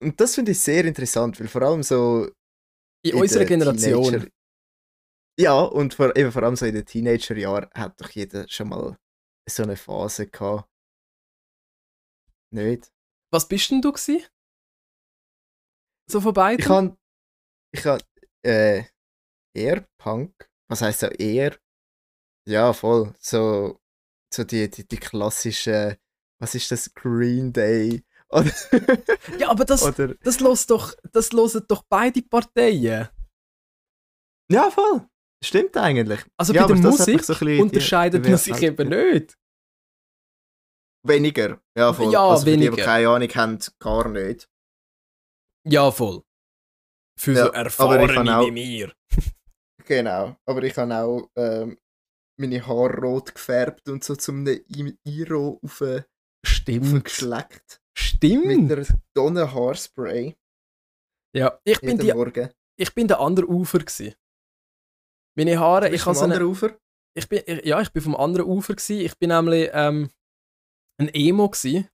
Und 0.00 0.20
das 0.20 0.34
finde 0.34 0.50
ich 0.52 0.58
sehr 0.58 0.84
interessant, 0.84 1.38
weil 1.38 1.46
vor 1.48 1.62
allem 1.62 1.82
so. 1.82 2.26
In 3.04 3.12
in 3.12 3.20
unserer 3.20 3.44
Generation. 3.44 4.04
Teenager- 4.04 4.28
Ja, 5.38 5.60
und 5.60 5.94
vor, 5.94 6.14
eben 6.16 6.30
vor 6.30 6.42
allem 6.42 6.56
so 6.56 6.66
in 6.66 6.74
den 6.74 6.84
Teenagerjahren 6.84 7.70
hat 7.74 8.00
doch 8.00 8.10
jeder 8.10 8.48
schon 8.48 8.68
mal 8.68 8.98
so 9.48 9.62
eine 9.62 9.76
Phase 9.76 10.26
gehabt. 10.26 10.68
Nicht? 12.52 12.92
Was 13.32 13.48
bist 13.48 13.70
denn 13.70 13.80
du 13.80 13.92
gsi? 13.92 14.26
So 16.10 16.20
von 16.20 16.34
beiden? 16.34 16.60
Ich 16.60 16.66
kann. 16.66 16.98
Ich 17.74 17.82
kann. 17.82 18.02
Äh, 18.44 18.84
eher 19.56 19.86
Punk. 19.96 20.50
Was 20.68 20.82
heißt 20.82 21.00
so 21.00 21.06
eher? 21.06 21.58
Ja, 22.46 22.72
voll. 22.72 23.14
So. 23.18 23.80
So 24.32 24.44
die, 24.44 24.68
die, 24.68 24.86
die 24.86 24.96
klassische. 24.98 25.98
Was 26.38 26.54
ist 26.54 26.70
das? 26.70 26.92
Green 26.92 27.52
Day. 27.52 28.04
Oder. 28.32 28.50
ja, 29.38 29.50
aber 29.50 29.66
das, 29.66 29.82
oder 29.82 30.14
das 30.14 30.40
los 30.40 30.66
doch, 30.66 30.94
das 31.12 31.32
hören 31.32 31.66
doch 31.68 31.82
beide 31.82 32.22
Parteien. 32.22 33.08
ja, 34.50 34.70
voll. 34.70 35.06
Stimmt 35.44 35.76
eigentlich. 35.76 36.20
Also 36.38 36.52
ja, 36.52 36.66
bei 36.66 36.74
der 36.74 36.82
Musik 36.90 37.22
so 37.24 37.34
bisschen 37.34 37.60
unterscheidet 37.62 38.24
man 38.24 38.36
sich 38.36 38.62
eben 38.62 38.88
nicht. 38.88 39.36
Weniger. 41.04 41.60
Ja, 41.76 41.92
voll. 41.92 42.12
Ja, 42.12 42.28
also 42.28 42.44
für 42.44 42.50
Die, 42.50 42.52
weniger. 42.60 42.76
die 42.76 42.82
keine 42.82 43.08
Ahnung 43.08 43.28
haben, 43.34 43.58
gar 43.80 44.08
nicht. 44.08 44.48
Ja, 45.68 45.90
voll. 45.90 46.22
Für 47.18 47.32
Ja, 47.32 47.46
so 47.46 47.52
Erfahrene 47.52 48.38
auch- 48.38 48.46
wie 48.46 48.50
mir. 48.52 48.92
Genau. 49.84 50.36
Aber 50.46 50.62
ich 50.62 50.76
habe 50.76 50.94
auch 50.94 51.28
ähm, 51.36 51.76
meine 52.38 52.64
Haare 52.64 52.98
rot 53.00 53.34
gefärbt 53.34 53.88
und 53.88 54.04
so 54.04 54.14
zum 54.14 54.46
I- 54.46 54.96
Iro 55.04 55.58
auf 55.62 55.82
Stimmt. 56.46 57.04
geschleckt. 57.04 57.80
Mit 57.98 57.98
Stimmt. 57.98 58.72
einer 58.72 58.86
Tonne 59.12 59.52
Haarspray. 59.52 60.36
Ja, 61.36 61.58
ich 61.64 61.80
bin, 61.80 61.98
die, 61.98 62.12
ich 62.78 62.94
bin 62.94 63.08
der 63.08 63.18
andere 63.20 63.46
Ufer 63.48 63.80
gsi. 63.80 64.14
Meine 65.34 65.58
Haare, 65.58 65.88
ich 65.90 66.04
habe 66.04 66.14
so 66.14 66.24
eine, 66.24 66.34
anderen 66.34 66.50
Ufer? 66.50 66.76
ich 67.14 67.28
bin, 67.28 67.42
ich, 67.46 67.64
ja, 67.64 67.80
ich 67.80 67.90
bin 67.90 68.02
vom 68.02 68.16
anderen 68.16 68.46
Ufer 68.46 68.74
gsi. 68.74 69.00
Ich 69.00 69.18
bin 69.18 69.30
nämlich 69.30 69.70
ähm, 69.72 70.10
ein 70.98 71.08
Emo 71.12 71.48
gsi. 71.48 71.86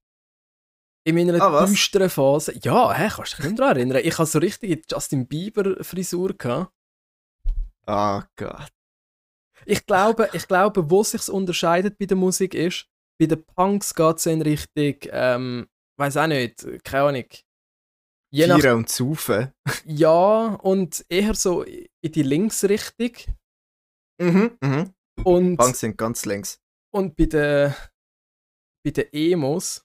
In 1.05 1.14
meiner 1.14 1.41
Ah, 1.41 1.64
düsteren 1.64 2.11
Phase. 2.11 2.53
Ja, 2.62 2.93
hä, 2.93 3.09
kannst 3.09 3.32
du 3.32 3.36
dich 3.36 3.47
nicht 3.47 3.59
daran 3.59 3.76
erinnern? 3.76 4.03
Ich 4.05 4.18
hatte 4.18 4.30
so 4.30 4.39
richtige 4.39 4.82
Justin 4.91 5.26
Bieber 5.26 5.82
Frisur 5.82 6.34
gehabt. 6.34 6.72
Ah 7.86 8.24
Gott. 8.36 8.68
Ich 9.64 9.86
glaube, 9.86 10.28
ich 10.34 10.47
glaube, 10.47 10.91
wo 10.91 11.03
sich 11.03 11.28
unterscheidet 11.28 11.97
bei 11.99 12.07
der 12.07 12.16
Musik 12.16 12.55
ist, 12.55 12.86
bei 13.18 13.26
den 13.26 13.43
Punks 13.45 13.95
geht 13.95 14.16
es 14.16 14.26
in 14.26 14.43
Richtung, 14.43 14.97
ähm, 15.11 15.66
weiß 15.97 16.18
auch 16.18 16.26
nicht, 16.26 16.66
keine 16.84 17.05
Ahnung. 17.05 17.24
Je 18.31 18.47
nach, 18.47 18.62
und 18.74 18.89
Saufen. 18.89 19.53
ja, 19.85 20.55
und 20.62 21.05
eher 21.09 21.35
so 21.35 21.62
in 21.62 21.89
die 22.12 22.22
Linksrichtung. 22.22 23.12
Mhm, 24.20 24.59
mhm. 24.61 24.95
Und, 25.24 25.57
Punks 25.57 25.81
sind 25.81 25.97
ganz 25.97 26.24
links. 26.26 26.61
und 26.95 27.16
bei 27.16 27.26
den, 27.26 27.74
bei 28.85 28.91
den 28.91 29.07
Emos 29.12 29.85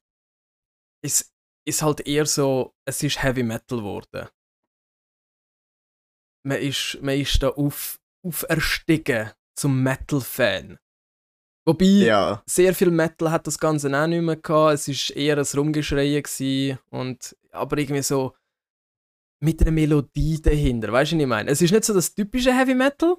ist, 1.03 1.33
ist 1.67 1.81
halt 1.81 2.01
eher 2.07 2.25
so, 2.25 2.73
es 2.85 3.01
ist 3.01 3.21
Heavy 3.23 3.43
Metal 3.43 3.79
geworden. 3.79 4.27
Man 6.45 6.57
ist, 6.59 6.99
man 7.01 7.19
ist 7.19 7.41
da 7.41 7.49
auf, 7.49 7.99
auferstiegen 8.25 9.31
zum 9.57 9.81
Metal-Fan. 9.81 10.77
Wobei, 11.65 11.85
Ja. 11.85 12.43
sehr 12.45 12.75
viel 12.75 12.91
Metal 12.91 13.31
hat 13.31 13.47
das 13.47 13.57
Ganze 13.57 13.87
auch 13.97 14.07
nicht 14.07 14.21
mehr 14.21 14.35
gehabt. 14.35 14.73
Es 14.73 14.87
war 14.89 15.15
eher 15.17 15.37
ein 15.37 15.45
Rumgeschreien 15.45 16.79
und 16.89 17.37
aber 17.53 17.77
irgendwie 17.77 18.01
so 18.01 18.35
mit 19.41 19.61
einer 19.61 19.71
Melodie 19.71 20.41
dahinter. 20.41 20.91
Weißt 20.91 21.11
du, 21.11 21.15
was 21.17 21.21
ich 21.21 21.27
meine? 21.27 21.51
Es 21.51 21.61
ist 21.61 21.71
nicht 21.71 21.83
so 21.83 21.93
das 21.93 22.13
typische 22.15 22.57
Heavy 22.57 22.75
Metal, 22.75 23.17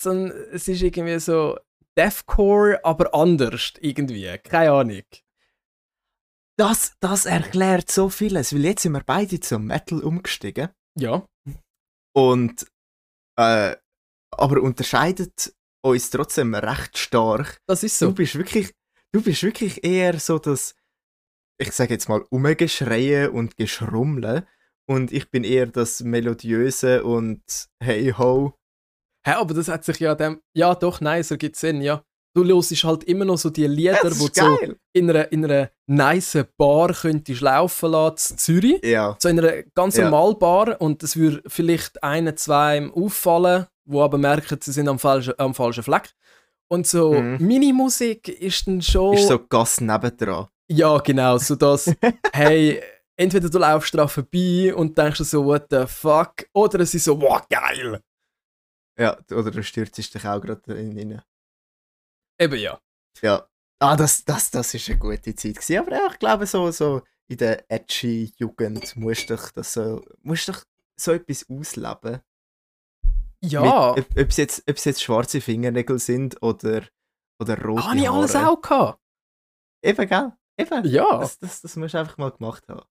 sondern 0.00 0.30
es 0.52 0.68
ist 0.68 0.82
irgendwie 0.82 1.18
so 1.20 1.58
Deathcore, 1.96 2.80
aber 2.84 3.14
anders 3.14 3.74
irgendwie. 3.80 4.38
Keine 4.38 4.72
Ahnung. 4.72 5.02
Das, 6.58 6.94
das 7.00 7.26
erklärt 7.26 7.90
so 7.90 8.08
vieles, 8.10 8.52
weil 8.54 8.64
jetzt 8.64 8.82
sind 8.82 8.92
wir 8.92 9.02
beide 9.04 9.40
zum 9.40 9.66
Metal 9.66 10.00
umgestiegen. 10.02 10.68
Ja. 10.98 11.26
Und 12.14 12.66
äh, 13.38 13.76
aber 14.32 14.62
unterscheidet 14.62 15.54
uns 15.82 16.10
trotzdem 16.10 16.54
recht 16.54 16.98
stark. 16.98 17.58
Das 17.66 17.82
ist 17.82 18.00
Du 18.00 18.06
so. 18.06 18.12
bist 18.12 18.34
wirklich, 18.34 18.74
du 19.12 19.22
bist 19.22 19.42
wirklich 19.42 19.82
eher 19.84 20.18
so 20.20 20.38
das, 20.38 20.74
ich 21.60 21.72
sage 21.72 21.92
jetzt 21.94 22.08
mal, 22.08 22.24
Umgeschreien 22.30 23.30
und 23.30 23.56
Geschrummeln. 23.56 24.46
Und 24.88 25.12
ich 25.12 25.30
bin 25.30 25.44
eher 25.44 25.66
das 25.66 26.00
Melodiöse 26.02 27.04
und 27.04 27.42
Hey 27.82 28.12
ho. 28.16 28.54
Hä, 29.24 29.32
aber 29.34 29.54
das 29.54 29.68
hat 29.68 29.84
sich 29.84 30.00
ja 30.00 30.14
dem. 30.14 30.40
Ja, 30.56 30.74
doch, 30.74 31.00
nein, 31.00 31.22
so 31.22 31.36
gibt 31.36 31.56
Sinn, 31.56 31.80
ja. 31.82 32.02
Du 32.34 32.44
hörst 32.44 32.70
halt 32.84 33.04
immer 33.04 33.24
noch 33.24 33.38
so 33.38 33.50
die 33.50 33.66
Lieder, 33.66 34.04
ist 34.04 34.20
du 34.20 34.28
so 34.32 34.58
in 34.92 35.10
einer, 35.10 35.30
in 35.32 35.44
einer 35.44 35.70
nice 35.88 36.38
Bar 36.56 36.92
könntest 36.94 37.40
laufen 37.40 37.90
lassen, 37.90 38.34
in 38.34 38.38
Zürich. 38.38 38.84
Ja, 38.84 39.16
so 39.20 39.28
in 39.28 39.38
einer 39.40 39.64
ganz 39.74 39.96
Ja. 39.96 40.04
normalen 40.04 40.38
Bar 40.38 40.80
und 40.80 41.02
es 41.02 41.16
würde 41.16 41.42
vielleicht 41.48 42.02
ein, 42.04 42.34
zwei 42.36 42.88
auffallen, 42.92 43.66
wo 43.84 44.02
aber 44.02 44.16
merken, 44.16 44.58
sie 44.62 44.72
sind 44.72 44.88
am 44.88 44.98
falschen, 45.00 45.34
am 45.38 45.54
falschen 45.54 45.82
Fleck. 45.82 46.10
Und 46.68 46.86
so 46.86 47.14
Mhm. 47.14 47.38
Mini-Musik 47.40 48.28
ist 48.28 48.66
dann 48.68 48.80
schon. 48.80 49.14
ist 49.14 49.26
so 49.28 49.38
Gas 49.46 49.80
nebendran. 49.80 50.46
Ja, 50.70 50.98
genau, 50.98 51.36
so 51.38 51.56
das. 51.56 51.92
hey, 52.32 52.80
entweder 53.16 53.50
du 53.50 53.58
laufst 53.58 53.92
dran 53.92 54.08
vorbei 54.08 54.72
und 54.74 54.96
denkst 54.96 55.18
so, 55.18 55.44
what 55.44 55.66
the 55.70 55.84
fuck, 55.86 56.46
oder 56.52 56.80
es 56.80 56.94
ist 56.94 57.04
so, 57.04 57.20
wow, 57.20 57.42
geil. 57.48 58.00
Ja, 58.96 59.18
oder 59.32 59.50
du 59.50 59.62
stürzt 59.64 59.98
dich 59.98 60.14
auch 60.24 60.40
gerade 60.40 60.62
rein. 60.68 61.22
Eben 62.38 62.58
ja. 62.58 62.80
Ja. 63.20 63.48
Ah, 63.80 63.96
das, 63.96 64.24
das, 64.24 64.50
das 64.50 64.74
ist 64.74 64.88
eine 64.88 64.98
gute 64.98 65.34
Zeit 65.34 65.56
gewesen. 65.56 65.78
Aber 65.78 65.90
ja, 65.90 66.08
ich 66.12 66.18
glaube, 66.18 66.46
so, 66.46 66.70
so 66.70 67.02
in 67.28 67.38
der 67.38 67.70
edgy 67.70 68.32
Jugend 68.36 68.94
musst 68.96 69.30
du 69.30 69.36
das 69.54 69.72
so, 69.72 70.04
musst 70.22 70.48
doch 70.48 70.64
so 70.96 71.12
etwas 71.12 71.46
ausleben. 71.48 72.20
Ja, 73.42 73.94
Mit, 73.96 74.06
ob, 74.18 74.28
es 74.28 74.36
jetzt, 74.36 74.68
ob 74.68 74.76
es 74.76 74.84
jetzt 74.84 75.02
schwarze 75.02 75.40
Fingernägel 75.40 75.98
sind 75.98 76.40
oder, 76.42 76.82
oder 77.40 77.60
rote 77.60 77.86
habe 77.86 77.98
ich 77.98 78.10
alles 78.10 78.36
auch 78.36 78.60
gehabt. 78.60 79.00
Eben, 79.82 80.08
gell? 80.08 80.32
Eben. 80.60 80.86
Ja. 80.88 81.18
Das, 81.20 81.38
das, 81.38 81.60
das 81.62 81.76
musst 81.76 81.94
du 81.94 81.98
einfach 81.98 82.16
mal 82.18 82.30
gemacht 82.30 82.64
haben. 82.68 82.82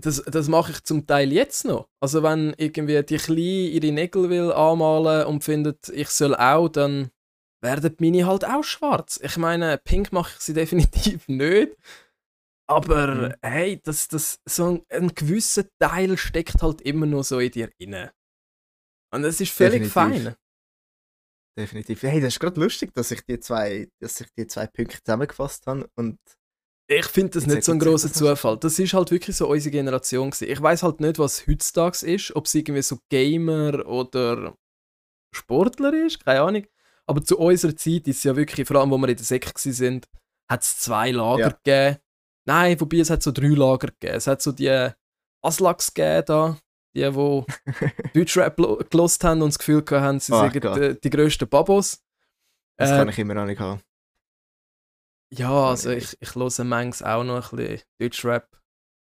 Das, 0.00 0.22
das 0.24 0.48
mache 0.48 0.72
ich 0.72 0.84
zum 0.84 1.06
Teil 1.06 1.32
jetzt 1.32 1.64
noch. 1.64 1.88
Also 2.00 2.22
wenn 2.22 2.54
irgendwie 2.56 3.02
die 3.02 3.16
Kleine 3.16 3.40
ihre 3.68 3.92
Nägel 3.92 4.30
will 4.30 4.52
anmalen 4.52 5.26
und 5.26 5.42
findet, 5.42 5.88
ich 5.88 6.08
soll 6.10 6.36
auch, 6.36 6.68
dann 6.68 7.10
werden 7.60 7.96
meine 7.98 8.24
halt 8.26 8.44
auch 8.44 8.62
schwarz. 8.62 9.18
Ich 9.22 9.36
meine, 9.36 9.76
pink 9.78 10.12
mache 10.12 10.34
ich 10.36 10.40
sie 10.40 10.54
definitiv 10.54 11.26
nicht. 11.28 11.76
Aber 12.70 13.14
Mhm. 13.14 13.34
hey, 13.42 13.80
das, 13.82 14.08
das, 14.08 14.40
so 14.44 14.66
ein, 14.72 14.84
ein 14.90 15.08
gewisser 15.14 15.64
Teil 15.80 16.16
steckt 16.18 16.62
halt 16.62 16.80
immer 16.82 17.06
noch 17.06 17.24
so 17.24 17.40
in 17.40 17.50
dir 17.50 17.70
inne. 17.78 18.12
Und 19.12 19.22
das 19.22 19.40
ist 19.40 19.52
völlig 19.52 19.84
Definitiv. 19.84 19.92
fein. 19.92 20.36
Definitiv. 21.58 22.02
Hey, 22.02 22.20
das 22.20 22.34
ist 22.34 22.40
gerade 22.40 22.60
lustig, 22.60 22.92
dass 22.94 23.10
ich 23.10 23.22
die 23.24 23.40
zwei, 23.40 23.88
dass 24.00 24.20
ich 24.20 24.28
die 24.36 24.46
zwei 24.46 24.66
Punkte 24.68 25.02
zusammengefasst 25.02 25.66
habe 25.66 25.88
und 25.96 26.18
Ich 26.90 27.04
finde 27.06 27.30
das 27.32 27.44
Jetzt 27.44 27.54
nicht 27.54 27.64
so 27.64 27.72
ein 27.72 27.82
also. 27.82 28.08
Zufall. 28.08 28.56
Das 28.58 28.78
ist 28.78 28.94
halt 28.94 29.10
wirklich 29.10 29.36
so 29.36 29.46
unsere 29.48 29.70
Generation. 29.70 30.30
Gewesen. 30.30 30.50
Ich 30.50 30.60
weiß 30.60 30.82
halt 30.82 31.00
nicht, 31.00 31.18
was 31.18 31.46
heutzutage 31.46 32.06
ist, 32.06 32.34
ob 32.34 32.46
es 32.46 32.54
irgendwie 32.54 32.80
so 32.82 32.98
Gamer 33.10 33.86
oder 33.86 34.56
Sportler 35.34 35.92
ist, 36.06 36.24
keine 36.24 36.40
Ahnung. 36.40 36.66
Aber 37.06 37.22
zu 37.22 37.38
unserer 37.38 37.76
Zeit 37.76 38.06
ist 38.08 38.18
es 38.18 38.24
ja 38.24 38.34
wirklich, 38.36 38.66
vor 38.66 38.76
allem, 38.78 38.90
wo 38.90 38.98
wir 38.98 39.08
in 39.08 39.16
der 39.16 39.24
Sek 39.24 39.54
gsi 39.54 39.72
sind, 39.72 40.06
hat 40.50 40.62
es 40.62 40.78
zwei 40.78 41.10
Lager 41.10 41.40
Ja. 41.40 41.48
gegeben. 41.50 41.98
Nein, 42.46 42.80
wobei 42.80 42.98
es 42.98 43.10
hat 43.10 43.22
so 43.22 43.32
drei 43.32 43.48
Lager 43.48 43.88
gegeben. 43.88 44.14
Es 44.16 44.26
hat 44.26 44.40
so 44.40 44.52
die 44.52 44.88
Aslaks 45.42 45.92
gegeben 45.92 46.24
da, 46.26 46.58
die, 46.96 47.02
die 47.02 47.44
Deutschrap 48.18 48.58
lo- 48.58 48.80
gelost 48.90 49.22
haben 49.24 49.42
und 49.42 49.50
das 49.50 49.58
Gefühl 49.58 49.84
haben, 49.90 50.20
sie 50.20 50.32
Oh 50.32 50.40
sind 50.40 50.54
die, 50.64 51.00
die 51.00 51.10
grössten 51.10 51.48
Babos. 51.48 52.02
das 52.78 52.90
Äh, 52.90 52.96
kann 52.96 53.08
ich 53.10 53.18
immer 53.18 53.34
noch 53.34 53.44
nicht 53.46 53.60
haben. 53.60 53.80
Ja, 55.30 55.68
also 55.70 55.90
ich, 55.90 56.16
ich 56.20 56.34
höre 56.34 56.64
manchmal 56.64 57.12
auch 57.14 57.24
noch 57.24 57.52
ein 57.52 57.56
bisschen 57.56 57.82
Deutschrap. 58.00 58.48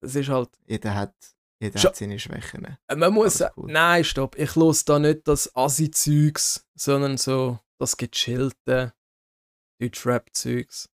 Das 0.02 0.16
ist 0.16 0.30
halt. 0.30 0.50
Jeder 0.66 0.96
hat, 0.96 1.16
jeder 1.60 1.82
hat 1.82 1.96
seine 1.96 2.20
Schwächen. 2.20 2.78
äh, 2.88 2.96
Man 2.96 3.14
muss. 3.14 3.44
Cool. 3.58 3.72
Nein, 3.72 4.04
stopp. 4.04 4.36
Ich 4.38 4.56
höre 4.56 4.74
da 4.86 5.00
nicht 5.00 5.28
das 5.28 5.54
Assi-Zeugs, 5.56 6.66
sondern 6.76 7.18
so 7.18 7.60
das 7.80 7.98
gechillte 7.98 8.94
Deutschrap-Zeugs. 9.82 10.90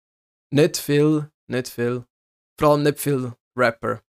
Nicht 0.52 0.76
viel, 0.76 1.30
nicht 1.48 1.68
viel. 1.68 2.06
Vor 2.58 2.70
allem 2.72 2.82
nicht 2.84 2.98
viel 3.00 3.34
Rapper. 3.56 4.02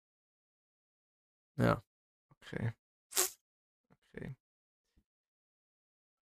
Ja. 1.57 1.81
Okay. 2.41 2.73
Okay. 4.13 4.35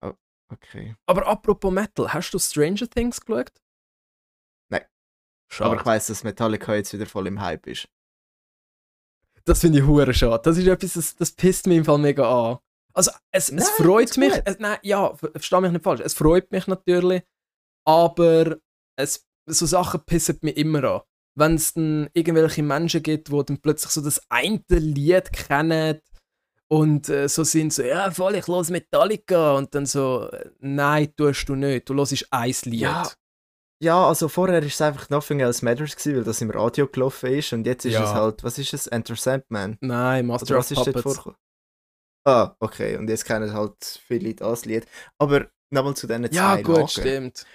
Oh, 0.02 0.14
okay. 0.50 0.96
Aber 1.06 1.28
apropos 1.28 1.72
Metal, 1.74 2.14
hast 2.14 2.32
du 2.32 2.40
Stranger 2.40 2.88
Things 2.90 3.20
geschaut? 3.22 3.52
Schade. 5.50 5.72
Aber 5.72 5.80
ich 5.80 5.86
weiss, 5.86 6.08
dass 6.08 6.24
Metallica 6.24 6.76
jetzt 6.76 6.94
wieder 6.94 7.06
voll 7.06 7.28
im 7.28 7.42
Hype 7.42 7.68
ist. 7.68 7.88
Das 9.46 9.60
finde 9.62 9.80
ich 9.80 9.86
hure 9.86 10.14
schade. 10.14 10.42
Das 10.44 10.58
ist 10.58 10.66
etwas, 10.68 10.94
das, 10.94 11.16
das 11.16 11.32
pisst 11.32 11.68
mich 11.68 11.78
im 11.78 11.86
Fall 11.86 12.00
mega 12.00 12.52
an. 12.52 12.58
Also, 12.94 13.12
es, 13.32 13.52
Nein, 13.52 13.60
es 13.60 13.70
freut 13.72 14.18
mich. 14.18 14.34
Es, 14.46 14.58
nein, 14.60 14.78
ja, 14.82 15.14
ver- 15.16 15.32
versteh 15.32 15.60
mich 15.62 15.72
nicht 15.72 15.84
falsch. 15.84 16.02
Es 16.02 16.14
freut 16.14 16.52
mich 16.52 16.66
natürlich, 16.66 17.22
aber 17.86 18.58
es, 18.98 19.28
so 19.46 19.66
Sachen 19.66 20.02
pissen 20.06 20.40
mich 20.42 20.58
immer 20.58 20.84
an. 20.84 21.02
Wenn 21.38 21.56
es 21.56 21.74
dann 21.74 22.10
irgendwelche 22.14 22.64
Menschen 22.64 23.04
gibt, 23.04 23.28
die 23.28 23.44
dann 23.46 23.60
plötzlich 23.60 23.92
so 23.92 24.02
das 24.02 24.22
eine 24.30 24.64
Lied 24.70 25.32
kennen 25.34 26.00
und 26.70 27.10
äh, 27.10 27.28
so 27.28 27.44
sind 27.44 27.74
so, 27.74 27.84
ja, 27.84 28.10
voll, 28.10 28.36
ich 28.36 28.48
los 28.48 28.70
Metallica 28.70 29.56
und 29.58 29.76
dann 29.76 29.86
so, 29.86 30.30
äh, 30.32 30.50
nein, 30.60 31.14
tust 31.16 31.48
du 31.50 31.56
nicht. 31.56 31.90
Du 31.90 31.94
hörst 31.94 32.28
ein 32.32 32.56
Lied. 32.64 32.80
Ja, 32.80 33.12
Ja, 33.86 34.08
also 34.08 34.28
vorher 34.30 34.64
ist 34.64 34.74
es 34.74 34.82
einfach 34.82 35.12
Nothing 35.12 35.42
Else 35.42 35.64
Matters 35.64 35.96
gewesen, 35.96 36.18
weil 36.18 36.24
das 36.24 36.42
im 36.42 36.50
Radio 36.50 36.88
gelaufen 36.88 37.32
ist 37.34 37.54
und 37.54 37.68
jetzt 37.68 37.86
ist 37.86 37.94
Ja. 37.94 38.04
es 38.04 38.14
halt, 38.16 38.44
was 38.44 38.58
ist 38.58 38.74
es? 38.74 38.88
Enter 38.88 39.16
Sandman. 39.16 39.78
Nein, 39.80 40.26
Master 40.26 40.48
Oder 40.56 40.58
was 40.58 40.72
of 40.72 40.72
ist 40.72 40.78
dort 40.88 40.96
Puppets. 40.96 41.04
vorgekommen? 41.04 41.38
Ah, 42.28 42.56
okay, 42.60 42.98
und 42.98 43.08
jetzt 43.08 43.26
kennen 43.26 43.54
halt 43.54 43.76
viele 44.08 44.34
das 44.34 44.66
Lied. 44.66 44.88
Aber 45.20 45.48
nochmal 45.72 45.96
zu 45.96 46.08
diesen 46.08 46.24
Ja, 46.32 46.56
zwei 46.56 46.64
gut, 46.64 46.76
Lager. 46.78 46.88
stimmt. 46.88 47.46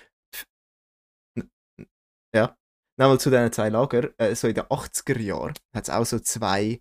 Nochmal 2.98 3.18
zu 3.18 3.30
diesen 3.30 3.50
zwei 3.52 3.68
Lager. 3.70 4.10
Äh, 4.20 4.34
so 4.36 4.46
in 4.46 4.54
den 4.54 4.64
80er 4.64 5.18
Jahren 5.18 5.54
hat 5.74 5.84
es 5.84 5.90
auch 5.90 6.04
so 6.04 6.18
zwei 6.20 6.80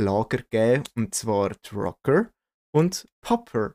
Lager 0.00 0.38
gegeben, 0.38 0.82
und 0.96 1.14
zwar 1.14 1.50
die 1.50 1.74
Rocker 1.74 2.30
und 2.74 3.08
Popper. 3.24 3.74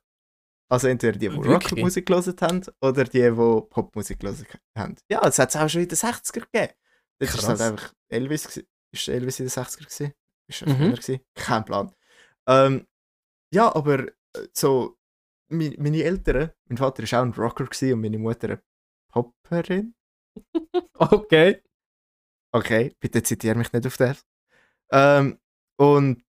Also 0.76 0.88
entweder 0.88 1.18
die, 1.18 1.30
die? 1.30 1.36
Rockmusik 1.36 2.06
gelesen 2.06 2.36
haben, 2.42 2.62
oder 2.82 3.04
die, 3.06 3.22
die 3.22 3.62
Popmusik 3.70 4.20
gelesen 4.20 4.46
haben. 4.78 4.96
Ja, 5.10 5.22
das 5.22 5.40
hat 5.40 5.50
es 5.50 5.56
auch 5.56 5.68
schon 5.70 5.82
in 5.82 5.88
den 5.88 5.98
60er 5.98 6.40
gegeben. 6.42 6.74
Das 7.20 7.34
ist 7.36 7.48
halt 7.48 7.62
einfach 7.62 7.94
Elvis. 8.10 8.64
Ist 8.92 9.08
Elvis 9.08 9.40
in 9.40 9.46
den 9.46 9.52
60er 9.52 9.78
gewesen? 9.80 10.14
Ist 10.48 10.62
er 10.62 10.70
Mhm. 10.70 10.96
früher? 10.96 11.20
Kein 11.34 11.66
Plan. 11.66 11.92
Ähm, 12.48 12.88
ja, 13.54 13.74
aber 13.76 14.08
äh, 14.08 14.12
so, 14.54 14.98
mi- 15.50 15.76
meine 15.80 16.04
Eltern, 16.04 16.52
mein 16.66 16.78
Vater 16.78 17.04
war 17.04 17.20
auch 17.20 17.26
ein 17.26 17.34
Rocker 17.34 17.66
gewesen 17.66 17.94
und 17.94 18.02
meine 18.02 18.18
Mutter 18.20 18.48
eine 18.48 18.62
Popperin. 19.12 19.96
Okay. 20.98 21.62
Okay, 22.54 22.96
bitte 23.00 23.22
zitiere 23.24 23.56
mich 23.56 23.72
nicht 23.74 23.86
auf 23.86 23.98
das. 23.98 24.26
Ähm, 24.92 25.40
und 25.78 26.24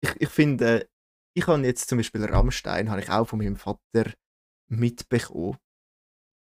ich, 0.00 0.10
ich 0.20 0.28
finde, 0.28 0.88
ich 1.36 1.46
habe 1.46 1.62
jetzt 1.62 1.88
zum 1.88 1.98
Beispiel 1.98 2.24
Rammstein, 2.24 2.90
habe 2.90 3.02
ich 3.02 3.10
auch 3.10 3.28
von 3.28 3.38
meinem 3.38 3.56
Vater 3.56 4.10
mitbekommen. 4.68 5.58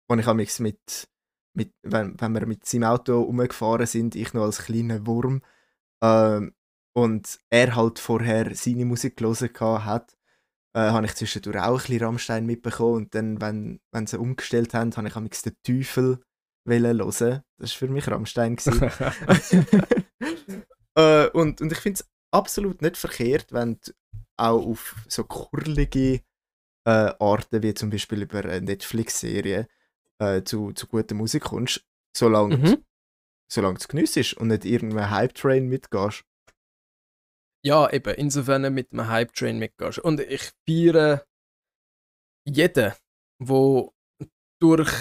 Und 0.10 0.20
ich 0.20 0.26
habe 0.26 0.36
mich 0.36 0.60
mit, 0.60 1.08
mit 1.56 1.72
wenn, 1.84 2.20
wenn 2.20 2.34
wir 2.34 2.46
mit 2.46 2.66
seinem 2.66 2.84
Auto 2.84 3.22
umgefahren 3.22 3.86
sind, 3.86 4.16
ich 4.16 4.34
noch 4.34 4.44
als 4.44 4.66
kleiner 4.66 5.08
Wurm, 5.08 5.42
ähm, 6.04 6.54
und 6.96 7.40
er 7.50 7.76
halt 7.76 7.98
vorher 7.98 8.54
seine 8.56 8.84
Musik 8.84 9.16
gelesen 9.16 9.52
hat, 9.58 10.18
äh, 10.76 10.92
habe 10.92 11.06
ich 11.06 11.16
zwischendurch 11.16 11.58
auch 11.58 11.70
ein 11.70 11.78
bisschen 11.78 12.04
Rammstein 12.04 12.46
mitbekommen. 12.46 12.96
Und 12.96 13.16
dann, 13.16 13.40
wenn, 13.40 13.80
wenn 13.94 14.06
sie 14.06 14.20
umgestellt 14.20 14.74
haben, 14.74 14.96
habe 14.96 15.08
ich 15.08 15.16
am 15.16 15.30
den 15.30 15.56
Teufel 15.64 16.22
hören. 16.68 17.42
Das 17.58 17.72
war 17.72 17.78
für 17.80 17.88
mich 17.88 18.08
Rammstein. 18.10 18.58
gewesen. 18.58 18.82
äh, 20.96 21.30
und, 21.30 21.62
und 21.62 21.72
ich 21.72 21.80
finde 21.80 22.02
es 22.02 22.10
absolut 22.32 22.82
nicht 22.82 22.98
verkehrt, 22.98 23.54
wenn 23.54 23.80
du 23.80 23.92
auch 24.38 24.66
auf 24.66 24.96
so 25.08 25.24
kurlige 25.24 26.22
äh, 26.86 27.14
Arten, 27.20 27.64
wie 27.64 27.74
zum 27.74 27.90
Beispiel 27.90 28.24
über 28.24 28.40
eine 28.40 28.62
Netflix-Serie, 28.62 29.68
äh, 30.20 30.44
zu, 30.44 30.74
zu 30.74 30.88
guter 30.88 31.16
Musik 31.16 31.44
kommst, 31.44 31.86
solange, 32.16 32.58
Mhm. 32.58 32.86
solange 33.52 33.76
du 33.76 33.80
es 33.80 33.88
geniessest 33.88 34.34
und 34.36 34.50
nicht 34.50 34.66
irgendeinen 34.66 35.10
Hype-Train 35.10 35.68
mitgehst. 35.68 36.24
Ja, 37.66 37.90
eben, 37.92 38.14
insofern 38.16 38.74
mit 38.74 38.92
einem 38.92 39.08
Hype-Train 39.08 39.58
mitgehst. 39.58 40.00
Und 40.00 40.20
ich 40.20 40.52
feiere 40.68 41.26
jeden, 42.46 42.94
der 43.40 43.94
durch 44.62 44.92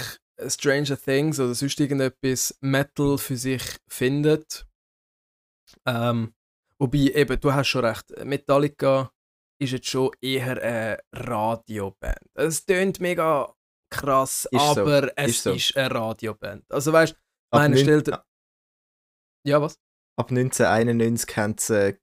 Stranger 0.47 0.97
Things 0.97 1.41
oder 1.41 1.55
sonst 1.55 1.79
irgendetwas 1.81 2.57
Metal 2.61 3.19
für 3.19 3.37
sich 3.37 3.63
findet. 3.89 4.67
Ähm, 5.87 6.35
wobei, 6.79 6.99
eben, 7.15 7.41
du 7.41 7.53
hast 7.53 7.69
schon 7.69 7.85
recht, 7.85 8.11
Metallica 8.25 9.13
ist 9.61 9.73
jetzt 9.73 9.87
schon 9.89 10.11
eher 10.21 10.61
eine 10.63 10.99
Radioband. 11.13 12.19
Es 12.35 12.65
tönt 12.65 13.01
mega 13.01 13.53
krass, 13.91 14.47
Ist 14.51 14.61
so, 14.75 14.81
aber 14.81 15.13
es 15.17 15.31
ist 15.31 15.43
so. 15.45 15.53
ist 15.53 15.77
eine 15.77 15.95
Radioband. 15.95 16.65
Also 16.73 16.93
weißt 16.93 17.13
du, 17.13 17.17
Ab, 17.51 17.61
meine 17.63 17.77
stellt. 17.77 18.09
Ja, 19.47 19.61
was? 19.61 19.79
ab 20.17 20.31
1991 20.31 21.37
haben 21.37 21.57
sie 21.59 21.99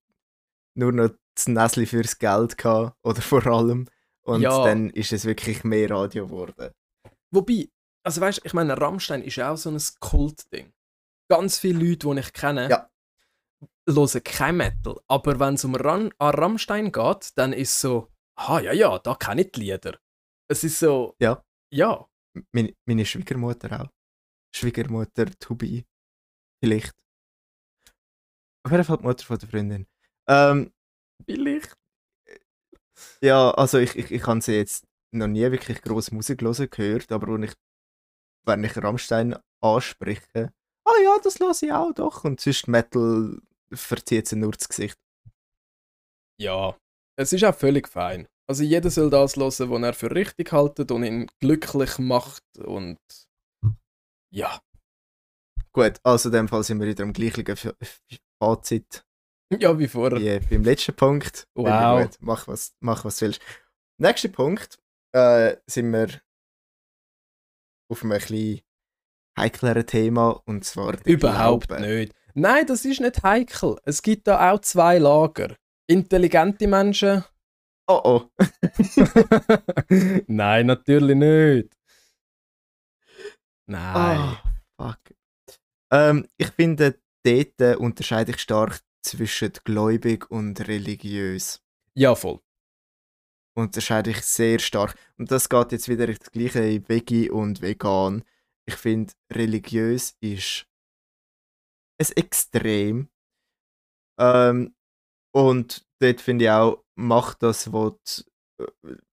nur 0.75 0.91
noch 0.91 1.09
das 1.35 1.47
Näsli 1.47 1.85
fürs 1.85 2.17
Geld 2.19 2.57
gehabt, 2.57 2.97
oder 3.03 3.21
vor 3.21 3.45
allem. 3.47 3.87
Und 4.23 4.41
Ja. 4.41 4.63
dann 4.65 4.89
ist 4.91 5.13
es 5.13 5.25
wirklich 5.25 5.63
mehr 5.63 5.89
Radio 5.89 6.25
geworden. 6.27 6.71
Wobei, 7.31 7.69
also 8.03 8.21
weißt 8.21 8.39
du, 8.39 8.41
ich 8.45 8.53
meine, 8.53 8.79
Rammstein 8.79 9.23
ist 9.23 9.37
ja 9.37 9.51
auch 9.51 9.57
so 9.57 9.69
ein 9.71 9.81
Kultding. 9.99 10.73
Ganz 11.29 11.59
viele 11.59 11.79
Leute, 11.85 12.07
die 12.13 12.19
ich 12.19 12.33
kenne, 12.33 12.69
Ja. 12.69 12.89
Hören 13.95 14.21
kein 14.23 14.57
Metal. 14.57 14.99
Aber 15.07 15.39
wenn 15.39 15.55
es 15.55 15.65
um 15.65 15.75
Ran 15.75 16.11
an 16.17 16.35
Rammstein 16.35 16.91
geht, 16.91 17.37
dann 17.37 17.53
ist 17.53 17.71
es 17.71 17.81
so, 17.81 18.09
ah 18.35 18.59
ja, 18.59 18.73
ja, 18.73 18.99
da 18.99 19.15
kenne 19.15 19.41
ich 19.41 19.51
die 19.51 19.61
Lieder. 19.61 19.97
Es 20.47 20.63
ist 20.63 20.79
so, 20.79 21.15
Ja. 21.19 21.43
ja, 21.71 22.05
Meine, 22.51 22.73
meine 22.85 23.05
Schwiegermutter 23.05 23.81
auch. 23.81 23.89
Schwiegermutter 24.55 25.27
to 25.39 25.55
be. 25.55 25.83
Vielleicht. 26.63 26.95
Auf 28.63 28.71
jeden 28.71 28.83
Fall 28.83 28.97
die 28.97 29.03
Mutter 29.03 29.25
von 29.25 29.37
der 29.39 29.49
Freundin. 29.49 29.87
Ähm, 30.27 30.73
vielleicht. 31.25 31.75
ja, 33.21 33.51
also 33.51 33.77
ich, 33.77 33.95
ich, 33.95 34.11
ich 34.11 34.25
habe 34.27 34.41
sie 34.41 34.53
jetzt 34.55 34.85
noch 35.11 35.27
nie 35.27 35.41
wirklich 35.51 35.81
grosse 35.81 36.13
Musik 36.13 36.41
hören 36.41 36.69
gehört, 36.69 37.11
aber 37.11 37.33
wenn 37.33 37.43
ich, 37.43 37.53
wenn 38.45 38.63
ich 38.63 38.77
Rammstein 38.77 39.35
anspreche, 39.61 40.53
ah 40.85 40.91
ja, 41.03 41.17
das 41.23 41.39
höre 41.39 41.51
ich 41.61 41.71
auch 41.73 41.93
doch. 41.93 42.23
Und 42.23 42.39
sonst 42.39 42.67
Metal 42.67 43.39
verzieht 43.71 44.27
sie 44.27 44.35
nur 44.35 44.51
das 44.51 44.67
Gesicht. 44.69 44.97
Ja, 46.39 46.77
es 47.17 47.33
ist 47.33 47.43
auch 47.43 47.55
völlig 47.55 47.87
fein. 47.87 48.27
Also 48.49 48.63
jeder 48.63 48.89
soll 48.89 49.09
das 49.09 49.35
hören, 49.35 49.69
was 49.69 49.83
er 49.83 49.93
für 49.93 50.11
richtig 50.15 50.51
haltet 50.51 50.91
und 50.91 51.03
ihn 51.03 51.27
glücklich 51.39 51.99
macht 51.99 52.43
und 52.57 52.97
ja. 54.33 54.59
Gut, 55.71 55.99
also 56.03 56.29
in 56.29 56.33
dem 56.33 56.47
Fall 56.47 56.63
sind 56.63 56.79
wir 56.79 56.87
wieder 56.87 57.03
am 57.03 57.13
gleichen 57.13 57.45
Fazit 58.41 59.05
Ja, 59.53 59.77
wie 59.77 59.87
vorher. 59.87 60.19
wie 60.41 60.47
beim 60.55 60.63
letzten 60.63 60.95
Punkt. 60.95 61.47
Wow. 61.55 62.01
Gut. 62.03 62.17
Mach 62.21 62.47
was, 62.47 62.73
mach 62.79 63.05
was 63.05 63.17
du 63.17 63.25
willst. 63.25 63.41
Nächster 63.99 64.29
Punkt 64.29 64.79
äh, 65.13 65.57
sind 65.67 65.91
wir 65.91 66.21
auf 67.91 68.03
einem 68.03 68.13
etwas 68.13 68.61
heikleren 69.37 69.85
Thema 69.85 70.41
und 70.45 70.63
zwar 70.65 70.97
Überhaupt 71.05 71.67
Glaube. 71.67 71.85
nicht. 71.87 72.15
Nein, 72.33 72.65
das 72.67 72.85
ist 72.85 73.01
nicht 73.01 73.23
heikel. 73.23 73.77
Es 73.85 74.01
gibt 74.01 74.27
da 74.27 74.51
auch 74.51 74.59
zwei 74.61 74.97
Lager. 74.97 75.55
Intelligente 75.87 76.67
Menschen. 76.67 77.23
Oh 77.87 78.01
oh. 78.03 78.29
Nein, 80.27 80.67
natürlich 80.67 81.15
nicht. 81.15 81.75
Nein. 83.65 84.19
Ah, 84.19 84.43
fuck. 84.77 84.99
Ähm, 85.91 86.27
ich 86.37 86.49
finde, 86.51 86.99
dort 87.23 87.77
unterscheide 87.77 88.31
ich 88.31 88.39
stark 88.39 88.79
zwischen 89.01 89.53
gläubig 89.63 90.29
und 90.29 90.67
religiös. 90.67 91.61
Ja, 91.95 92.13
voll. 92.15 92.39
Unterscheide 93.55 94.11
ich 94.11 94.21
sehr 94.21 94.59
stark. 94.59 94.95
Und 95.17 95.31
das 95.31 95.49
geht 95.49 95.71
jetzt 95.71 95.89
wieder 95.89 96.07
das 96.07 96.31
gleiche 96.31 96.59
in 96.59 96.87
Veggie 96.87 97.29
und 97.29 97.61
Vegan. 97.61 98.23
Ich 98.65 98.75
finde, 98.75 99.13
religiös 99.31 100.15
ist 100.21 100.68
ein 101.99 102.07
Extrem. 102.15 103.09
Ähm, 104.19 104.75
und 105.33 105.85
dort 105.99 106.21
finde 106.21 106.45
ich 106.45 106.51
auch, 106.51 106.83
mach 106.95 107.35
das, 107.35 107.71
was 107.71 108.25
äh, 108.59 108.65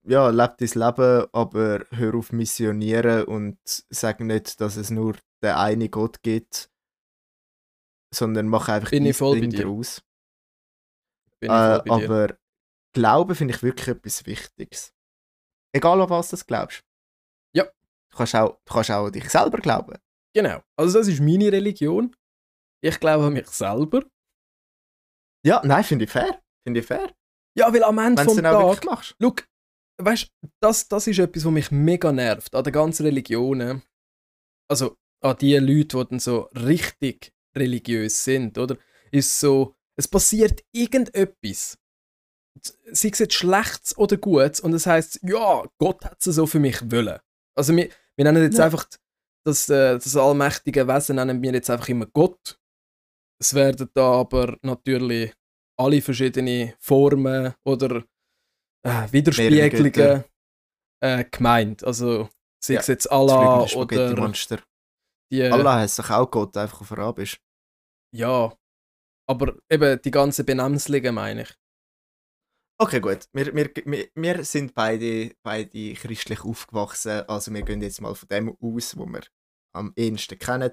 ja, 0.03 0.29
leb 0.29 0.57
dein 0.57 0.69
Leben, 0.69 1.27
aber 1.31 1.85
hör 1.91 2.15
auf 2.15 2.31
missionieren 2.31 3.25
und 3.25 3.59
sag 3.89 4.19
nicht, 4.19 4.59
dass 4.61 4.75
es 4.77 4.89
nur 4.89 5.15
den 5.43 5.51
einen 5.51 5.91
Gott 5.91 6.21
gibt, 6.23 6.69
sondern 8.13 8.47
mach 8.47 8.67
einfach 8.69 8.89
Bin 8.89 9.05
ich 9.05 9.17
voll 9.17 9.35
bei 9.35 9.41
Ding 9.41 9.49
dir. 9.51 9.63
daraus. 9.63 10.01
Bin 11.39 11.51
Äh, 11.51 11.53
ich 11.53 11.83
voll 11.83 11.83
bei 11.85 11.99
dir. 11.99 12.05
aber 12.05 12.37
Glauben 12.93 13.35
finde 13.35 13.53
ich 13.53 13.61
wirklich 13.61 13.87
etwas 13.89 14.25
Wichtiges. 14.25 14.93
Egal 15.75 16.01
an 16.01 16.09
was 16.09 16.29
du 16.31 16.37
glaubst. 16.37 16.83
Ja. 17.53 17.65
Du 18.09 18.17
kannst 18.17 18.35
auch, 18.35 18.57
du 18.65 18.73
kannst 18.73 18.89
auch 18.89 19.05
an 19.05 19.11
dich 19.11 19.29
selber 19.29 19.59
glauben. 19.59 19.97
Genau. 20.33 20.63
Also 20.75 20.97
das 20.97 21.07
ist 21.07 21.19
meine 21.21 21.51
Religion. 21.51 22.15
Ich 22.81 22.99
glaube 22.99 23.25
an 23.25 23.33
mich 23.33 23.47
selber. 23.47 24.03
Ja, 25.45 25.61
nein, 25.63 25.83
finde 25.83 26.05
ich 26.05 26.11
fair. 26.11 26.41
Finde 26.65 26.79
ich 26.81 26.85
fair. 26.85 27.13
Ja, 27.57 27.73
weil 27.73 27.83
am 27.83 27.97
Ende 27.97 28.17
Wenn 28.19 28.25
du 28.27 28.31
es 28.33 28.35
vom 28.35 28.43
Tag... 28.43 28.85
machst. 28.85 29.15
Schau, 29.21 29.35
weißt 30.01 30.27
das, 30.61 30.87
das 30.87 31.07
ist 31.07 31.19
etwas, 31.19 31.45
was 31.45 31.51
mich 31.51 31.71
mega 31.71 32.11
nervt 32.11 32.53
an 32.53 32.63
den 32.63 32.73
ganzen 32.73 33.05
Religionen. 33.05 33.81
Also 34.69 34.97
an 35.21 35.37
die 35.37 35.55
Leute, 35.57 35.97
die 35.97 36.09
dann 36.09 36.19
so 36.19 36.49
richtig 36.53 37.31
religiös 37.55 38.23
sind, 38.23 38.57
oder? 38.57 38.77
Ist 39.11 39.39
so, 39.39 39.75
es 39.95 40.07
passiert 40.07 40.63
irgendetwas. 40.71 41.77
Sei 42.91 43.09
es 43.09 43.19
jetzt 43.19 43.33
Schlechtes 43.33 43.97
oder 43.97 44.17
Gutes, 44.17 44.59
und 44.59 44.73
es 44.73 44.85
heißt, 44.85 45.21
ja, 45.23 45.63
Gott 45.79 46.03
hat 46.05 46.17
es 46.19 46.35
so 46.35 46.45
für 46.45 46.59
mich 46.59 46.79
wollen. 46.91 47.19
Also 47.55 47.75
wir, 47.75 47.89
wir 48.15 48.25
nennen 48.25 48.43
jetzt 48.43 48.57
Ja. 48.57 48.65
einfach 48.65 48.87
das, 49.45 49.69
äh, 49.69 49.93
das 49.93 50.15
allmächtige 50.15 50.87
Wesen 50.87 51.15
nennen 51.15 51.41
wir 51.41 51.53
jetzt 51.53 51.69
einfach 51.69 51.87
immer 51.87 52.05
Gott. 52.07 52.59
Es 53.39 53.53
werden 53.53 53.89
da 53.93 54.19
aber 54.21 54.57
natürlich 54.61 55.33
alle 55.79 56.01
verschiedene 56.01 56.75
Formen 56.79 57.53
oder 57.65 58.03
äh, 58.83 59.11
Widerspiegelungen 59.11 60.23
äh, 61.03 61.23
gemeint. 61.25 61.83
Also 61.83 62.29
sei 62.63 62.75
Ja, 62.75 62.79
es 62.79 62.87
jetzt 62.87 63.11
Allah 63.11 63.59
oder 63.59 63.67
Spaghetti-Monster. 63.67 64.59
die. 65.31 65.43
Allah 65.43 65.75
heißt 65.75 65.99
doch 65.99 66.09
auch 66.09 66.31
Gott, 66.31 66.57
einfach 66.57 66.81
auf 66.81 66.91
Arabisch. 66.91 67.39
Ja. 68.15 68.55
Aber 69.29 69.57
eben 69.69 70.01
die 70.01 70.11
ganzen 70.11 70.45
Benamslungen 70.45 71.13
meine 71.13 71.41
ich. 71.43 71.53
Okay, 72.79 72.99
gut. 72.99 73.27
Wir, 73.33 73.53
wir, 73.55 73.71
wir, 73.85 74.07
wir 74.15 74.43
sind 74.45 74.73
beide, 74.73 75.33
beide 75.43 75.93
christlich 75.93 76.43
aufgewachsen, 76.43 77.27
also 77.27 77.51
wir 77.53 77.63
gehen 77.63 77.81
jetzt 77.81 78.01
mal 78.01 78.13
von 78.15 78.27
dem 78.29 78.55
aus, 78.61 78.95
wo 78.95 79.05
wir 79.05 79.23
am 79.75 79.93
ehesten 79.95 80.37
kennen, 80.39 80.71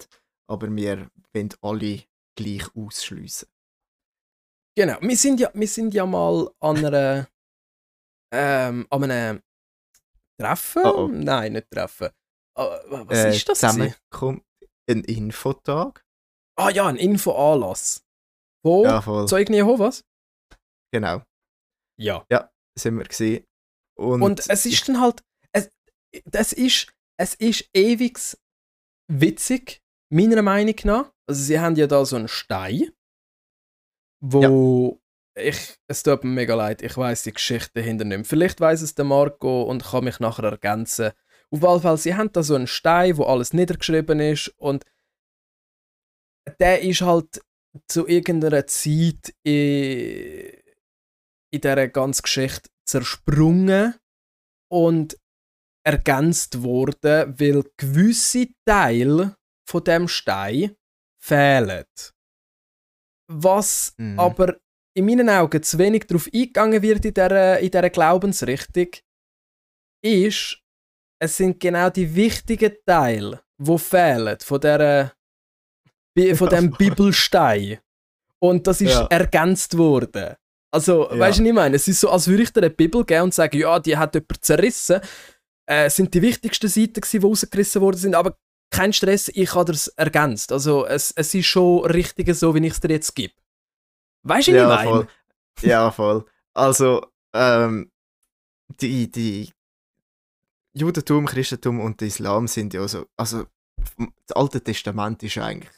aber 0.48 0.74
wir 0.74 1.10
wollen 1.32 1.48
alle 1.62 2.04
gleich 2.36 2.64
ausschliessen. 2.76 3.48
Genau. 4.76 4.98
Wir 5.00 5.16
sind 5.16 5.40
ja, 5.40 5.50
wir 5.54 5.68
sind 5.68 5.94
ja 5.94 6.04
mal 6.06 6.50
an 6.60 6.84
einer 6.84 7.28
ähm, 8.32 8.86
an 8.90 9.10
einem 9.10 9.42
Treffen? 10.40 10.82
Oh, 10.84 11.04
oh. 11.04 11.08
Nein, 11.08 11.52
nicht 11.52 11.70
Treffen. 11.70 12.10
Ah, 12.56 12.80
was 12.86 13.18
Äh, 13.18 13.36
ist 13.36 13.48
das? 13.48 13.60
gewesen? 13.60 13.94
Zusammenkommt 14.10 14.44
ein 14.90 15.04
Infotag. 15.04 16.04
Ah 16.56 16.70
ja, 16.70 16.86
ein 16.86 16.96
Infoanlass. 16.96 18.04
Wo? 18.64 18.84
Ja, 18.84 19.00
voll. 19.00 19.28
Zeugen 19.28 19.54
Jehovas? 19.54 20.04
Genau. 20.92 21.22
Ja. 21.98 22.24
Sind 22.76 22.98
wir 22.98 23.04
gesehen. 23.04 23.44
Und, 23.96 24.22
Und 24.22 24.48
es 24.50 24.66
ist 24.66 24.88
dann 24.88 25.00
halt, 25.00 25.22
es, 25.52 25.70
das 26.24 26.52
ist, 26.52 26.92
es 27.16 27.34
ist 27.36 27.68
ewig 27.74 28.18
witzig, 29.08 29.80
meiner 30.10 30.42
Meinung 30.42 30.74
nach. 30.84 31.12
Also 31.26 31.42
sie 31.42 31.58
haben 31.58 31.76
ja 31.76 31.86
da 31.86 32.04
so 32.04 32.16
einen 32.16 32.28
Stein, 32.28 32.90
wo 34.20 35.00
ich, 35.36 35.76
es 35.88 36.02
tut 36.02 36.22
mir 36.24 36.30
mega 36.30 36.54
leid, 36.54 36.82
ich 36.82 36.96
weiß 36.96 37.24
die 37.24 37.32
Geschichte 37.32 37.72
dahinter 37.74 38.04
nicht 38.04 38.16
mehr. 38.16 38.24
Vielleicht 38.24 38.60
weiß 38.60 38.82
es 38.82 38.94
der 38.94 39.04
Marco 39.04 39.62
und 39.62 39.84
kann 39.84 40.04
mich 40.04 40.20
nachher 40.20 40.44
ergänzen. 40.44 41.12
Auf 41.50 41.60
jeden 41.62 41.80
Fall, 41.80 41.98
sie 41.98 42.14
haben 42.14 42.32
da 42.32 42.42
so 42.42 42.54
einen 42.54 42.66
Stein, 42.66 43.16
wo 43.16 43.24
alles 43.24 43.52
niedergeschrieben 43.52 44.20
ist 44.20 44.48
und 44.56 44.84
der 46.60 46.82
ist 46.82 47.00
halt 47.00 47.42
zu 47.88 48.06
irgendeiner 48.06 48.66
Zeit 48.66 49.34
in, 49.42 50.52
in 51.50 51.60
dieser 51.60 51.88
ganzen 51.88 52.22
Geschichte 52.22 52.70
zersprungen 52.86 53.94
und 54.70 55.18
ergänzt 55.86 56.62
worden, 56.62 57.38
weil 57.38 57.64
gewisse 57.76 58.48
Teile 58.66 59.36
von 59.68 59.84
dem 59.84 60.08
Stein 60.08 60.76
fehlen. 61.24 61.84
Was 63.30 63.94
Mhm. 63.96 64.18
aber 64.20 64.56
in 64.96 65.06
meinen 65.06 65.28
Augen 65.30 65.62
zu 65.62 65.78
wenig 65.78 66.06
darauf 66.06 66.26
eingegangen 66.32 66.82
wird 66.82 67.04
in 67.04 67.14
dieser, 67.14 67.58
in 67.58 67.70
dieser 67.70 67.90
Glaubensrichtung, 67.90 68.88
ist, 70.04 70.58
es 71.20 71.36
sind 71.36 71.58
genau 71.58 71.88
die 71.90 72.14
wichtigen 72.14 72.74
Teile, 72.86 73.42
die 73.58 73.78
fehlen 73.78 74.38
von, 74.40 74.60
dieser, 74.60 75.12
von 76.36 76.48
dem. 76.50 76.70
Bibelstein. 76.72 77.78
Und 78.40 78.66
das 78.66 78.82
ist 78.82 78.92
Ja. 78.92 79.06
ergänzt 79.06 79.76
worden. 79.78 80.34
Also, 80.70 81.10
Ja. 81.10 81.18
weißt 81.18 81.38
du, 81.38 81.42
was 81.42 81.48
ich 81.48 81.52
meine? 81.54 81.76
Es 81.76 81.88
ist 81.88 82.00
so, 82.00 82.10
als 82.10 82.28
würde 82.28 82.42
ich 82.42 82.52
dir 82.52 82.60
eine 82.60 82.70
Bibel 82.70 83.04
geben 83.04 83.22
und 83.24 83.34
sagen, 83.34 83.56
ja, 83.56 83.78
die 83.80 83.96
hat 83.96 84.14
jemand 84.14 84.44
zerrissen. 84.44 85.00
Äh, 85.66 85.88
sind 85.88 86.12
die 86.12 86.20
wichtigsten 86.20 86.68
Seiten, 86.68 87.00
gewesen, 87.00 87.20
die 87.20 87.26
rausgerissen 87.26 87.80
worden 87.80 87.96
sind, 87.96 88.14
aber 88.14 88.36
kein 88.74 88.92
Stress, 88.92 89.28
ich 89.28 89.54
habe 89.54 89.72
das 89.72 89.88
ergänzt. 89.88 90.52
Also, 90.52 90.86
es, 90.86 91.12
es 91.12 91.32
ist 91.34 91.46
schon 91.46 91.84
richtig 91.86 92.34
so, 92.34 92.54
wie 92.54 92.66
ich 92.66 92.72
es 92.72 92.80
dir 92.80 92.90
jetzt 92.90 93.14
gebe. 93.14 93.34
Weißt 94.22 94.48
du, 94.48 94.52
was 94.52 94.56
ich 94.56 94.62
ja, 94.62 94.68
meine? 94.68 94.90
voll. 94.90 95.08
Ja, 95.62 95.90
voll. 95.90 96.24
Also, 96.54 97.06
ähm, 97.32 97.90
die, 98.80 99.10
die 99.10 99.52
Judentum, 100.72 101.26
Christentum 101.26 101.80
und 101.80 102.00
der 102.00 102.08
Islam 102.08 102.48
sind 102.48 102.74
ja 102.74 102.86
so, 102.88 103.06
also 103.16 103.46
das 104.26 104.36
Alte 104.36 104.60
Testament 104.62 105.22
ist 105.22 105.38
eigentlich 105.38 105.70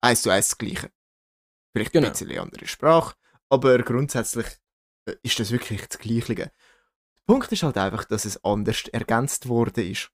eins 0.00 0.22
zu 0.22 0.30
eins 0.30 0.48
das 0.48 0.58
Gleiche. 0.58 0.90
Vielleicht 1.72 1.92
Genau. 1.92 2.06
ein 2.06 2.12
bisschen 2.12 2.38
andere 2.38 2.66
Sprache, 2.66 3.16
aber 3.48 3.78
grundsätzlich 3.82 4.46
äh, 5.06 5.16
ist 5.22 5.38
das 5.38 5.50
wirklich 5.50 5.86
das 5.86 5.98
Gleiche. 5.98 6.34
Der 6.34 6.52
Punkt 7.26 7.52
ist 7.52 7.62
halt 7.62 7.76
einfach, 7.76 8.04
dass 8.04 8.24
es 8.24 8.42
anders 8.44 8.88
ergänzt 8.88 9.48
worden 9.48 9.90
ist. 9.90 10.10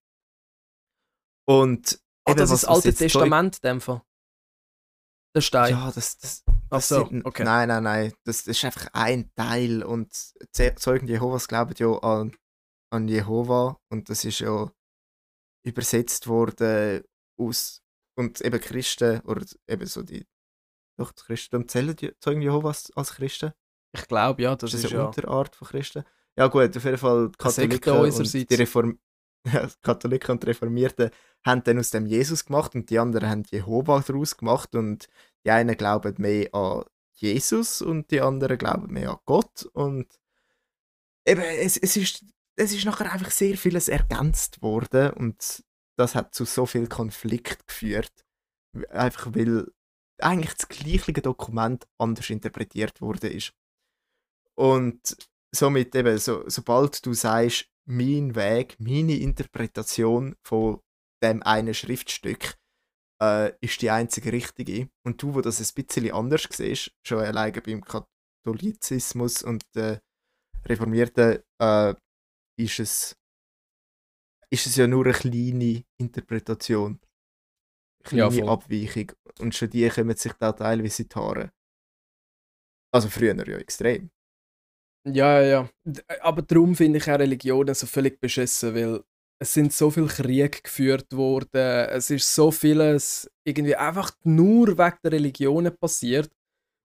Und 1.47 2.01
Ah, 2.27 2.33
eben, 2.33 2.39
das 2.41 2.51
ist 2.51 2.62
das 2.64 2.68
Alte 2.70 2.93
Testament, 2.95 3.61
Fall. 3.83 4.03
Der 5.35 5.41
Stein. 5.41 5.70
Ja, 5.74 5.93
das, 5.93 6.18
das, 6.18 6.45
das 6.70 6.89
so, 6.89 7.07
sind- 7.07 7.24
okay. 7.24 7.45
Nein, 7.45 7.68
nein, 7.68 7.83
nein. 7.83 8.12
Das, 8.24 8.47
ist 8.47 8.64
einfach 8.64 8.89
ein 8.93 9.31
Teil. 9.35 9.83
Und 9.83 10.12
Ze- 10.53 10.74
Zeugen 10.77 11.07
Jehovas 11.07 11.47
glauben 11.47 11.74
ja 11.77 11.93
an, 11.99 12.35
an 12.91 13.07
Jehova. 13.09 13.79
Und 13.91 14.09
das 14.09 14.24
ist 14.24 14.41
ja 14.41 14.70
übersetzt 15.64 16.27
worden 16.27 17.05
aus. 17.39 17.83
Und 18.18 18.41
eben 18.41 18.61
Christen, 18.61 19.20
oder 19.20 19.45
eben 19.68 19.87
so 19.87 20.03
die. 20.03 20.27
Doch, 20.99 21.12
die 21.12 21.22
Christen 21.22 21.68
zählen 21.68 21.95
die 21.95 22.12
Zeugen 22.18 22.41
Jehovas 22.41 22.91
als 22.97 23.12
Christen. 23.14 23.53
Ich 23.95 24.09
glaube, 24.09 24.43
ja, 24.43 24.57
das 24.57 24.70
Das 24.70 24.81
ist 24.81 24.87
ist 24.87 24.93
eine 24.93 25.03
ja. 25.03 25.07
unterart 25.09 25.55
von 25.55 25.68
Christen. 25.68 26.05
Ja, 26.39 26.47
gut, 26.49 26.74
auf 26.77 26.85
jeden 26.85 26.99
Fall 26.99 27.29
die 27.29 27.37
Katholiken 27.37 27.93
und 27.99 28.33
die 28.51 28.55
Reform 28.55 28.99
Katholiken 29.82 30.32
und 30.32 30.47
Reformierten 30.47 31.11
haben 31.44 31.62
dann 31.64 31.78
aus 31.78 31.90
dem 31.90 32.07
Jesus 32.07 32.44
gemacht 32.44 32.74
und 32.74 32.90
die 32.90 32.99
anderen 32.99 33.28
haben 33.28 33.44
Jehova 33.51 34.01
daraus 34.01 34.36
gemacht 34.36 34.74
und 34.74 35.09
die 35.44 35.51
einen 35.51 35.76
glauben 35.76 36.14
mehr 36.18 36.55
an 36.55 36.84
Jesus 37.12 37.82
und 37.82 38.11
die 38.11 38.20
anderen 38.20 38.59
glauben 38.59 38.92
mehr 38.92 39.11
an 39.11 39.18
Gott 39.24 39.68
und 39.72 40.07
eben, 41.26 41.42
es, 41.42 41.76
es, 41.76 41.97
ist, 41.97 42.24
es 42.57 42.72
ist 42.72 42.84
nachher 42.84 43.12
einfach 43.12 43.30
sehr 43.30 43.57
vieles 43.57 43.88
ergänzt 43.88 44.62
worden 44.62 45.11
und 45.12 45.64
das 45.97 46.14
hat 46.14 46.34
zu 46.34 46.44
so 46.44 46.66
viel 46.66 46.88
Konflikt 46.88 47.66
geführt. 47.66 48.12
Einfach 48.90 49.34
weil 49.34 49.66
eigentlich 50.18 50.55
das 50.55 50.68
gleiche 50.68 51.12
Dokument 51.12 51.86
anders 51.99 52.30
interpretiert 52.30 53.01
wurde 53.01 53.28
ist. 53.28 53.53
Und 54.55 55.16
somit 55.55 55.94
eben, 55.94 56.18
so, 56.18 56.49
sobald 56.49 57.05
du 57.05 57.12
sagst, 57.12 57.68
mein 57.87 58.34
Weg, 58.34 58.76
meine 58.78 59.16
Interpretation 59.16 60.37
von 60.43 60.80
dem 61.22 61.43
einen 61.43 61.74
Schriftstück 61.74 62.57
äh, 63.22 63.53
ist 63.61 63.80
die 63.82 63.91
einzige 63.91 64.32
richtige. 64.32 64.91
Und 65.05 65.22
du, 65.22 65.34
wo 65.34 65.41
das 65.41 65.61
ein 65.61 65.74
bisschen 65.74 66.12
anders 66.12 66.49
siehst, 66.51 66.93
schon 67.07 67.20
alleine 67.20 67.61
beim 67.62 67.82
Katholizismus 67.82 69.43
und 69.43 69.64
der 69.74 70.03
Reformierten, 70.66 71.43
äh, 71.61 71.95
ist, 72.59 72.80
es, 72.80 73.16
ist 74.51 74.66
es 74.66 74.76
ja 74.76 74.87
nur 74.87 75.05
eine 75.05 75.14
kleine 75.14 75.84
Interpretation. 76.01 77.01
Eine 78.05 78.28
kleine 78.28 78.47
ja, 78.47 78.53
Abweichung. 78.53 79.12
Und 79.39 79.55
schon 79.55 79.70
die 79.70 79.89
kommen 79.89 80.16
sich 80.16 80.32
da 80.34 80.53
teilweise 80.53 81.03
in 81.03 81.09
die 81.09 81.14
Haare. 81.14 81.53
Also 82.93 83.09
früher 83.09 83.34
ja 83.34 83.59
extrem. 83.59 84.11
Ja, 85.07 85.41
ja, 85.41 85.43
ja. 85.43 85.71
Aber 86.21 86.43
darum 86.43 86.75
finde 86.75 86.99
ich 86.99 87.11
auch 87.11 87.19
Religion 87.19 87.73
so 87.75 87.87
völlig 87.87 88.21
beschissen, 88.21 88.75
weil 88.75 89.05
es 89.39 89.53
sind 89.53 89.73
so 89.73 89.91
viele 89.91 90.09
Kriege 90.09 90.63
geführt 90.63 91.13
worden, 91.13 91.89
es 91.91 92.11
ist 92.11 92.35
so 92.35 92.51
vieles 92.51 93.31
irgendwie 93.47 93.77
einfach 93.77 94.13
nur 94.25 94.69
wegen 94.79 94.99
der 95.05 95.13
Religionen 95.13 95.77
passiert, 95.77 96.31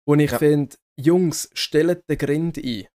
wo 0.05 0.15
ich 0.15 0.31
ja. 0.31 0.37
finde, 0.37 0.75
Jungs, 0.99 1.49
stellt 1.53 2.07
den 2.09 2.17
Grind 2.17 2.57
ein. 2.57 2.87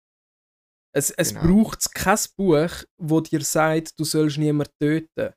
Es, 0.94 1.10
es 1.12 1.34
genau. 1.34 1.64
braucht 1.64 1.94
kein 1.94 2.20
Buch, 2.38 2.84
wo 2.98 3.20
dir 3.20 3.42
sagt, 3.42 4.00
du 4.00 4.04
sollst 4.04 4.38
niemanden 4.38 4.74
töten. 4.80 5.34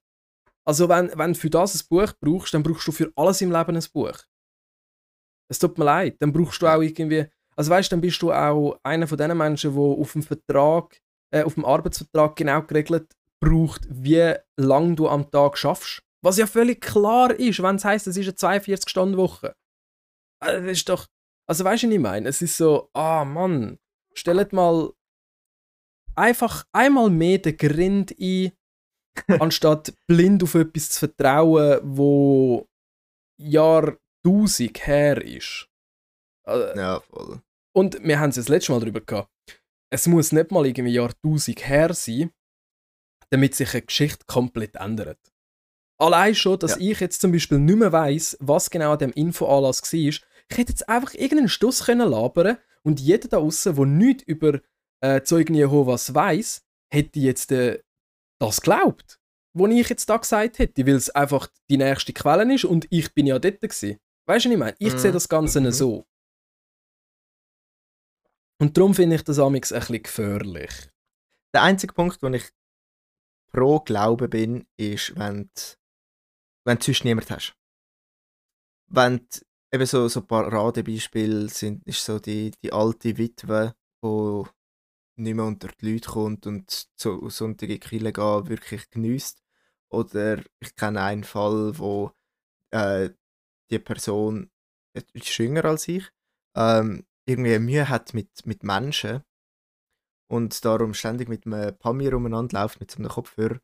Also 0.67 0.89
wenn, 0.89 1.11
wenn 1.17 1.33
du 1.33 1.39
für 1.39 1.51
das 1.51 1.75
ein 1.75 1.87
Buch 1.89 2.13
brauchst, 2.21 2.53
dann 2.55 2.63
brauchst 2.63 2.87
du 2.87 2.93
für 2.93 3.11
alles 3.17 3.41
im 3.41 3.51
Leben 3.51 3.77
ein 3.77 3.85
Buch. 3.93 4.19
Es 5.51 5.59
tut 5.59 5.79
mir 5.79 5.85
leid, 5.85 6.17
dann 6.21 6.33
brauchst 6.33 6.61
du 6.61 6.67
auch 6.67 6.83
irgendwie, 6.83 7.27
also 7.59 7.73
weißt, 7.73 7.91
dann 7.91 8.01
bist 8.01 8.23
du 8.23 8.33
auch 8.33 8.79
einer 8.85 9.09
von 9.09 9.19
den 9.19 9.37
Menschen, 9.37 9.75
wo 9.75 10.01
auf 10.01 10.13
dem 10.13 10.23
Vertrag, 10.23 10.97
äh, 11.35 11.43
auf 11.43 11.55
dem 11.55 11.65
Arbeitsvertrag 11.65 12.37
genau 12.37 12.63
geregelt 12.63 13.13
braucht, 13.41 13.85
wie 13.91 14.33
lange 14.57 14.95
du 14.95 15.09
am 15.09 15.29
Tag 15.29 15.59
schaffst. 15.59 16.05
Was 16.23 16.39
ja 16.39 16.47
völlig 16.47 16.81
klar 16.81 17.35
ist, 17.35 17.61
wenn 17.61 17.75
es 17.75 17.85
heisst, 17.85 18.07
es 18.07 18.17
ist 18.17 18.45
eine 18.45 18.61
42-Stunden-Woche. 18.61 19.57
Also, 20.41 20.61
das 20.63 20.71
ist 20.71 20.89
doch. 20.89 21.09
Also, 21.49 21.65
weißt 21.65 21.83
du, 21.83 21.89
was 21.89 21.95
ich 21.95 22.01
meine? 22.01 22.29
Es 22.29 22.43
ist 22.43 22.57
so, 22.57 22.91
ah 22.93 23.25
Mann, 23.25 23.81
stellt 24.15 24.53
mal 24.53 24.93
einfach 26.15 26.65
einmal 26.71 27.11
mehr 27.11 27.39
den 27.39 27.57
Grind 27.57 28.15
ein, 28.21 28.53
anstatt 29.41 29.95
blind 30.07 30.45
auf 30.45 30.55
etwas 30.55 30.91
zu 30.91 31.01
vertrauen, 31.01 31.81
wo 31.83 32.69
Jahrtausend 33.37 34.87
her 34.87 35.21
ist. 35.25 35.69
Also, 36.45 36.79
ja, 36.79 37.01
voll. 37.01 37.43
Und 37.75 38.03
wir 38.03 38.19
haben 38.19 38.31
es 38.31 38.37
das 38.37 38.49
letzte 38.49 38.73
Mal 38.73 38.81
darüber 38.81 39.01
gehabt. 39.01 39.31
Es 39.91 40.07
muss 40.07 40.33
nicht 40.33 40.51
mal 40.51 40.67
irgendwie 40.67 40.93
Jahrtausend 40.93 41.67
her 41.67 41.95
sein, 41.95 42.31
damit 43.31 43.55
sich 43.55 43.73
eine 43.73 43.83
Geschichte 43.83 44.25
komplett 44.27 44.77
ändert. 44.77 45.19
Allein 46.01 46.35
schon, 46.35 46.59
dass 46.59 46.79
ja. 46.79 46.93
ich 46.93 47.01
jetzt 47.01 47.21
zum 47.21 47.33
Beispiel 47.33 47.59
nicht 47.59 47.79
mehr 47.79 47.93
weiss, 47.93 48.37
was 48.41 48.71
genau 48.71 48.93
an 48.93 48.99
dem 48.99 49.13
Infoanlass 49.13 49.83
war, 49.83 49.99
ich 49.99 50.23
hätte 50.51 50.73
jetzt 50.73 50.89
einfach 50.89 51.15
irgendeinen 51.15 51.49
Stuss 51.49 51.85
können 51.85 52.09
labern 52.09 52.59
und 52.83 53.01
jeder 53.01 53.29
da 53.29 53.39
außen, 53.39 53.75
der 53.75 53.85
nichts 53.87 54.23
über 54.25 54.61
äh, 55.01 55.23
Zeugen 55.23 55.55
Jehovas 55.55 56.15
weiß, 56.15 56.65
hätte 56.93 57.21
jetzt 57.21 57.53
äh, 57.53 57.83
das 58.41 58.61
glaubt, 58.61 59.21
was 59.55 59.71
ich 59.71 59.89
jetzt 59.89 60.09
da 60.09 60.17
gesagt 60.17 60.59
hätte, 60.59 60.87
weil 60.87 60.95
es 60.95 61.11
einfach 61.11 61.49
die 61.69 61.77
nächste 61.77 62.13
Quelle 62.13 62.55
ist 62.55 62.65
und 62.65 62.87
ich 62.91 63.13
bin 63.15 63.27
ja 63.27 63.39
dort 63.39 63.61
gewesen. 63.61 63.99
Weißt 64.27 64.45
du, 64.45 64.51
was 64.51 64.55
ich 64.55 64.59
meine? 64.59 64.77
Ich 64.79 64.95
mhm. 64.95 64.99
sehe 64.99 65.13
das 65.13 65.29
Ganze 65.29 65.61
mhm. 65.61 65.73
so. 65.73 66.07
Und 68.61 68.77
darum 68.77 68.95
finde 68.95 69.17
ich 69.17 69.25
das 69.25 69.39
amix 69.39 69.73
ein 69.73 69.81
bisschen 69.81 70.03
gefährlich. 70.03 70.91
Der 71.55 71.63
einzige 71.63 71.95
Punkt, 71.95 72.23
den 72.23 72.35
ich 72.35 72.51
pro 73.53 73.81
Glauben 73.81 74.29
bin, 74.29 74.67
ist, 74.77 75.17
wenn 75.17 75.45
du, 75.45 75.63
wenn 76.65 76.79
du 76.79 76.85
sonst 76.85 77.05
niemand 77.05 77.31
hast. 77.31 77.57
Wenn 78.89 79.19
du, 79.19 79.41
eben 79.73 79.87
so, 79.87 80.09
so 80.09 80.21
ein 80.21 80.27
paar 80.27 80.53
Radebeispiele 80.53 81.49
sind, 81.49 81.87
ist 81.87 82.05
so 82.05 82.19
die, 82.19 82.51
die 82.63 82.73
alte 82.73 83.17
Witwe, 83.17 83.75
die 84.03 84.43
nicht 85.17 85.35
mehr 85.35 85.45
unter 85.45 85.69
die 85.69 85.93
Leute 85.93 86.11
kommt 86.11 86.47
und 86.47 86.89
so 86.97 87.29
sonntage 87.29 87.79
Kille 87.79 88.13
gehen 88.13 88.49
wirklich 88.49 88.89
genießt. 88.91 89.43
Oder 89.91 90.43
ich 90.61 90.77
kenne 90.77 91.03
einen 91.03 91.25
Fall, 91.25 91.79
wo 91.79 92.13
äh, 92.71 93.11
die 93.71 93.79
Person 93.79 94.51
ist 94.93 95.39
jünger 95.39 95.65
als 95.65 95.89
ich, 95.89 96.11
ähm, 96.55 97.07
irgendwie 97.29 97.59
Mühe 97.59 97.89
hat 97.89 98.15
mit, 98.15 98.47
mit 98.47 98.63
Menschen 98.63 99.23
und 100.31 100.65
darum 100.65 100.95
ständig 100.95 101.29
mit 101.29 101.47
einem 101.47 101.77
Pamir 101.77 102.15
umeinander 102.15 102.63
läuft, 102.63 102.81
mit 102.81 102.91
so 102.91 102.99
einem 102.99 103.09
Kopfhörer, 103.09 103.61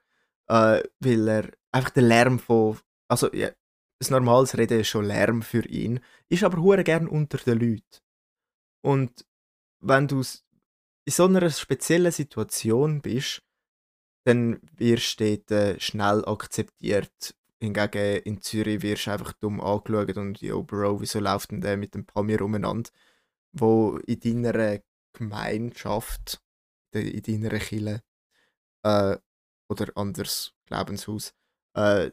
äh, 0.49 0.83
weil 1.01 1.29
er 1.29 1.51
einfach 1.73 1.91
den 1.91 2.05
Lärm 2.05 2.39
von, 2.39 2.79
also 3.09 3.33
ja, 3.33 3.49
ein 3.49 4.11
normales 4.11 4.59
Reden 4.59 4.81
ist 4.81 4.89
schon 4.89 5.07
Lärm 5.07 5.43
für 5.43 5.67
ihn, 5.67 6.01
ist 6.29 6.45
aber 6.45 6.61
hure 6.61 6.85
gern 6.85 7.09
unter 7.09 7.39
den 7.39 7.59
Leuten. 7.59 8.01
Und 8.83 9.25
wenn 9.81 10.09
du 10.09 10.19
in 10.19 11.13
so 11.13 11.25
einer 11.25 11.49
speziellen 11.51 12.13
Situation 12.13 13.01
bist, 13.01 13.43
dann 14.25 14.61
wirst 14.77 15.21
du 15.21 15.37
dort 15.37 15.51
äh, 15.51 15.81
schnell 15.81 16.25
akzeptiert. 16.27 17.35
Hingegen 17.61 18.23
in 18.25 18.43
Zürich 18.43 18.83
wirst 18.83 19.07
du 19.07 19.13
einfach 19.13 19.33
dumm 19.35 19.61
angeschaut 19.61 20.17
und 20.19 20.41
yo 20.43 20.63
Bro, 20.63 21.01
wieso 21.01 21.21
läuft 21.21 21.51
denn 21.51 21.63
der 21.63 21.79
mit 21.79 21.95
dem 21.95 22.05
Pamir 22.05 22.43
umeinander? 22.43 22.91
Wo 23.57 23.99
in 24.07 24.21
deiner 24.21 24.81
Gemeinschaft 25.13 26.41
in 26.95 27.23
deiner 27.23 27.59
Kille 27.59 28.03
äh, 28.85 29.17
oder 29.69 29.97
anderes 29.97 30.55
Glaubenshaus. 30.67 31.35
Äh, 31.77 32.11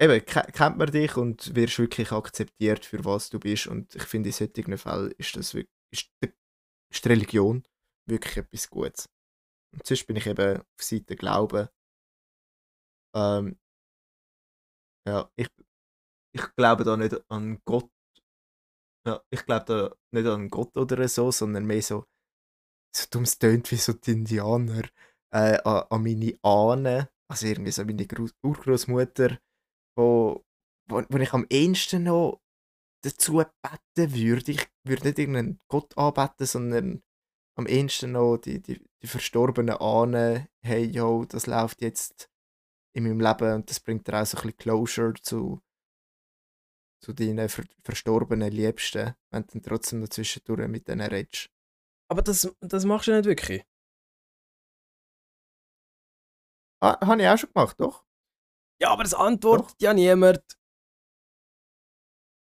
eben, 0.00 0.24
kennt 0.24 0.78
man 0.78 0.90
dich 0.90 1.16
und 1.16 1.54
wirst 1.54 1.78
wirklich 1.78 2.12
akzeptiert, 2.12 2.84
für 2.84 3.04
was 3.04 3.30
du 3.30 3.40
bist. 3.40 3.66
Und 3.66 3.94
ich 3.94 4.04
finde, 4.04 4.28
in 4.28 4.32
solchen 4.32 4.78
Fällen 4.78 5.12
ist, 5.12 5.36
das 5.36 5.54
wirklich, 5.54 5.72
ist, 5.92 6.10
die, 6.22 6.32
ist 6.90 7.06
Religion 7.06 7.64
wirklich 8.06 8.36
etwas 8.36 8.70
Gutes. 8.70 9.08
Und 9.72 9.86
sonst 9.86 10.06
bin 10.06 10.16
ich 10.16 10.26
eben 10.26 10.58
auf 10.58 10.82
Seite 10.82 11.16
Glauben. 11.16 11.68
Ähm, 13.14 13.58
ja, 15.06 15.30
ich, 15.36 15.48
ich 16.32 16.54
glaube 16.56 16.84
da 16.84 16.96
nicht 16.96 17.18
an 17.30 17.60
Gott. 17.64 17.90
Ja, 19.06 19.22
ich 19.30 19.44
glaube 19.46 19.64
da 19.66 19.96
nicht 20.12 20.26
an 20.26 20.50
Gott 20.50 20.76
oder 20.76 21.06
so, 21.08 21.30
sondern 21.30 21.64
mehr 21.66 21.82
so 21.82 22.04
so 22.94 23.06
dumm 23.10 23.24
es 23.24 23.38
tönt 23.38 23.70
wie 23.70 23.76
so 23.76 23.92
die 23.92 24.12
Indianer, 24.12 24.84
äh, 25.32 25.58
an, 25.64 26.02
meine 26.02 26.38
Ahnen, 26.42 27.06
also 27.28 27.46
irgendwie 27.46 27.72
so 27.72 27.84
meine 27.84 28.06
Urgroßmutter, 28.42 29.38
wo, 29.96 30.44
wo, 30.88 31.02
wo 31.08 31.18
ich 31.18 31.32
am 31.32 31.46
ehesten 31.50 32.04
noch 32.04 32.40
dazu 33.04 33.42
beten 33.62 34.14
würde. 34.14 34.52
Ich 34.52 34.68
würde 34.84 35.08
nicht 35.08 35.18
irgendeinen 35.18 35.60
Gott 35.68 35.96
anbeten, 35.98 36.46
sondern 36.46 37.02
am 37.56 37.66
ehesten 37.66 38.12
noch 38.12 38.38
die, 38.38 38.62
die, 38.62 38.82
die 39.02 39.06
verstorbenen 39.06 39.76
Ahnen, 39.76 40.48
hey, 40.62 40.84
yo, 40.84 41.24
das 41.26 41.46
läuft 41.46 41.82
jetzt 41.82 42.30
in 42.94 43.04
meinem 43.04 43.20
Leben 43.20 43.54
und 43.54 43.70
das 43.70 43.80
bringt 43.80 44.08
dir 44.08 44.20
auch 44.20 44.26
so 44.26 44.38
ein 44.38 44.42
bisschen 44.42 44.58
Closure 44.58 45.14
zu, 45.22 45.60
zu 47.00 47.12
deinen 47.12 47.48
ver 47.48 47.64
verstorbenen 47.82 48.50
Liebsten, 48.52 49.14
wenn 49.30 49.42
du 49.42 49.48
dann 49.52 49.62
trotzdem 49.62 50.00
dazwischen 50.00 50.42
mit 50.70 50.88
denen 50.88 51.08
redest. 51.08 51.50
Aber 52.08 52.22
das, 52.22 52.54
das 52.60 52.84
machst 52.84 53.08
du 53.08 53.12
nicht 53.12 53.26
wirklich. 53.26 53.64
Ah, 56.80 56.98
habe 57.06 57.22
ich 57.22 57.28
auch 57.28 57.38
schon 57.38 57.52
gemacht, 57.52 57.80
doch. 57.80 58.04
Ja, 58.80 58.90
aber 58.90 59.02
das 59.02 59.14
antwortet 59.14 59.70
doch. 59.70 59.80
ja 59.80 59.94
niemand. 59.94 60.42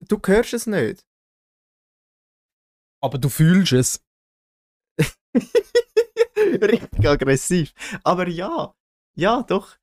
Du 0.02 0.20
hörst 0.26 0.54
es 0.54 0.68
nicht. 0.68 1.06
Aber 3.02 3.18
du 3.18 3.30
fühlst 3.30 3.74
es. 3.74 4.06
Richtig 6.38 7.08
aggressiv. 7.08 7.74
Aber 8.04 8.28
ja, 8.28 8.76
ja, 9.16 9.44
doch. 9.44 9.78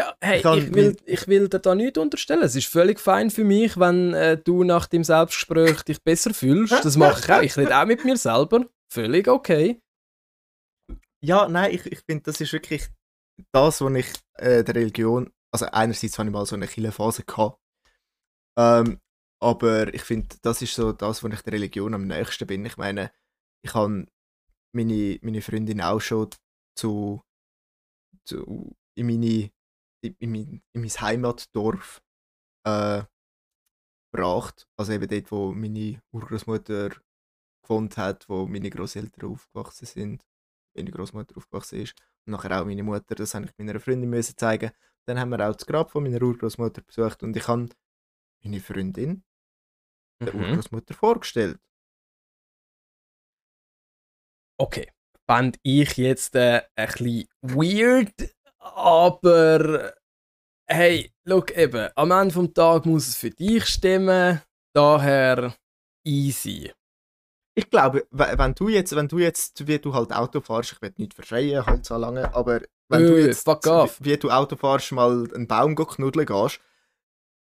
Ja, 0.00 0.16
hey, 0.22 0.38
ich, 0.38 0.64
ich, 0.64 0.74
will, 0.74 0.96
ich 1.04 1.28
will 1.28 1.48
dir 1.50 1.58
da 1.58 1.74
nichts 1.74 1.98
unterstellen. 1.98 2.42
Es 2.42 2.56
ist 2.56 2.68
völlig 2.68 2.98
fein 2.98 3.30
für 3.30 3.44
mich, 3.44 3.78
wenn 3.78 4.14
äh, 4.14 4.38
du 4.38 4.64
nach 4.64 4.86
dem 4.86 5.04
Selbstgespräch 5.04 5.82
dich 5.82 6.02
besser 6.02 6.32
fühlst. 6.32 6.72
Das 6.72 6.96
mache 6.96 7.20
ich 7.20 7.30
auch. 7.30 7.42
Ich 7.42 7.56
rede 7.58 7.76
auch 7.76 7.84
mit 7.84 8.02
mir 8.06 8.16
selber. 8.16 8.64
Völlig 8.90 9.28
okay. 9.28 9.82
Ja, 11.22 11.48
nein, 11.48 11.74
ich, 11.74 11.84
ich 11.84 12.00
finde, 12.00 12.22
das 12.22 12.40
ist 12.40 12.54
wirklich 12.54 12.88
das, 13.52 13.82
was 13.82 13.94
ich 13.94 14.06
äh, 14.38 14.64
der 14.64 14.74
Religion. 14.74 15.30
Also, 15.52 15.66
einerseits 15.66 16.18
habe 16.18 16.30
ich 16.30 16.32
mal 16.32 16.46
so 16.46 16.56
eine 16.56 16.92
Phase 16.92 17.24
gehabt. 17.24 17.60
Ähm, 18.58 19.00
aber 19.42 19.92
ich 19.92 20.02
finde, 20.02 20.34
das 20.40 20.62
ist 20.62 20.74
so 20.74 20.92
das, 20.92 21.22
wo 21.22 21.28
ich 21.28 21.42
der 21.42 21.52
Religion 21.52 21.92
am 21.92 22.06
nächsten 22.06 22.46
bin. 22.46 22.64
Ich 22.64 22.78
meine, 22.78 23.12
ich 23.62 23.74
habe 23.74 24.06
meine, 24.74 25.18
meine 25.20 25.42
Freundin 25.42 25.82
auch 25.82 26.00
schon 26.00 26.30
zu, 26.74 27.22
zu 28.24 28.74
in, 28.96 29.06
meine, 29.06 29.50
in, 30.02 30.14
in, 30.18 30.30
mein, 30.32 30.62
in 30.72 30.80
mein 30.82 30.90
Heimatdorf 30.90 32.02
äh, 32.64 33.04
gebracht. 34.12 34.66
Also 34.76 34.92
eben 34.92 35.08
dort, 35.08 35.30
wo 35.32 35.52
meine 35.52 36.02
Urgroßmutter 36.12 36.90
gewohnt 37.62 37.96
hat, 37.96 38.28
wo 38.28 38.46
meine 38.46 38.70
Großeltern 38.70 39.30
aufgewachsen 39.30 39.86
sind, 39.86 40.24
meine 40.74 40.90
Großmutter 40.90 41.36
aufgewachsen 41.36 41.80
ist. 41.82 41.94
Und 42.26 42.32
nachher 42.32 42.60
auch 42.60 42.66
meine 42.66 42.82
Mutter, 42.82 43.14
das 43.14 43.34
habe 43.34 43.46
ich 43.46 43.52
meiner 43.58 43.80
Freundin 43.80 44.10
müssen 44.10 44.36
zeigen. 44.36 44.72
Dann 45.06 45.18
haben 45.18 45.30
wir 45.30 45.48
auch 45.48 45.54
das 45.54 45.66
Grab 45.66 45.90
von 45.90 46.02
meiner 46.02 46.22
Urgroßmutter 46.22 46.82
besucht 46.82 47.22
und 47.22 47.36
ich 47.36 47.48
habe 47.48 47.68
meine 48.42 48.60
Freundin 48.60 49.24
der 50.20 50.34
Mhm. 50.34 50.42
Urgroßmutter 50.42 50.94
vorgestellt. 50.94 51.58
Okay. 54.58 54.88
Fand 55.26 55.58
ich 55.62 55.96
jetzt 55.96 56.34
äh, 56.34 56.62
ein 56.74 56.88
bisschen 56.88 57.28
weird, 57.40 58.12
aber 58.60 59.94
hey, 60.66 61.12
look 61.24 61.50
eben, 61.56 61.88
am 61.96 62.10
Ende 62.12 62.34
vom 62.34 62.52
Tag 62.54 62.86
muss 62.86 63.08
es 63.08 63.16
für 63.16 63.30
dich 63.30 63.66
stimmen, 63.66 64.40
daher 64.74 65.54
easy. 66.04 66.72
Ich 67.56 67.68
glaube, 67.68 68.06
we- 68.10 68.34
wenn 68.38 68.54
du 68.54 68.68
jetzt, 68.68 68.94
wenn 68.94 69.08
du 69.08 69.18
jetzt, 69.18 69.66
wie 69.66 69.78
du 69.78 69.92
halt 69.92 70.12
Auto 70.12 70.40
fährst, 70.40 70.72
ich 70.72 70.80
will 70.82 70.94
nicht 70.96 71.14
verschreien, 71.14 71.66
halt 71.66 71.84
so 71.84 71.96
lange, 71.96 72.32
aber 72.34 72.60
wenn 72.88 73.02
du 73.06 73.14
Öh, 73.14 73.26
jetzt, 73.26 73.46
wie, 73.46 74.04
wie 74.04 74.16
du 74.16 74.30
Auto 74.30 74.56
fährst, 74.56 74.92
mal 74.92 75.28
einen 75.34 75.48
Baum 75.48 75.74
knuddeln 75.74 76.26
gehst, 76.26 76.60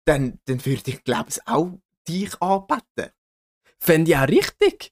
dann, 0.05 0.39
dann 0.45 0.65
würde 0.65 0.89
ich, 0.91 1.03
glaube 1.03 1.29
ich, 1.29 1.45
auch 1.45 1.71
dich 2.07 2.41
anbeten. 2.41 3.11
Fände 3.79 4.11
ich 4.11 4.17
auch 4.17 4.27
richtig. 4.27 4.91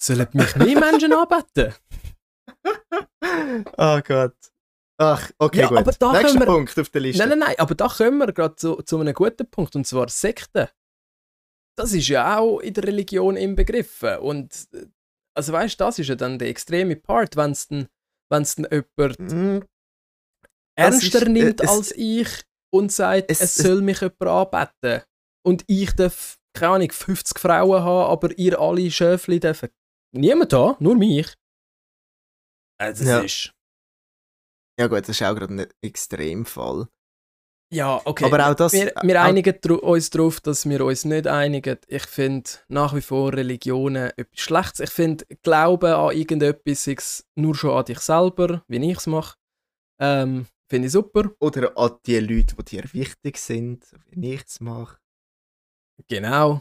Sollen 0.00 0.28
mich 0.32 0.54
mehr 0.56 0.78
Menschen 0.80 1.12
anbeten? 1.14 1.74
oh 3.76 4.00
Gott. 4.04 4.36
Ach, 4.98 5.30
okay, 5.38 5.60
Ja, 5.60 5.68
gut. 5.68 5.78
aber 5.78 5.92
da 5.92 6.12
Nächster 6.12 6.38
wir- 6.40 6.46
Punkt 6.46 6.78
auf 6.78 6.88
der 6.90 7.00
Liste. 7.00 7.18
Nein, 7.20 7.30
nein, 7.30 7.48
nein, 7.48 7.58
aber 7.58 7.74
da 7.74 7.88
kommen 7.88 8.18
wir 8.18 8.32
gerade 8.32 8.54
zu, 8.56 8.76
zu 8.82 8.98
einem 9.00 9.12
guten 9.14 9.48
Punkt, 9.50 9.74
und 9.74 9.86
zwar 9.86 10.08
Sekten. 10.08 10.68
Das 11.76 11.92
ist 11.92 12.06
ja 12.08 12.38
auch 12.38 12.60
in 12.60 12.74
der 12.74 12.84
Religion 12.84 13.36
inbegriffen. 13.36 14.18
Und 14.18 14.68
äh, 14.72 14.86
also 15.36 15.52
weißt 15.52 15.80
du, 15.80 15.84
das 15.84 15.98
ist 15.98 16.06
ja 16.08 16.14
dann 16.14 16.38
der 16.38 16.48
extreme 16.48 16.94
Part, 16.94 17.34
wenn 17.36 17.50
es 17.50 17.66
dann, 17.66 17.88
wenn's 18.30 18.54
dann 18.54 18.68
jemand 18.70 19.18
Mm, 19.18 19.64
ernster 20.78 21.18
ist, 21.22 21.26
äh, 21.26 21.28
nimmt 21.28 21.60
es- 21.60 21.68
als 21.68 21.92
ich 21.96 22.28
und 22.72 22.92
sagt, 22.92 23.30
es- 23.32 23.40
es, 23.40 23.58
es- 23.58 23.64
soll 23.64 23.82
mich 23.82 24.00
jemand 24.00 24.22
anbeten. 24.22 25.02
Und 25.44 25.64
ich 25.66 25.90
darf, 25.94 26.38
keine 26.56 26.74
Ahnung, 26.74 26.92
50 26.92 27.40
Frauen 27.40 27.82
haben, 27.82 28.10
aber 28.12 28.38
ihr 28.38 28.60
alle 28.60 28.88
Schöfli 28.90 29.40
dürfen 29.40 29.70
niemand 30.14 30.52
haben, 30.52 30.76
nur 30.78 30.94
mich. 30.94 31.34
Also 32.80 33.02
das 33.04 33.08
Ja. 33.10 33.20
ist... 33.20 33.50
Ja 34.78 34.88
gut, 34.88 35.00
das 35.00 35.10
ist 35.10 35.22
auch 35.22 35.34
gerade 35.34 35.54
ein 35.54 35.66
Extremfall. 35.82 36.88
Ja, 37.72 38.00
okay. 38.04 38.24
Aber 38.26 38.50
auch 38.50 38.54
das... 38.54 38.72
wir, 38.72 38.92
wir 39.02 39.22
einigen 39.22 39.56
uns 39.80 40.10
darauf, 40.10 40.40
dass 40.40 40.68
wir 40.68 40.84
uns 40.84 41.04
nicht 41.04 41.26
einigen. 41.26 41.78
Ich 41.88 42.06
finde 42.06 42.48
nach 42.68 42.94
wie 42.94 43.00
vor 43.00 43.32
Religionen 43.32 44.10
etwas 44.16 44.40
Schlechtes. 44.40 44.80
Ich 44.80 44.90
finde, 44.90 45.24
Glauben 45.42 45.92
an 45.92 46.16
irgendetwas 46.16 46.86
ist 46.86 47.26
nur 47.34 47.54
schon 47.54 47.76
an 47.76 47.84
dich 47.84 47.98
selber, 47.98 48.62
wie 48.68 48.90
ich 48.90 48.98
es 48.98 49.06
mache. 49.06 49.36
Ähm, 49.98 50.46
finde 50.70 50.86
ich 50.86 50.92
super. 50.92 51.30
Oder 51.40 51.76
an 51.76 51.98
die 52.06 52.18
Leute, 52.20 52.54
die 52.56 52.64
dir 52.64 52.92
wichtig 52.92 53.38
sind, 53.38 53.84
wie 54.10 54.34
ich 54.34 54.44
es 54.44 54.60
mache. 54.60 54.98
Genau. 56.08 56.60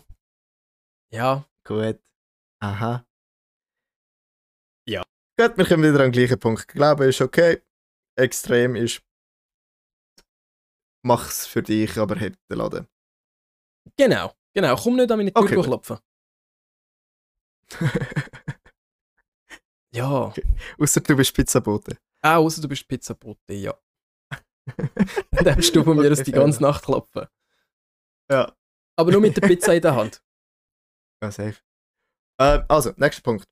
Ja. 1.11 1.45
Gut. 1.63 1.99
Aha. 2.59 3.05
Ja. 4.87 5.03
Gut, 5.37 5.57
wir 5.57 5.65
kommen 5.65 5.83
wieder 5.83 6.03
an 6.03 6.11
den 6.11 6.11
gleichen 6.11 6.39
Punkt. 6.39 6.67
Glaube 6.67 7.05
ist 7.05 7.21
okay. 7.21 7.61
Extrem 8.15 8.75
ist. 8.75 9.01
Mach's 11.05 11.45
für 11.45 11.63
dich, 11.63 11.97
aber 11.97 12.15
heb 12.15 12.37
den 12.49 12.57
Laden. 12.57 12.87
Genau. 13.97 14.33
Genau. 14.53 14.75
Komm 14.75 14.95
nicht 14.95 15.11
an 15.11 15.17
meine 15.17 15.33
Tür 15.33 15.43
Okay. 15.43 15.61
klopfen. 15.61 15.99
Ja. 19.95 20.33
Außer 20.79 21.01
du 21.01 21.15
bist 21.15 21.35
Pizzabote. 21.35 21.97
Auch 22.23 22.37
außer 22.45 22.61
du 22.63 22.67
bist 22.67 22.87
Pizzabote, 22.87 23.53
ja. 23.53 23.77
Dann 25.31 25.45
darfst 25.45 25.75
du 25.75 25.83
von 25.83 25.97
mir 25.97 26.11
Okay, 26.11 26.23
die 26.23 26.31
ganze. 26.31 26.63
Nacht 26.63 26.83
klopfen. 26.85 27.27
Ja. 28.31 28.55
Aber 28.97 29.11
nur 29.11 29.21
mit 29.21 29.37
der 29.37 29.47
Pizza 29.47 29.75
in 29.75 29.81
der 29.81 29.95
Hand. 29.95 30.23
Ja, 31.23 31.31
safe. 31.31 31.61
Äh, 32.37 32.63
also, 32.67 32.91
nächster 32.97 33.21
Punkt. 33.21 33.45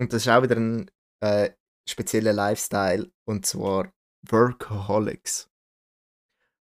Und 0.00 0.10
das 0.12 0.22
ist 0.22 0.28
auch 0.28 0.42
wieder 0.42 0.56
ein 0.56 0.90
äh, 1.20 1.50
spezieller 1.88 2.32
Lifestyle. 2.32 3.10
Und 3.26 3.46
zwar 3.46 3.92
Workaholics. 4.28 5.50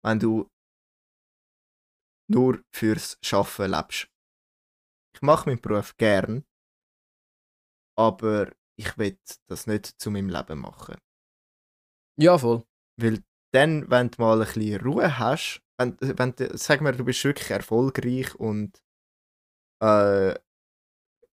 Wenn 0.03 0.19
du 0.19 0.49
nur 2.31 2.63
fürs 2.73 3.17
Schaffen 3.21 3.71
lebst. 3.71 4.07
Ich 5.13 5.21
mache 5.21 5.49
meinen 5.49 5.61
Beruf 5.61 5.97
gern, 5.97 6.45
aber 7.97 8.51
ich 8.79 8.97
will 8.97 9.19
das 9.47 9.67
nicht 9.67 9.85
zu 10.01 10.09
meinem 10.09 10.29
Leben 10.29 10.59
machen. 10.59 10.97
Ja, 12.17 12.37
voll. 12.37 12.63
Weil 12.97 13.23
dann, 13.53 13.89
wenn 13.91 14.09
du 14.09 14.21
mal 14.21 14.41
ein 14.41 14.45
bisschen 14.47 14.81
Ruhe 14.81 15.19
hast, 15.19 15.61
wenn, 15.77 15.97
wenn 15.99 16.35
du, 16.35 16.57
sag 16.57 16.81
mal, 16.81 16.95
du 16.95 17.03
bist 17.03 17.23
wirklich 17.23 17.49
erfolgreich 17.51 18.33
und 18.35 18.81
äh, 19.81 20.35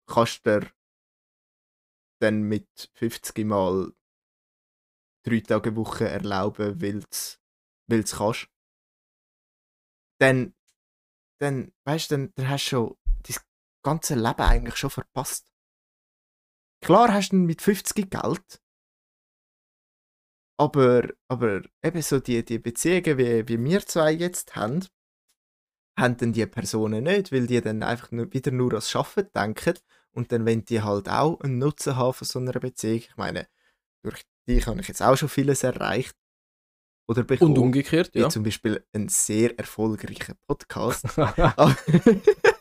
kannst 0.06 0.44
dir 0.44 0.70
dann 2.22 2.42
mit 2.42 2.90
50 2.94 3.44
Mal 3.44 3.92
drei 5.24 5.40
Tage 5.40 5.76
Woche 5.76 6.08
erlauben, 6.08 6.80
weil 6.80 7.00
du 8.02 8.16
kannst, 8.16 8.48
dann, 10.20 10.54
dann 11.40 11.72
weißt 11.84 12.10
du, 12.10 12.14
dann, 12.14 12.32
dann 12.34 12.48
hast 12.48 12.66
du 12.66 12.68
schon 12.68 12.96
dein 13.22 13.36
ganze 13.84 14.14
Leben 14.14 14.40
eigentlich 14.40 14.76
schon 14.76 14.90
verpasst. 14.90 15.48
Klar 16.80 17.12
hast 17.12 17.30
du 17.30 17.36
mit 17.36 17.62
50 17.62 18.10
Geld, 18.10 18.62
aber, 20.58 21.08
aber 21.28 21.62
eben 21.82 22.02
so 22.02 22.20
die, 22.20 22.44
die 22.44 22.58
Beziehungen, 22.58 23.18
wie, 23.18 23.48
wie 23.48 23.64
wir 23.64 23.86
zwei 23.86 24.12
jetzt 24.12 24.54
haben, 24.54 24.86
haben 25.98 26.16
dann 26.16 26.32
die 26.32 26.46
Personen 26.46 27.04
nicht, 27.04 27.32
weil 27.32 27.46
die 27.46 27.60
dann 27.60 27.82
einfach 27.82 28.10
nur, 28.12 28.32
wieder 28.32 28.50
nur 28.50 28.70
ans 28.70 28.90
Schaffen 28.90 29.28
denken 29.34 29.78
und 30.12 30.32
dann 30.32 30.46
wenn 30.46 30.64
die 30.64 30.82
halt 30.82 31.08
auch 31.08 31.40
einen 31.40 31.58
Nutzen 31.58 31.96
haben 31.96 32.12
von 32.12 32.26
so 32.26 32.38
einer 32.38 32.52
Beziehung. 32.52 32.98
Ich 32.98 33.16
meine, 33.16 33.48
durch 34.02 34.22
dich 34.48 34.66
habe 34.66 34.80
ich 34.80 34.88
jetzt 34.88 35.02
auch 35.02 35.16
schon 35.16 35.28
vieles 35.28 35.62
erreicht 35.62 36.16
oder 37.08 37.24
bekommen. 37.24 37.52
Und 37.52 37.58
umgekehrt, 37.58 38.14
Wie 38.14 38.20
ja. 38.20 38.28
zum 38.28 38.42
Beispiel 38.42 38.84
einen 38.92 39.08
sehr 39.08 39.58
erfolgreichen 39.58 40.36
Podcast. 40.46 41.04
ja. 41.16 41.54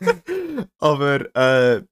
Aber, 0.78 1.36
äh, 1.36 1.84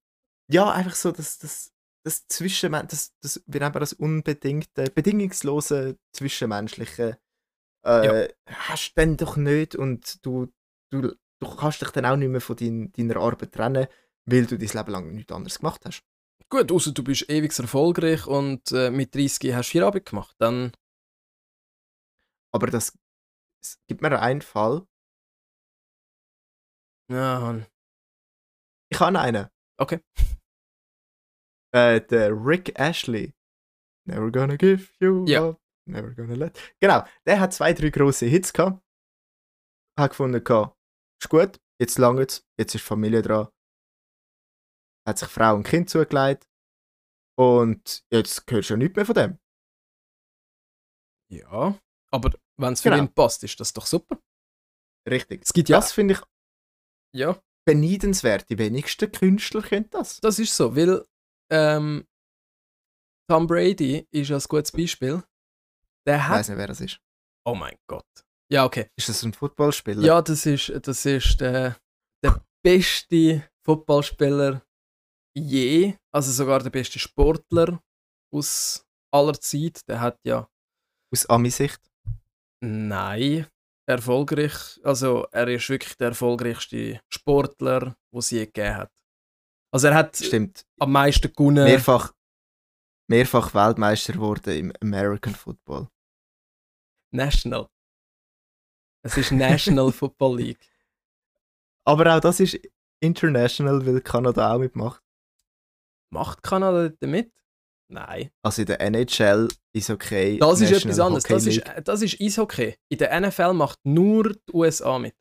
ja, 0.51 0.71
einfach 0.71 0.95
so 0.95 1.11
das, 1.11 1.37
das, 1.37 1.71
das 2.03 2.27
Zwischenmen 2.27 2.87
das, 2.87 3.13
das, 3.21 3.41
wie 3.45 3.59
nennen 3.59 3.75
wir 3.75 3.79
das 3.79 3.93
unbedingte, 3.93 4.89
bedingungslose 4.89 5.97
Zwischenmenschliche 6.13 7.19
äh, 7.83 8.29
hast 8.45 8.89
du 8.89 9.01
dann 9.01 9.17
doch 9.17 9.37
nicht 9.37 9.75
und 9.75 10.23
du, 10.25 10.51
du, 10.91 11.13
du 11.39 11.55
kannst 11.55 11.81
dich 11.81 11.89
dann 11.91 12.05
auch 12.05 12.17
nicht 12.17 12.29
mehr 12.29 12.41
von 12.41 12.55
dein, 12.55 12.91
deiner 12.91 13.17
Arbeit 13.17 13.53
trennen, 13.53 13.87
weil 14.31 14.45
du 14.45 14.57
dein 14.57 14.67
Leben 14.69 14.91
lang 14.91 15.13
nichts 15.13 15.31
anderes 15.31 15.59
gemacht 15.59 15.81
hast. 15.85 16.03
Gut, 16.49 16.71
außer 16.71 16.91
du 16.93 17.03
bist 17.03 17.29
ewig 17.29 17.57
erfolgreich 17.57 18.25
und 18.25 18.71
äh, 18.71 18.89
mit 18.89 19.13
30 19.13 19.53
hast 19.53 19.69
du 19.69 19.71
Feierabend 19.73 20.05
gemacht. 20.05 20.35
Dann, 20.39 20.71
Aber 22.53 22.67
das 22.67 22.97
es 23.61 23.77
gibt 23.87 24.01
mir 24.01 24.19
einen 24.19 24.41
Fall. 24.41 24.87
ja. 27.11 27.65
Ich 28.91 28.99
habe 28.99 29.19
einen. 29.19 29.47
Okay. 29.79 29.99
Äh, 31.71 32.01
der 32.01 32.31
Rick 32.31 32.79
Ashley. 32.79 33.31
Never 34.07 34.31
gonna 34.31 34.55
give 34.55 34.91
you 34.99 35.23
Ja. 35.27 35.49
up, 35.49 35.61
never 35.87 36.15
gonna 36.15 36.33
let. 36.33 36.59
Genau, 36.79 37.05
der 37.27 37.39
hat 37.39 37.53
zwei, 37.53 37.73
drei 37.73 37.91
große 37.91 38.25
Hits 38.25 38.51
gehabt. 38.51 38.81
Hat 39.95 40.09
gefunden, 40.09 40.43
gehabt, 40.43 40.75
ist 41.21 41.29
gut, 41.29 41.59
jetzt 41.79 41.99
lange 41.99 42.21
jetzt 42.21 42.73
ist 42.73 42.81
Familie 42.83 43.21
dran. 43.21 43.49
Hat 45.09 45.17
sich 45.17 45.29
Frau 45.29 45.55
und 45.55 45.63
Kind 45.63 45.89
zugelegt. 45.89 46.47
Und 47.37 48.03
jetzt 48.11 48.43
hörst 48.49 48.69
du 48.69 48.73
ja 48.73 48.77
nichts 48.77 48.95
mehr 48.95 49.05
von 49.05 49.15
dem. 49.15 49.39
Ja. 51.31 51.77
Aber 52.11 52.31
wenn 52.57 52.73
es 52.73 52.81
für 52.81 52.89
Genau. 52.89 53.03
ihn 53.03 53.13
passt, 53.13 53.43
ist 53.43 53.59
das 53.59 53.71
doch 53.73 53.85
super. 53.85 54.19
Richtig. 55.09 55.43
Es 55.43 55.53
gibt 55.53 55.69
ja. 55.69 55.77
Das 55.77 55.91
finde 55.91 56.15
ich 56.15 56.21
Ja, 57.15 57.41
beneidenswert. 57.65 58.49
Die 58.49 58.57
wenigsten 58.57 59.11
Künstler 59.11 59.61
können 59.61 59.89
das. 59.89 60.19
das 60.19 60.37
ist 60.39 60.55
so, 60.55 60.75
weil 60.75 61.05
ähm, 61.51 62.05
Tom 63.29 63.47
Brady 63.47 64.07
ist 64.11 64.31
ein 64.31 64.41
gutes 64.47 64.71
Beispiel. 64.71 65.23
Der 66.05 66.17
Ich 66.17 66.23
hat. 66.23 66.37
weiß 66.39 66.49
nicht, 66.49 66.57
wer 66.57 66.67
das 66.67 66.81
ist. 66.81 66.99
Oh 67.45 67.55
mein 67.55 67.77
Gott. 67.87 68.05
Ja, 68.51 68.65
okay. 68.65 68.89
Ist 68.97 69.09
das 69.09 69.23
ein 69.23 69.33
Footballspieler? 69.33 70.03
Ja, 70.03 70.21
das 70.21 70.45
ist, 70.45 70.71
das 70.85 71.05
ist 71.05 71.39
der, 71.39 71.77
der 72.23 72.43
beste 72.63 73.47
Footballspieler 73.65 74.63
je, 75.39 75.95
also 76.11 76.31
sogar 76.31 76.61
der 76.61 76.69
beste 76.69 76.99
Sportler 76.99 77.81
aus 78.33 78.85
aller 79.11 79.39
Zeit. 79.39 79.87
Der 79.87 79.99
hat 80.01 80.19
ja. 80.23 80.47
Aus 81.11 81.25
Ami-Sicht? 81.25 81.81
Nein. 82.61 83.47
Erfolgreich. 83.87 84.79
Also, 84.83 85.25
er 85.31 85.47
ist 85.47 85.67
wirklich 85.69 85.97
der 85.97 86.09
erfolgreichste 86.09 87.01
Sportler, 87.09 87.95
den 88.11 88.19
es 88.19 88.29
je 88.29 88.45
gegeben 88.45 88.75
hat. 88.75 88.91
Also, 89.71 89.87
er 89.87 89.95
hat 89.95 90.15
Stimmt. 90.15 90.65
am 90.79 90.91
meisten 90.91 91.33
gewonnen. 91.33 91.63
Mehrfach, 91.63 92.13
mehrfach 93.07 93.53
Weltmeister 93.55 94.13
geworden 94.13 94.55
im 94.55 94.73
American 94.81 95.33
Football. 95.33 95.87
National. 97.11 97.67
Es 99.03 99.17
ist 99.17 99.31
National 99.31 99.91
Football 99.99 100.37
League. 100.37 100.69
Aber 101.85 102.15
auch 102.15 102.19
das 102.19 102.39
ist 102.39 102.59
international, 102.99 103.83
weil 103.85 104.01
Kanada 104.01 104.53
auch 104.53 104.59
mitmacht. 104.59 105.01
Macht 106.11 106.43
Kanada 106.43 106.89
dort 106.89 107.01
mit? 107.01 107.33
Nein. 107.91 108.31
Also 108.43 108.61
in 108.61 108.67
der 108.67 108.81
NHL 108.81 109.47
ist 109.73 109.89
okay. 109.89 110.37
Das 110.37 110.61
ist 110.61 110.71
etwas 110.71 110.99
anderes. 110.99 111.23
Das 111.23 111.45
ist, 111.45 111.63
das 111.83 112.01
ist 112.01 112.21
Eishockey. 112.21 112.75
In 112.89 112.97
der 112.99 113.19
NFL 113.19 113.53
macht 113.53 113.79
nur 113.83 114.33
die 114.33 114.53
USA 114.53 114.99
mit. 114.99 115.15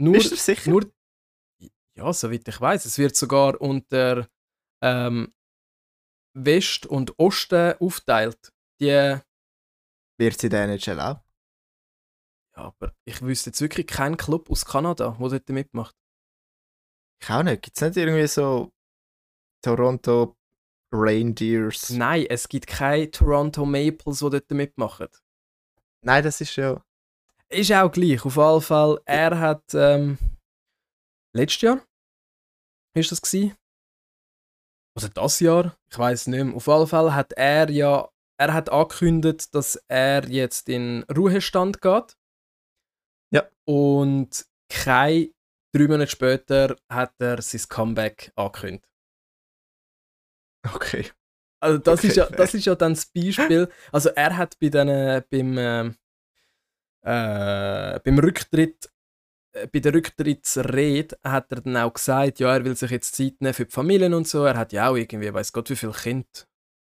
Nur, 0.00 0.14
Bist 0.14 0.32
du 0.32 0.36
sicher? 0.36 0.70
nur 0.70 0.90
ja, 1.96 2.12
soweit 2.12 2.48
ich 2.48 2.60
weiß. 2.60 2.86
Es 2.86 2.98
wird 2.98 3.14
sogar 3.14 3.60
unter 3.60 4.28
ähm, 4.82 5.32
West 6.36 6.86
und 6.86 7.16
Osten 7.18 7.74
aufteilt. 7.78 8.52
Die, 8.80 8.86
ja, 8.86 9.22
Wird 10.18 10.40
sie 10.40 10.48
in 10.48 10.50
der 10.50 10.64
NHL 10.64 11.00
auch? 11.00 11.20
aber 12.56 12.94
ich 13.04 13.20
wüsste 13.20 13.50
jetzt 13.50 13.60
wirklich 13.60 13.86
keinen 13.86 14.16
Club 14.16 14.48
aus 14.50 14.64
Kanada, 14.64 15.16
der 15.18 15.28
dort 15.28 15.48
mitmacht. 15.48 15.96
Ich 17.20 17.30
auch 17.30 17.42
nicht. 17.42 17.62
Gibt 17.62 17.76
es 17.76 17.82
nicht 17.82 17.96
irgendwie 17.96 18.26
so 18.26 18.72
Toronto 19.62 20.36
Reindeers? 20.92 21.90
Nein, 21.90 22.26
es 22.28 22.48
gibt 22.48 22.66
keine 22.66 23.10
Toronto 23.10 23.64
Maples, 23.64 24.18
die 24.18 24.30
dort 24.30 24.50
mitmachen. 24.50 25.08
Nein, 26.02 26.22
das 26.22 26.40
ist 26.40 26.56
ja. 26.56 26.84
Ist 27.48 27.72
auch 27.72 27.90
gleich. 27.90 28.24
Auf 28.24 28.36
jeden 28.36 28.60
Fall, 28.60 29.00
er 29.04 29.38
hat 29.38 29.62
ähm, 29.74 30.18
letztes 31.32 31.62
Jahr 31.62 31.86
ist 32.94 33.10
das 33.10 33.22
gsi? 33.22 33.54
Oder 34.96 35.08
das 35.08 35.40
Jahr? 35.40 35.76
Ich 35.90 35.98
weiß 35.98 36.28
nicht 36.28 36.44
mehr. 36.44 36.54
Auf 36.54 36.66
jeden 36.66 36.86
Fall 36.86 37.14
hat 37.14 37.32
er 37.32 37.68
ja, 37.70 38.08
er 38.38 38.54
hat 38.54 38.70
angekündigt, 38.70 39.54
dass 39.54 39.76
er 39.88 40.28
jetzt 40.28 40.68
in 40.68 41.04
Ruhestand 41.04 41.82
geht. 41.82 42.16
Ja. 43.32 43.48
Und 43.64 44.46
kein 44.68 45.30
drei 45.74 45.88
Monate 45.88 46.10
später 46.10 46.76
hat 46.90 47.14
er 47.20 47.42
sein 47.42 47.62
Comeback 47.68 48.32
angekündigt. 48.36 48.86
Okay. 50.74 51.10
Also 51.60 51.78
das, 51.78 52.04
Okay, 52.04 52.08
ist 52.08 52.16
ja, 52.16 52.26
fair. 52.26 52.36
das 52.36 52.54
ist 52.54 52.66
ja 52.66 52.74
dann 52.74 52.94
das 52.94 53.06
Beispiel. 53.06 53.68
Also 53.92 54.10
er 54.10 54.36
hat 54.36 54.58
bei 54.60 54.68
den, 54.68 54.88
beim, 55.30 55.58
ähm, 55.58 55.96
äh, 57.02 58.00
beim 58.00 58.18
Rücktritt, 58.18 58.90
äh, 59.54 59.66
bei 59.68 59.80
der 59.80 59.94
Rücktrittsrede 59.94 61.18
hat 61.24 61.52
er 61.52 61.60
dann 61.62 61.76
auch 61.78 61.92
gesagt, 61.94 62.40
ja, 62.40 62.54
er 62.54 62.64
will 62.64 62.76
sich 62.76 62.90
jetzt 62.90 63.14
Zeit 63.16 63.40
nehmen 63.40 63.54
für 63.54 63.66
die 63.66 63.72
Familien 63.72 64.14
und 64.14 64.28
so. 64.28 64.44
Er 64.44 64.56
hat 64.58 64.72
ja 64.72 64.88
auch 64.90 64.96
irgendwie, 64.96 65.32
weiß 65.32 65.52
Gott 65.52 65.70
wie 65.70 65.76
viele 65.76 65.92
Kinder, 65.92 66.28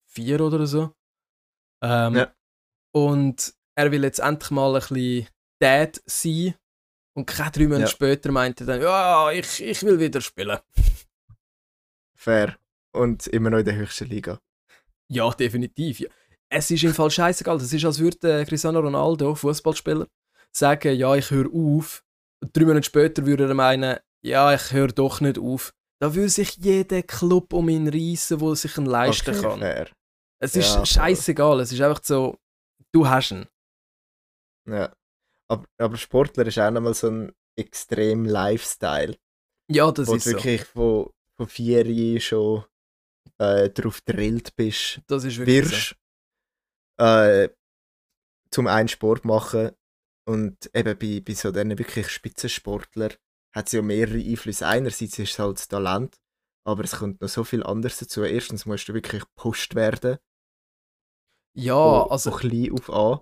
vier 0.08 0.42
oder 0.42 0.66
so. 0.68 0.96
Ähm, 1.84 2.16
Ja. 2.16 2.34
Und 2.94 3.54
er 3.76 3.92
will 3.92 4.04
jetzt 4.04 4.20
endlich 4.20 4.52
mal 4.52 4.76
ein 4.76 4.82
bisschen 4.82 5.28
Dad 5.62 6.02
sein. 6.06 6.56
Und 7.14 7.26
keine 7.26 7.52
drei 7.52 7.64
Monate 7.64 7.82
Ja. 7.82 7.88
später 7.88 8.32
meinte 8.32 8.64
er 8.64 8.68
dann, 8.68 8.82
ja, 8.82 9.32
ich, 9.32 9.62
ich 9.62 9.84
will 9.84 10.00
wieder 10.00 10.22
spielen. 10.22 10.58
Fair. 12.16 12.58
Und 12.94 13.28
immer 13.28 13.50
noch 13.50 13.60
in 13.60 13.66
der 13.66 13.76
höchsten 13.76 14.08
Liga. 14.08 14.40
Ja, 15.10 15.30
definitiv. 15.32 16.00
Ja. 16.00 16.10
Es 16.50 16.70
ist 16.72 16.84
im 16.84 16.94
Fall 16.94 17.10
scheißegal. 17.12 17.58
Das 17.58 17.72
ist, 17.72 17.86
als 17.86 18.00
würde 18.00 18.42
äh, 18.42 18.46
Cristiano 18.46 18.80
Ronaldo, 18.80 19.36
Fußballspieler, 19.36 20.08
sagen, 20.52 20.96
ja, 20.96 21.16
ich 21.16 21.32
höre 21.32 21.50
auf. 21.54 22.04
Und 22.42 22.56
drei 22.56 22.66
Monate 22.66 22.84
später 22.86 23.26
würde 23.26 23.48
er 23.48 23.54
meinen, 23.54 23.98
ja, 24.22 24.54
ich 24.54 24.72
höre 24.72 24.90
doch 24.90 25.22
nicht 25.22 25.38
auf. 25.40 25.74
Da 26.00 26.14
würde 26.16 26.30
sich 26.30 26.58
jeder 26.58 27.04
Club 27.04 27.54
um 27.54 27.70
ihn 27.70 27.88
reissen, 27.88 28.40
wo 28.40 28.50
er 28.52 28.56
sich 28.56 28.78
ihn 28.78 28.86
leisten 28.86 29.32
okay, 29.32 29.42
kann. 29.42 29.60
Fair. 29.60 29.88
Es 30.40 30.56
Ja, 30.56 30.62
ist 30.62 30.74
voll. 30.76 30.86
scheißegal. 30.86 31.60
Es 31.62 31.72
ist 31.72 31.82
einfach 31.82 32.02
so, 32.04 32.38
du 32.92 33.08
hast 33.08 33.32
ihn. 33.32 33.46
Ja. 34.68 34.94
Aber, 35.52 35.66
aber 35.78 35.98
Sportler 35.98 36.48
ist 36.48 36.60
auch 36.60 36.72
nochmal 36.72 36.94
so 36.94 37.10
ein 37.10 37.34
extrem 37.60 38.26
Lifestyle. 38.26 39.18
Ja, 39.70 39.92
das 39.92 40.08
wo 40.08 40.16
ist 40.16 40.26
du 40.26 40.32
so. 40.32 40.38
wirklich 40.38 40.64
von, 40.66 41.12
von 41.38 41.48
vier 41.48 41.86
Jahren 41.90 42.22
schon 42.22 42.66
äh, 43.40 43.70
drauf 43.70 44.02
drillt 44.02 44.56
bist, 44.56 45.02
Das 45.08 45.24
ist 45.26 45.38
wirklich 45.40 45.66
so. 45.68 45.72
wirst, 45.72 45.96
äh, 47.00 47.50
zum 48.52 48.68
einen 48.68 48.88
Sport 48.90 49.26
machen 49.26 49.72
und 50.28 50.70
eben 50.76 50.98
bei, 50.98 51.22
bei 51.22 51.34
so 51.34 51.52
diesen 51.52 51.78
wirklich 51.78 52.10
Spitzensportler 52.10 53.12
hat 53.56 53.68
es 53.68 53.74
ja 53.74 53.82
mehrere 53.82 54.20
Einflüsse. 54.20 54.68
Einerseits 54.68 55.20
ist 55.20 55.32
es 55.32 55.40
halt 55.40 55.58
das 55.58 55.68
Talent, 55.68 56.18
aber 56.66 56.84
es 56.84 56.98
kommt 56.98 57.22
noch 57.22 57.30
so 57.30 57.44
viel 57.44 57.64
anderes 57.64 57.98
dazu. 58.00 58.24
Erstens 58.24 58.66
musst 58.66 58.88
du 58.88 58.94
wirklich 58.94 59.24
gepusht 59.24 59.76
werden, 59.76 60.18
Ja, 61.56 62.04
von, 62.04 62.12
also 62.12 62.32
von 62.32 62.40
klein 62.40 62.72
auf 62.74 62.90
an. 62.90 63.20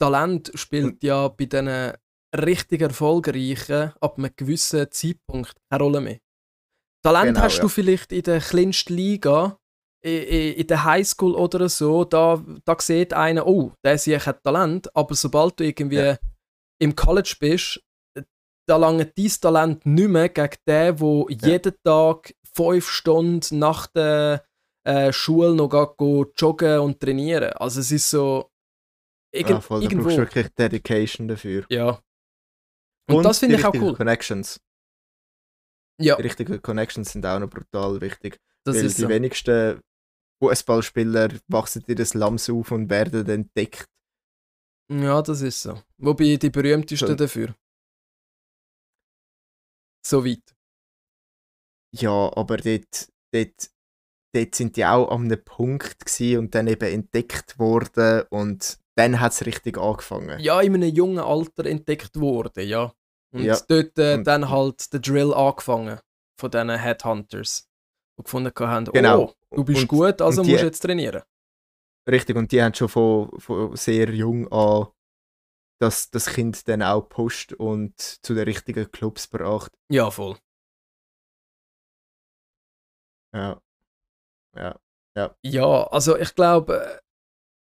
Talent 0.00 0.50
spielt 0.54 1.02
ja 1.02 1.28
bei 1.28 1.46
diesen 1.46 1.92
richtig 2.36 2.82
erfolgreichen 2.82 3.92
ab 4.00 4.18
einem 4.18 4.30
gewissen 4.36 4.86
Zeitpunkt 4.90 5.54
keine 5.70 5.82
Rolle 5.82 6.00
mehr. 6.00 6.18
Talent 7.04 7.28
Genau, 7.34 7.40
hast 7.42 7.56
ja. 7.56 7.62
du 7.62 7.68
vielleicht 7.68 8.12
in 8.12 8.22
der 8.22 8.40
kleinsten 8.40 8.94
Liga, 8.94 9.58
i- 10.04 10.08
i- 10.10 10.52
in 10.52 10.66
der 10.66 10.84
Highschool 10.84 11.34
oder 11.34 11.68
so, 11.68 12.04
da, 12.04 12.42
da 12.64 12.76
sieht 12.80 13.12
einer, 13.14 13.46
oh, 13.46 13.72
der 13.84 13.96
Sieg 13.98 14.26
hat 14.26 14.42
Talent, 14.42 14.94
aber 14.94 15.14
sobald 15.14 15.58
du 15.60 15.64
irgendwie 15.64 15.96
Ja. 15.96 16.18
im 16.80 16.94
College 16.94 17.36
bist, 17.40 17.80
da 18.68 18.76
lange 18.76 19.06
dein 19.06 19.30
Talent 19.40 19.86
nicht 19.86 20.08
mehr 20.08 20.28
gegen 20.28 20.56
den, 20.66 21.00
wo 21.00 21.28
jeden 21.30 21.74
Tag 21.84 22.34
fünf 22.54 22.88
Stunden 22.90 23.58
nach 23.60 23.86
der 23.86 24.44
äh, 24.84 25.12
Schule 25.12 25.54
noch 25.54 25.68
geht, 25.96 26.40
joggen 26.40 26.80
und 26.80 27.00
trainieren. 27.00 27.52
Also 27.54 27.80
es 27.80 27.90
ist 27.92 28.10
so 28.10 28.50
irgend, 29.36 29.50
Ja, 29.50 29.60
voll, 29.60 29.80
da 29.80 29.84
irgendwo. 29.84 30.04
brauchst 30.04 30.16
du 30.16 30.20
wirklich 30.22 30.48
Dedication 30.54 31.28
dafür. 31.28 31.66
Ja. 31.70 32.02
Und, 33.08 33.22
das 33.24 33.38
die 33.38 33.46
finde 33.46 33.56
ich 33.58 33.64
auch 33.64 33.74
cool. 33.74 33.94
Connections. 33.94 34.60
Ja, 36.00 36.16
Die 36.16 36.22
richtigen 36.22 36.60
Connections 36.60 37.12
sind 37.12 37.24
auch 37.24 37.38
noch 37.38 37.48
brutal 37.48 38.00
wichtig. 38.00 38.38
das 38.64 38.76
weil 38.76 38.84
ist 38.86 38.98
die 38.98 39.02
so. 39.02 39.08
wenigsten 39.08 39.80
Fußballspieler 40.42 41.30
wachsen 41.48 41.84
in 41.86 41.96
das 41.96 42.12
Lams 42.14 42.50
auf 42.50 42.70
und 42.72 42.90
werden 42.90 43.26
entdeckt. 43.28 43.86
Ja, 44.92 45.22
das 45.22 45.40
ist 45.40 45.62
so. 45.62 45.80
Wobei 45.98 46.36
die 46.36 46.50
berühmtesten 46.50 47.08
So. 47.08 47.14
dafür. 47.14 47.54
So 50.06 50.24
weit. 50.24 50.54
Ja, 51.94 52.30
aber 52.36 52.58
dort, 52.58 53.08
dort, 53.32 53.70
dort 54.34 54.54
sind 54.54 54.76
die 54.76 54.84
auch 54.84 55.10
an 55.10 55.24
einem 55.24 55.42
Punkt 55.44 56.04
und 56.20 56.54
dann 56.54 56.66
eben 56.66 56.92
entdeckt 56.92 57.58
worden 57.58 58.26
und 58.30 58.78
dann 58.96 59.20
hat 59.20 59.32
es 59.32 59.46
richtig 59.46 59.78
angefangen. 59.78 60.38
Ja, 60.40 60.60
in 60.60 60.74
einem 60.74 60.94
jungen 60.94 61.18
Alter 61.18 61.66
entdeckt 61.66 62.18
worden, 62.18 62.66
ja. 62.66 62.92
Und 63.32 63.42
Ja. 63.44 63.58
dort 63.68 63.98
äh, 63.98 64.14
Und- 64.14 64.26
dann 64.26 64.48
halt 64.50 64.92
der 64.92 65.00
Drill 65.00 65.32
angefangen 65.34 66.00
von 66.38 66.50
diesen 66.50 66.70
Headhunters. 66.70 67.68
Die 68.18 68.22
gefunden 68.22 68.52
haben, 68.58 68.84
Genau. 68.86 69.34
oh, 69.50 69.56
du 69.56 69.64
bist 69.64 69.82
Und- 69.82 69.88
gut, 69.88 70.22
also 70.22 70.42
die- 70.42 70.50
musst 70.52 70.62
du 70.62 70.66
jetzt 70.66 70.80
trainieren. 70.80 71.22
Richtig, 72.08 72.36
und 72.36 72.50
die 72.52 72.62
haben 72.62 72.72
schon 72.72 72.88
von, 72.88 73.30
von 73.40 73.76
sehr 73.76 74.08
jung 74.14 74.50
an 74.52 74.86
das, 75.80 76.08
das 76.10 76.26
Kind 76.26 76.66
dann 76.68 76.82
auch 76.82 77.02
pusht 77.02 77.52
und 77.52 78.00
zu 78.00 78.32
den 78.34 78.44
richtigen 78.44 78.90
Clubs 78.90 79.28
gebracht. 79.28 79.72
Ja, 79.90 80.10
voll. 80.10 80.38
Ja. 83.34 83.60
Ja. 84.56 85.34
Ja, 85.42 85.82
also 85.88 86.16
ich 86.16 86.34
glaube, 86.34 86.84
äh, 86.84 87.00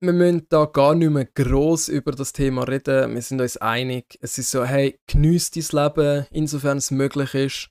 wir 0.00 0.12
müssen 0.12 0.46
da 0.48 0.64
gar 0.64 0.94
nicht 0.94 1.10
mehr 1.10 1.26
gross 1.26 1.88
über 1.88 2.12
das 2.12 2.32
Thema 2.32 2.64
reden. 2.64 3.14
Wir 3.14 3.22
sind 3.22 3.40
uns 3.40 3.56
einig. 3.58 4.18
Es 4.20 4.38
ist 4.38 4.50
so, 4.50 4.64
hey, 4.64 4.98
geniess 5.06 5.50
dein 5.50 5.64
Leben, 5.72 6.26
insofern 6.30 6.78
es 6.78 6.90
möglich 6.90 7.34
ist. 7.34 7.70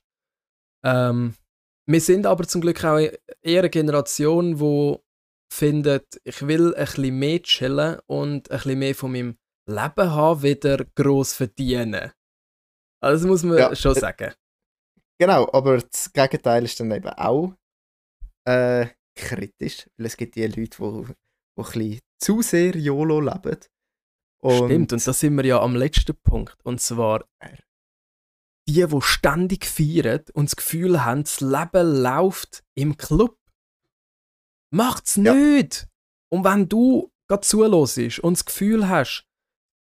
Ähm, 0.84 1.34
wir 1.86 2.00
sind 2.00 2.26
aber 2.26 2.46
zum 2.46 2.60
Glück 2.60 2.84
auch 2.84 2.98
eher 2.98 3.60
eine 3.60 3.70
Generation, 3.70 4.58
die 4.58 4.96
findet, 5.52 6.20
ich 6.22 6.46
will 6.46 6.74
ein 6.74 6.84
bisschen 6.84 7.18
mehr 7.18 7.42
chillen 7.42 7.98
und 8.06 8.50
ein 8.50 8.56
bisschen 8.56 8.78
mehr 8.78 8.94
von 8.94 9.12
meinem 9.12 9.36
Leben 9.68 10.10
haben, 10.10 10.42
wieder 10.42 10.84
gross 10.94 11.32
verdienen. 11.32 12.12
Also 13.02 13.24
das 13.24 13.28
muss 13.28 13.42
man 13.42 13.58
Ja, 13.58 13.74
schon 13.74 13.94
sagen. 13.94 14.32
Genau, 15.18 15.50
aber 15.52 15.78
das 15.78 16.12
Gegenteil 16.12 16.64
ist 16.64 16.78
dann 16.78 16.92
eben 16.92 17.08
auch 17.08 17.54
äh, 18.46 18.86
kritisch, 19.16 19.88
weil 19.96 20.06
es 20.06 20.16
gibt 20.16 20.36
die 20.36 20.46
Leute, 20.46 20.60
die, 20.62 20.76
die 20.78 20.80
ein 20.80 21.14
bisschen 21.56 22.00
zu 22.22 22.42
sehr 22.42 22.76
YOLO 22.76 23.20
leben. 23.20 23.58
Und 24.42 24.66
Stimmt, 24.66 24.92
und 24.92 25.06
da 25.06 25.12
sind 25.12 25.36
wir 25.36 25.44
ja 25.44 25.60
am 25.60 25.76
letzten 25.76 26.16
Punkt. 26.22 26.56
Und 26.64 26.80
zwar 26.80 27.26
die, 28.68 28.86
die 28.86 29.00
ständig 29.02 29.66
feiern 29.66 30.24
und 30.34 30.46
das 30.50 30.56
Gefühl 30.56 31.04
haben, 31.04 31.24
das 31.24 31.40
Leben 31.40 32.02
läuft 32.02 32.62
im 32.74 32.96
Club. 32.96 33.36
Macht's 34.72 35.16
Ja. 35.16 35.34
nicht! 35.34 35.88
Und 36.32 36.44
wenn 36.44 36.68
du 36.68 37.10
gerade 37.28 37.42
zuhörst 37.42 38.20
und 38.20 38.34
das 38.38 38.44
Gefühl 38.44 38.88
hast, 38.88 39.26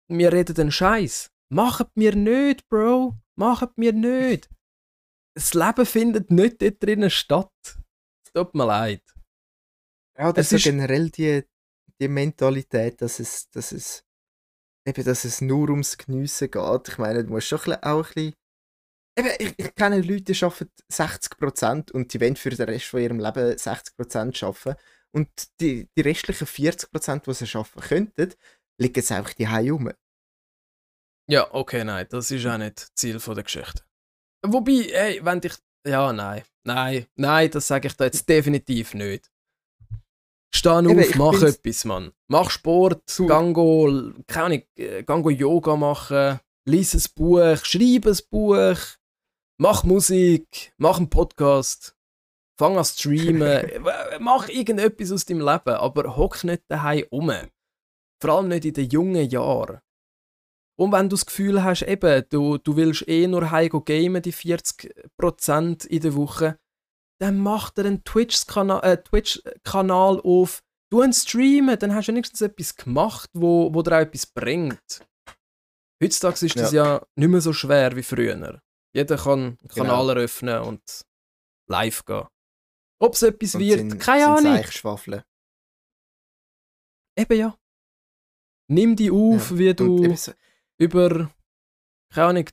wir 0.09 0.31
reden 0.31 0.53
den 0.55 0.71
Scheiß, 0.71 1.31
macht 1.51 1.95
mir 1.97 2.15
nicht, 2.15 2.67
Bro. 2.69 3.17
Macht 3.35 3.77
mir 3.77 3.93
nicht. 3.93 4.49
Das 5.35 5.53
Leben 5.53 5.85
findet 5.85 6.31
nicht 6.31 6.61
dort 6.61 6.81
drinnen 6.81 7.09
statt. 7.09 7.51
Es 8.25 8.31
tut 8.33 8.55
mir 8.55 8.65
leid. 8.65 9.03
Ja, 10.17 10.31
das 10.33 10.51
ist- 10.51 10.63
so 10.63 10.69
generell 10.69 11.09
die, 11.11 11.43
die 11.99 12.07
Mentalität, 12.07 13.01
dass 13.01 13.19
es, 13.19 13.49
dass 13.49 13.71
es 13.71 14.03
eben, 14.85 15.03
dass 15.03 15.25
es 15.25 15.41
nur 15.41 15.69
ums 15.69 15.97
Geniessen 15.97 16.51
geht. 16.51 16.87
Ich 16.87 16.97
meine, 16.97 17.23
du 17.23 17.31
musst 17.31 17.47
schon 17.47 17.59
auch 17.59 18.07
ein 18.07 18.13
bisschen 18.13 18.33
Eben, 19.17 19.31
ich, 19.39 19.55
ich 19.57 19.73
kenne 19.73 19.99
Leute, 20.01 20.31
die 20.31 20.43
arbeiten 20.43 20.71
60% 20.91 21.91
und 21.91 22.13
die 22.13 22.21
wollen 22.21 22.35
für 22.35 22.51
den 22.51 22.69
Rest 22.69 22.85
von 22.85 23.01
ihrem 23.01 23.19
Leben 23.19 23.55
60% 23.55 24.43
arbeiten. 24.45 24.79
Und 25.11 25.29
die, 25.59 25.89
die 25.97 26.01
restlichen 26.01 26.45
40%, 26.45 27.23
die 27.23 27.33
sie 27.33 27.57
arbeiten 27.57 27.81
könnten, 27.81 28.33
liegen 28.79 28.93
jetzt 28.95 29.11
einfach 29.11 29.33
die 29.33 29.45
rum. 29.45 29.91
Ja, 31.27 31.51
okay, 31.51 31.83
nein, 31.83 32.05
das 32.09 32.29
ist 32.29 32.45
auch 32.45 32.59
nicht 32.59 32.95
Ziel 32.95 33.19
von 33.19 33.33
der 33.33 33.43
Geschichte. 33.43 33.83
Wobei, 34.45 34.89
ey, 34.91 35.25
wenn 35.25 35.41
dich. 35.41 35.55
Ja, 35.85 36.13
nein, 36.13 36.43
nein, 36.63 37.07
nein, 37.15 37.49
das 37.49 37.67
sage 37.67 37.87
ich 37.87 37.95
da 37.95 38.05
jetzt 38.05 38.29
definitiv 38.29 38.93
nicht. 38.93 39.31
Steh 40.53 40.69
Eben, 40.79 40.99
auf, 40.99 41.15
mach 41.15 41.31
bin's- 41.31 41.43
etwas, 41.43 41.85
Mann. 41.85 42.11
Mach 42.29 42.49
Sport, 42.49 43.03
Du- 43.17 43.27
gang 43.27 43.53
go, 43.53 44.11
keine 44.27 44.45
Ahnung, 44.45 44.61
äh, 44.77 45.03
gang 45.03 45.23
go 45.23 45.29
Yoga 45.29 45.75
machen, 45.75 46.39
lies 46.65 46.93
ein 46.93 47.03
Buch, 47.15 47.57
schreib 47.63 48.05
ein 48.07 48.17
Buch, 48.29 48.77
mach 49.59 49.83
Musik, 49.83 50.73
mach 50.77 50.97
einen 50.97 51.09
Podcast, 51.09 51.95
fang 52.59 52.77
an 52.77 52.85
streamen, 52.85 53.41
äh, 53.41 54.19
mach 54.19 54.47
irgendetwas 54.49 55.11
aus 55.11 55.25
deinem 55.25 55.41
Leben, 55.41 55.75
aber 55.75 56.15
hock 56.17 56.43
nicht 56.43 56.63
daheim 56.69 57.05
um. 57.11 57.31
Vor 58.21 58.31
allem 58.31 58.47
nicht 58.47 58.65
in 58.65 58.73
den 58.73 58.89
jungen 58.89 59.29
Jahren. 59.29 59.79
Und 60.79 60.91
wenn 60.91 61.09
du 61.09 61.15
das 61.15 61.25
Gefühl 61.25 61.63
hast, 61.63 61.83
eben, 61.83 62.23
du, 62.29 62.57
du 62.57 62.75
willst 62.75 63.07
eh 63.07 63.27
nur 63.27 63.51
heim 63.51 63.69
gamen, 63.85 64.21
die 64.21 64.33
40% 64.33 65.85
in 65.87 66.01
der 66.01 66.15
Woche, 66.15 66.57
dann 67.19 67.39
mach 67.39 67.71
dir 67.71 67.85
einen 67.85 68.03
Twitch-Kanal 68.03 68.83
äh, 68.83 69.01
Twitch 69.03 69.41
auf, 69.73 70.61
du 70.91 71.01
einen 71.01 71.13
streamen, 71.13 71.77
dann 71.79 71.93
hast 71.95 72.07
du 72.07 72.11
wenigstens 72.11 72.41
etwas 72.41 72.75
gemacht, 72.75 73.29
wo, 73.33 73.73
wo 73.73 73.81
dir 73.81 73.95
auch 73.97 74.01
etwas 74.01 74.25
bringt. 74.27 75.05
Heutzutage 76.03 76.45
ist 76.45 76.55
das 76.59 76.71
ja 76.71 77.01
nicht 77.15 77.29
mehr 77.29 77.41
so 77.41 77.53
schwer 77.53 77.95
wie 77.95 78.03
früher. 78.03 78.61
Jeder 78.93 79.17
kann 79.17 79.39
einen 79.39 79.57
Genau. 79.63 79.75
Kanal 79.85 80.09
eröffnen 80.09 80.61
und 80.61 80.81
live 81.69 82.05
gehen. 82.05 82.27
Ob 82.99 83.13
es 83.13 83.23
etwas 83.23 83.55
Und 83.55 83.61
wird, 83.61 83.79
sind- 83.79 83.99
keine 83.99 84.23
sind 84.23 84.29
Ahnung. 84.47 84.57
Seichschwafeln. 84.63 85.23
Eben 87.17 87.37
ja. 87.37 87.57
Nimm 88.69 88.95
die 88.95 89.09
auf, 89.11 89.51
Ja. 89.51 89.57
wie 89.57 89.73
du 89.73 90.15
so- 90.15 90.33
über, 90.79 91.31
keine 92.13 92.27
Ahnung, 92.27 92.45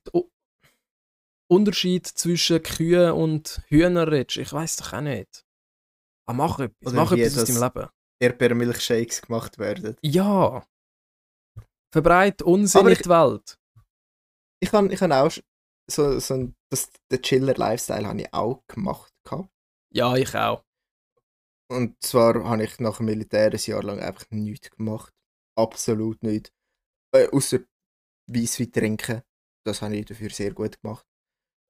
Unterschied 1.48 2.06
zwischen 2.06 2.62
Kühen 2.62 3.12
und 3.12 3.62
Hühnern 3.68 4.08
redest. 4.08 4.38
Ich 4.38 4.52
weiß 4.52 4.76
doch 4.76 4.92
auch 4.94 5.00
nicht. 5.00 5.44
Aber 6.26 6.36
mach 6.38 6.58
etwas, 6.58 6.92
Oder 6.92 6.96
mach 6.96 7.12
etwas 7.12 7.38
aus 7.38 7.48
deinem 7.48 7.62
Leben. 7.62 7.90
Erdbeermilchshakes 8.22 9.22
gemacht 9.22 9.58
werden. 9.58 9.96
Ja. 10.02 10.64
Verbreit 11.92 12.42
Unsinn 12.42 12.80
Aber 12.80 12.90
in 12.90 12.96
die 12.96 13.08
Welt. 13.08 13.58
Ich 14.60 14.72
habe 14.72 14.92
ich 14.92 15.02
auch 15.02 15.30
so, 15.90 16.18
so 16.18 16.34
ein, 16.34 16.56
das, 16.70 16.90
den 17.10 17.20
Chiller-Lifestyle 17.20 18.06
habe 18.06 18.20
ich 18.22 18.32
auch 18.32 18.62
gemacht. 18.66 19.12
Gehabt. 19.24 19.50
Ja, 19.92 20.16
ich 20.16 20.34
auch. 20.34 20.64
Und 21.70 22.02
zwar 22.02 22.44
habe 22.44 22.64
ich 22.64 22.78
nach 22.78 22.98
dem 22.98 23.06
Militär 23.06 23.52
ein 23.52 23.58
Jahr 23.58 23.82
lang 23.82 24.00
einfach 24.00 24.30
nichts 24.30 24.70
gemacht. 24.70 25.12
Absolut 25.58 26.22
nicht. 26.22 26.52
Äh, 27.14 27.28
außer 27.28 27.60
Weisswein 28.26 28.72
trinken. 28.72 29.22
Das 29.66 29.82
habe 29.82 29.96
ich 29.96 30.06
dafür 30.06 30.30
sehr 30.30 30.52
gut 30.52 30.80
gemacht. 30.80 31.06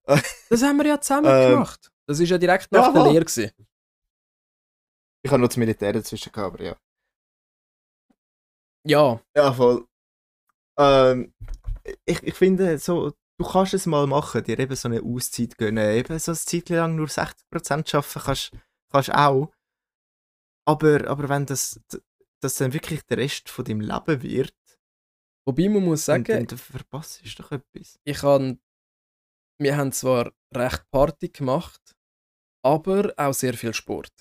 Das 0.50 0.62
haben 0.62 0.76
wir 0.78 0.86
ja 0.86 1.00
zusammen 1.00 1.26
Ähm, 1.28 1.50
gemacht. 1.52 1.90
Das 2.06 2.18
war 2.18 2.26
ja 2.26 2.38
direkt 2.38 2.70
nach 2.72 2.92
der 2.92 3.00
jawohl. 3.00 3.12
Lehre. 3.12 3.24
Gewesen. 3.24 3.50
Ich 5.22 5.30
habe 5.30 5.40
noch 5.40 5.48
das 5.48 5.56
Militär 5.56 5.92
dazwischen 5.92 6.32
gehabt, 6.32 6.54
aber 6.54 6.64
ja. 6.64 6.76
Ja, 8.86 9.20
Ja, 9.34 9.52
voll. 9.52 9.86
Ähm, 10.78 11.32
ich, 12.04 12.22
ich 12.22 12.34
finde, 12.34 12.78
so, 12.78 13.10
du 13.38 13.44
kannst 13.46 13.72
es 13.74 13.86
mal 13.86 14.06
machen, 14.06 14.44
dir 14.44 14.58
eben 14.58 14.76
so 14.76 14.88
eine 14.88 15.02
Auszeit 15.02 15.56
gönnen. 15.56 15.96
Eben 15.96 16.18
so 16.18 16.32
eine 16.32 16.38
Zeit 16.38 16.68
lang 16.68 16.96
nur 16.96 17.06
60% 17.06 17.96
arbeiten 17.96 18.20
kannst 18.20 18.52
kannst 18.90 19.14
auch. 19.14 19.52
Aber, 20.66 21.08
aber 21.08 21.28
wenn 21.28 21.46
das, 21.46 21.80
das 22.40 22.56
dann 22.56 22.72
wirklich 22.72 23.02
der 23.04 23.18
Rest 23.18 23.48
von 23.48 23.64
deinem 23.64 23.80
Leben 23.80 24.22
wird, 24.22 24.54
wobei 25.46 25.68
man 25.68 25.84
muss 25.84 26.04
dann, 26.06 26.24
sagen, 26.24 26.46
dann 26.46 26.58
verpasst 26.58 27.22
du 27.24 27.42
doch 27.42 27.52
etwas. 27.52 27.98
ich 28.04 28.22
han, 28.22 28.60
wir 29.58 29.76
haben 29.76 29.92
zwar 29.92 30.32
recht 30.54 30.84
Party 30.90 31.28
gemacht, 31.28 31.94
aber 32.64 33.12
auch 33.16 33.34
sehr 33.34 33.54
viel 33.54 33.74
Sport. 33.74 34.12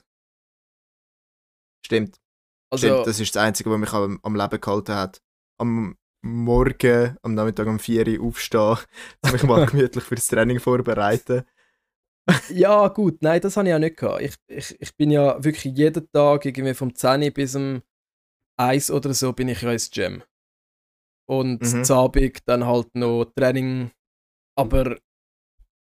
Stimmt, 1.86 2.18
Also, 2.72 2.88
stimmt. 2.88 3.08
Das 3.08 3.20
ist 3.20 3.36
das 3.36 3.44
Einzige, 3.44 3.70
was 3.70 3.80
mich 3.80 3.94
am, 3.94 4.20
am 4.24 4.36
Leben 4.36 4.62
gehalten 4.62 4.96
hat. 4.96 5.22
Am 5.60 5.98
Morgen, 6.26 7.18
am 7.22 7.34
Nachmittag 7.34 7.68
um 7.68 7.80
4 7.80 8.20
Uhr 8.20 8.28
aufstehen, 8.28 8.78
mich 9.32 9.44
mal 9.44 9.66
gemütlich 9.68 10.04
fürs 10.04 10.28
Training 10.28 10.60
vorbereiten. 10.60 11.44
Ja, 12.50 12.88
gut, 12.88 13.22
nein, 13.22 13.42
das 13.42 13.58
habe 13.58 13.68
ich 13.68 13.76
auch 13.76 13.80
nicht 13.80 13.98
gehabt. 13.98 14.22
Ich, 14.22 14.36
ich, 14.48 14.80
ich 14.80 14.96
bin 14.96 15.12
ja 15.12 15.44
wirklich 15.44 15.76
jeden 15.76 16.10
Tag, 16.12 16.46
irgendwie 16.46 16.74
vom 16.74 16.96
10 16.96 17.34
bis 17.34 17.56
um 17.56 17.82
1 18.58 18.92
oder 18.92 19.14
so, 19.14 19.34
bin 19.34 19.50
ich 19.50 19.62
ja 19.62 19.72
ins 19.72 19.92
Gym. 19.92 20.24
Und 21.28 21.62
mhm. 21.62 21.92
Abend 21.92 22.42
dann 22.46 22.66
halt 22.66 22.96
noch 22.96 23.26
Training. 23.36 23.92
Aber 24.56 24.98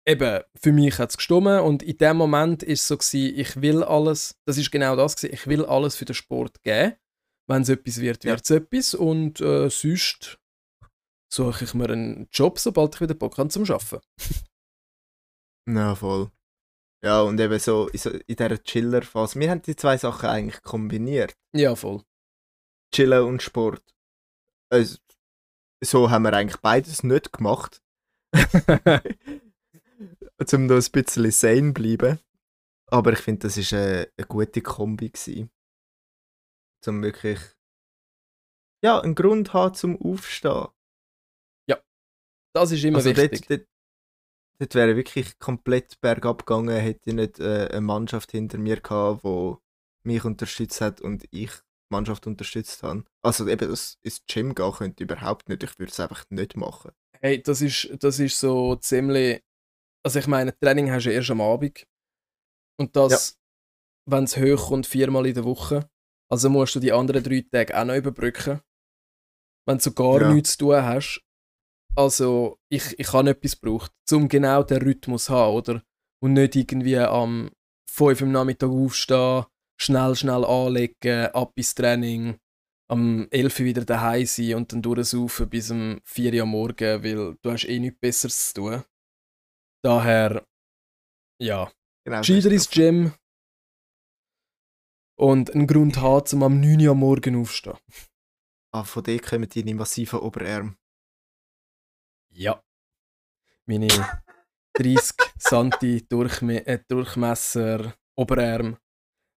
eben, 0.06 0.42
für 0.58 0.72
mich 0.72 0.98
hat 0.98 1.10
es 1.10 1.16
gestimmt 1.16 1.60
und 1.60 1.82
in 1.82 1.98
dem 1.98 2.16
Moment 2.16 2.62
ist 2.62 2.82
es 2.82 2.88
so 2.88 2.96
gewesen, 2.96 3.38
ich 3.38 3.60
will 3.60 3.82
alles, 3.82 4.38
das 4.46 4.56
ist 4.56 4.70
genau 4.70 4.96
das 4.96 5.16
gewesen, 5.16 5.34
ich 5.34 5.46
will 5.46 5.64
alles 5.64 5.96
für 5.96 6.04
den 6.04 6.14
Sport 6.14 6.62
geben. 6.62 6.94
Wenn 7.48 7.62
es 7.62 7.68
etwas 7.68 8.00
wird, 8.00 8.24
wird 8.24 8.42
es 8.42 8.50
etwas 8.50 8.94
und 8.94 9.40
äh, 9.40 9.68
sonst 9.70 10.38
suche 11.32 11.64
ich 11.64 11.74
mir 11.74 11.90
einen 11.90 12.28
Job, 12.32 12.58
sobald 12.58 12.94
ich 12.94 13.00
wieder 13.00 13.14
Bock 13.14 13.38
habe 13.38 13.50
zum 13.50 13.64
Arbeiten. 13.64 14.00
Ja, 15.68 15.96
voll. 15.96 16.30
Ja, 17.02 17.22
und 17.22 17.40
eben 17.40 17.58
so 17.58 17.88
in, 17.88 17.98
so, 17.98 18.10
in 18.10 18.36
dieser 18.36 18.62
Chiller-Phase. 18.62 19.40
Wir 19.40 19.50
haben 19.50 19.62
die 19.62 19.74
zwei 19.74 19.96
Sachen 19.98 20.28
eigentlich 20.28 20.62
kombiniert. 20.62 21.36
Ja, 21.52 21.74
voll. 21.74 22.04
Chillen 22.94 23.24
und 23.24 23.42
Sport. 23.42 23.82
Also, 24.70 24.98
so 25.82 26.08
haben 26.08 26.22
wir 26.22 26.34
eigentlich 26.34 26.60
beides 26.60 27.02
nicht 27.02 27.32
gemacht. 27.32 27.82
um 30.54 30.66
noch 30.66 30.76
ein 30.76 30.90
bisschen 30.92 31.30
sane 31.30 31.72
bleiben. 31.72 32.18
Aber 32.88 33.12
ich 33.12 33.18
finde, 33.18 33.48
das 33.48 33.56
war 33.72 33.78
eine, 33.78 34.08
eine 34.16 34.26
gute 34.26 34.62
Kombi. 34.62 35.10
Gewesen. 35.10 35.50
Um 36.86 37.02
wirklich 37.02 37.40
ja, 38.84 39.00
einen 39.00 39.16
Grund 39.16 39.52
haben 39.52 39.74
zum 39.74 40.00
Aufstehen. 40.00 40.68
Das 42.56 42.72
ist 42.72 42.84
immer 42.84 42.96
also 42.96 43.14
wichtig. 43.14 43.46
dort, 43.46 43.50
dort, 43.50 43.68
dort 44.60 44.74
wäre 44.74 44.96
wirklich 44.96 45.38
komplett 45.38 46.00
bergab 46.00 46.46
gegangen, 46.46 46.74
hätte 46.74 47.10
ich 47.10 47.14
nicht 47.14 47.38
äh, 47.38 47.68
eine 47.70 47.82
Mannschaft 47.82 48.30
hinter 48.30 48.56
mir 48.56 48.80
gehabt, 48.80 49.24
die 49.24 49.56
mich 50.04 50.24
unterstützt 50.24 50.80
hat 50.80 51.02
und 51.02 51.24
ich 51.32 51.50
die 51.50 51.90
Mannschaft 51.90 52.26
unterstützt 52.26 52.82
habe. 52.82 53.04
Also 53.20 53.46
eben 53.46 53.68
das 53.68 53.98
ins 54.02 54.24
Gym 54.24 54.54
gehen 54.54 54.72
könnte 54.72 55.04
ich 55.04 55.10
überhaupt 55.10 55.50
nicht, 55.50 55.64
ich 55.64 55.78
würde 55.78 55.92
es 55.92 56.00
einfach 56.00 56.24
nicht 56.30 56.56
machen. 56.56 56.92
Hey, 57.20 57.42
das 57.42 57.60
ist, 57.60 57.90
das 58.00 58.18
ist 58.20 58.40
so 58.40 58.76
ziemlich. 58.76 59.44
Also, 60.06 60.20
ich 60.20 60.28
meine, 60.28 60.56
Training 60.56 60.92
hast 60.92 61.06
du 61.06 61.10
erst 61.12 61.32
am 61.32 61.40
Abend. 61.40 61.84
Und 62.78 62.94
das, 62.94 63.40
wenn 64.08 64.22
es 64.22 64.36
hoch 64.36 64.68
kommt, 64.68 64.86
viermal 64.86 65.26
in 65.26 65.34
der 65.34 65.42
Woche. 65.44 65.90
Also 66.30 66.48
musst 66.48 66.76
du 66.76 66.78
die 66.78 66.92
anderen 66.92 67.24
drei 67.24 67.44
Tage 67.50 67.76
auch 67.76 67.84
noch 67.84 67.96
überbrücken. 67.96 68.60
Wenn 69.66 69.78
du 69.78 69.82
so 69.82 69.90
gar 69.90 70.20
Ja. 70.20 70.32
nichts 70.32 70.52
zu 70.52 70.58
tun 70.58 70.80
hast. 70.80 71.24
Also, 71.96 72.56
ich, 72.70 72.96
ich 73.00 73.12
habe 73.12 73.30
etwas 73.30 73.60
gebraucht, 73.60 73.90
um 74.12 74.28
genau 74.28 74.62
den 74.62 74.80
Rhythmus 74.80 75.24
zu 75.24 75.34
haben, 75.34 75.54
oder? 75.56 75.82
Und 76.22 76.34
nicht 76.34 76.54
irgendwie 76.54 76.98
am 76.98 77.50
5 77.90 78.20
Uhr 78.20 78.26
am 78.28 78.32
Nachmittag 78.32 78.70
aufstehen, 78.70 79.46
schnell, 79.76 80.14
schnell 80.14 80.44
anlegen, 80.44 81.26
ab 81.32 81.52
ins 81.56 81.74
Training, 81.74 82.38
am 82.88 83.26
11 83.32 83.58
Uhr 83.58 83.66
wieder 83.66 83.84
daheim 83.84 84.24
sein 84.24 84.54
und 84.54 84.72
dann 84.72 84.82
durchsaufen 84.82 85.48
bis 85.48 85.72
um 85.72 86.00
4 86.04 86.32
Uhr 86.34 86.42
am 86.42 86.50
Morgen, 86.50 87.02
weil 87.02 87.36
du 87.42 87.50
hast 87.50 87.64
eh 87.64 87.80
nichts 87.80 87.98
Besseres 87.98 88.48
zu 88.52 88.60
tun. 88.60 88.84
Daher, 89.86 90.44
ja, 91.40 91.70
Genau, 92.04 92.18
gescheiter 92.18 92.50
ins 92.50 92.68
Gym 92.68 93.12
und 95.16 95.50
einen 95.54 95.66
Grund 95.68 95.96
haben, 95.98 96.26
um 96.34 96.42
am 96.42 96.60
9 96.60 96.80
Uhr 96.86 96.90
am 96.90 96.98
Morgen 96.98 97.36
aufzustehen. 97.40 97.78
Ah, 98.72 98.82
von 98.84 99.04
dir 99.04 99.20
kommen 99.20 99.48
deine 99.48 99.74
massiven 99.76 100.18
Oberarme. 100.20 100.76
Ja. 102.32 102.60
Meine 103.66 103.86
30 104.74 105.16
Santi 105.38 106.06
Durchme 106.08 106.66
äh, 106.66 106.80
Durchmesser 106.88 107.94
Oberarm 108.16 108.76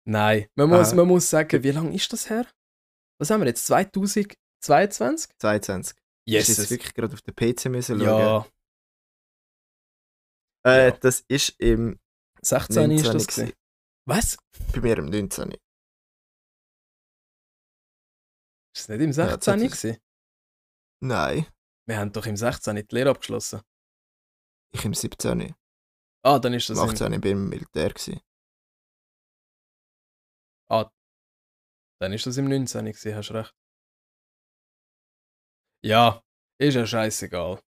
Nein, 0.08 0.48
man 0.56 0.70
muss, 0.70 0.92
Ah. 0.94 0.96
man 0.96 1.08
muss 1.08 1.30
sagen, 1.30 1.64
wie 1.64 1.72
lange 1.72 1.94
ist 1.94 2.12
das 2.12 2.30
her? 2.32 2.48
Was 3.20 3.30
haben 3.30 3.42
wir 3.42 3.48
jetzt? 3.48 3.68
2022? 3.68 5.30
22. 5.38 5.96
Yes. 6.26 6.50
Ist 6.50 6.58
jetzt 6.58 6.72
wirklich 6.72 6.94
gerade 6.96 7.14
auf 7.14 7.22
den 7.22 7.36
PC 7.36 7.66
müssen 7.66 8.00
schauen. 8.00 8.20
ja, 8.20 8.48
Äh, 10.66 10.90
ja. 10.90 10.98
Das 10.98 11.22
ist 11.28 11.50
im 11.60 12.00
16 12.42 12.92
ist 12.92 13.04
19. 13.06 13.14
das. 13.14 13.28
gewesen. 13.28 13.54
Was? 14.06 14.38
Bei 14.74 14.82
mir 14.82 14.98
im 14.98 15.06
19. 15.06 15.52
Ist 15.52 15.60
das 18.76 18.90
nicht 18.90 19.02
im 19.02 19.08
Ja, 19.12 19.14
16 19.14 19.60
das 19.60 19.72
gewesen? 19.82 20.02
Nein, 21.02 21.46
Wir 21.88 21.98
haben 21.98 22.12
doch 22.12 22.26
im 22.26 22.36
16 22.36 22.76
die 22.76 22.96
Lehre 22.96 23.10
abgeschlossen. 23.12 23.62
ich 24.74 24.86
im 24.86 24.94
17. 24.94 25.56
Ah, 26.24 26.40
dann 26.40 26.54
ist 26.54 26.70
Im 26.70 26.76
das 26.76 26.84
im, 26.84 26.90
18. 26.92 27.22
bin 27.22 27.24
ich 27.24 27.32
im 27.32 27.50
Militär. 27.50 27.90
Gewesen. 27.90 28.22
dann 32.02 32.14
ist 32.14 32.26
das 32.26 32.38
im 32.38 32.48
19 32.48 32.86
gewesen, 32.86 33.16
hast 33.16 33.32
recht. 33.32 33.54
Ja, 35.84 36.24
ist 36.60 36.76
ja 36.76 36.86
scheißegal. 36.86 37.62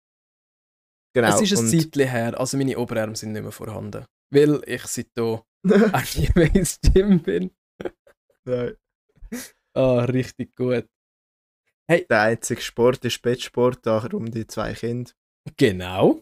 Genau. 1.13 1.35
es 1.35 1.41
ist 1.41 1.57
ein 1.57 1.67
Zeitchen 1.67 2.07
her, 2.07 2.39
also 2.39 2.57
meine 2.57 2.77
Oberarme 2.77 3.15
sind 3.15 3.31
nicht 3.31 3.41
mehr 3.41 3.51
vorhanden. 3.51 4.05
Weil 4.31 4.61
ich 4.67 4.83
seitdem 4.85 5.39
auch 5.93 6.15
nie 6.15 6.29
mehr 6.35 6.55
ins 6.55 6.79
Gym 6.81 7.21
bin. 7.21 7.51
Nein. 8.45 8.75
Ah, 9.73 10.05
richtig 10.05 10.55
gut. 10.55 10.87
Der 11.89 12.21
einzige 12.21 12.61
Sport 12.61 13.03
ist 13.05 13.21
Bettsport, 13.21 13.85
darum 13.85 14.29
die 14.29 14.45
zwei 14.45 14.73
Kinder. 14.73 15.11
Genau. 15.57 16.21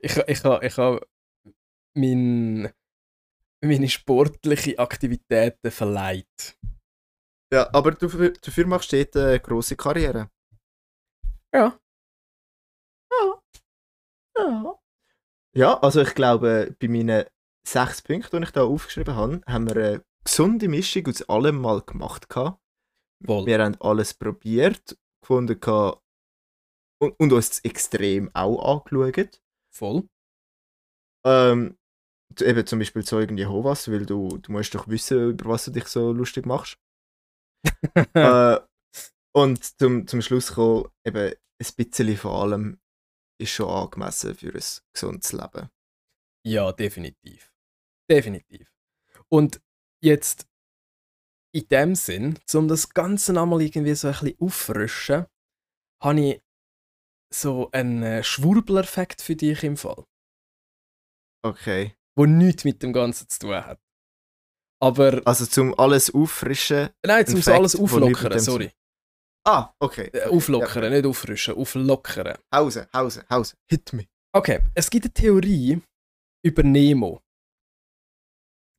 ich 0.00 0.16
ich 0.28 0.44
habe 0.44 0.64
ich 0.64 0.76
ha 0.76 1.00
mein, 1.96 2.72
meine 3.64 3.88
sportliche 3.88 4.78
Aktivitäten 4.78 5.70
verleiht. 5.70 6.56
Ja, 7.52 7.68
aber 7.72 7.92
du, 7.92 8.06
dafür 8.30 8.66
machst 8.66 8.92
du 8.92 9.04
dort 9.04 9.16
eine 9.16 9.40
grosse 9.40 9.76
Karriere. 9.76 10.30
Ja. 11.52 11.76
Ja. 14.48 14.74
Ja, 15.52 15.80
also 15.80 16.00
ich 16.02 16.14
glaube, 16.14 16.76
bei 16.78 16.88
meinen 16.88 17.24
sechs 17.66 18.02
Punkten, 18.02 18.40
die 18.40 18.44
ich 18.44 18.52
da 18.52 18.62
aufgeschrieben 18.62 19.16
habe, 19.16 19.40
haben 19.46 19.68
wir 19.68 19.76
eine 19.76 20.04
gesunde 20.24 20.68
Mischung 20.68 21.06
aus 21.08 21.28
allem 21.28 21.60
mal 21.60 21.82
gemacht. 21.82 22.26
Voll. 22.30 23.46
Wir 23.46 23.62
haben 23.62 23.76
alles 23.80 24.14
probiert, 24.14 24.96
gefunden 25.20 25.60
und, 27.00 27.18
und 27.18 27.32
uns 27.32 27.60
extrem 27.60 28.30
auch 28.34 28.84
angeschaut. 28.86 29.42
Voll. 29.72 30.08
Ähm, 31.26 31.76
eben 32.40 32.66
zum 32.66 32.78
Beispiel 32.78 33.04
Zeugen 33.04 33.36
Jehovas, 33.36 33.90
weil 33.90 34.06
du, 34.06 34.38
du 34.38 34.52
musst 34.52 34.74
doch 34.74 34.88
wissen, 34.88 35.30
über 35.30 35.50
was 35.50 35.64
du 35.64 35.72
dich 35.72 35.86
so 35.86 36.12
lustig 36.12 36.46
machst. 36.46 36.78
äh, 38.14 38.58
und 39.32 39.64
zum, 39.78 40.06
zum 40.06 40.22
Schluss 40.22 40.54
kommen, 40.54 40.88
eben 41.04 41.34
ein 41.34 41.74
bisschen 41.76 42.16
von 42.16 42.30
allem 42.30 42.80
ist 43.40 43.50
schon 43.50 43.68
angemessen 43.68 44.34
für 44.34 44.54
ein 44.54 44.62
gesundes 44.92 45.32
Leben. 45.32 45.68
Ja, 46.46 46.72
definitiv. 46.72 47.52
Definitiv. 48.10 48.72
Und 49.28 49.60
jetzt 50.02 50.46
in 51.52 51.66
dem 51.68 51.94
Sinn, 51.94 52.38
um 52.54 52.68
das 52.68 52.90
Ganze 52.90 53.32
nochmal 53.32 53.62
irgendwie 53.62 53.94
so 53.94 54.08
ein 54.08 54.12
bisschen 54.14 54.36
auffrischen, 54.40 55.26
habe 56.02 56.20
ich 56.20 56.42
so 57.32 57.70
einen 57.72 58.02
äh, 58.02 58.22
Schwurbler-Effekt 58.24 59.20
für 59.22 59.36
dich 59.36 59.62
im 59.64 59.76
Fall, 59.76 60.04
Okay. 61.44 61.94
wo 62.16 62.26
nichts 62.26 62.64
mit 62.64 62.82
dem 62.82 62.92
Ganzen 62.92 63.28
zu 63.28 63.38
tun 63.40 63.54
hat. 63.66 63.80
Aber, 64.82 65.20
Also 65.26 65.46
zum 65.46 65.78
alles 65.78 66.12
auffrischen. 66.12 66.88
nein, 67.04 67.26
zum 67.26 67.38
Effekt, 67.38 67.56
alles 67.56 67.76
auflockern, 67.76 68.38
sorry. 68.40 68.72
Ah, 69.46 69.72
okay. 69.80 70.08
Äh, 70.12 70.26
okay. 70.26 70.36
auflockern, 70.36 70.92
nicht 70.92 71.06
auffrischen, 71.06 71.54
auflockern. 71.54 72.26
Ja. 72.26 72.38
Hause, 72.58 72.88
Hause, 72.92 73.24
Hause. 73.30 73.54
Hit 73.70 73.92
me. 73.92 74.06
Okay, 74.36 74.60
es 74.74 74.88
gibt 74.90 75.06
eine 75.06 75.14
Theorie 75.14 75.80
über 76.44 76.62
Nemo. 76.62 77.22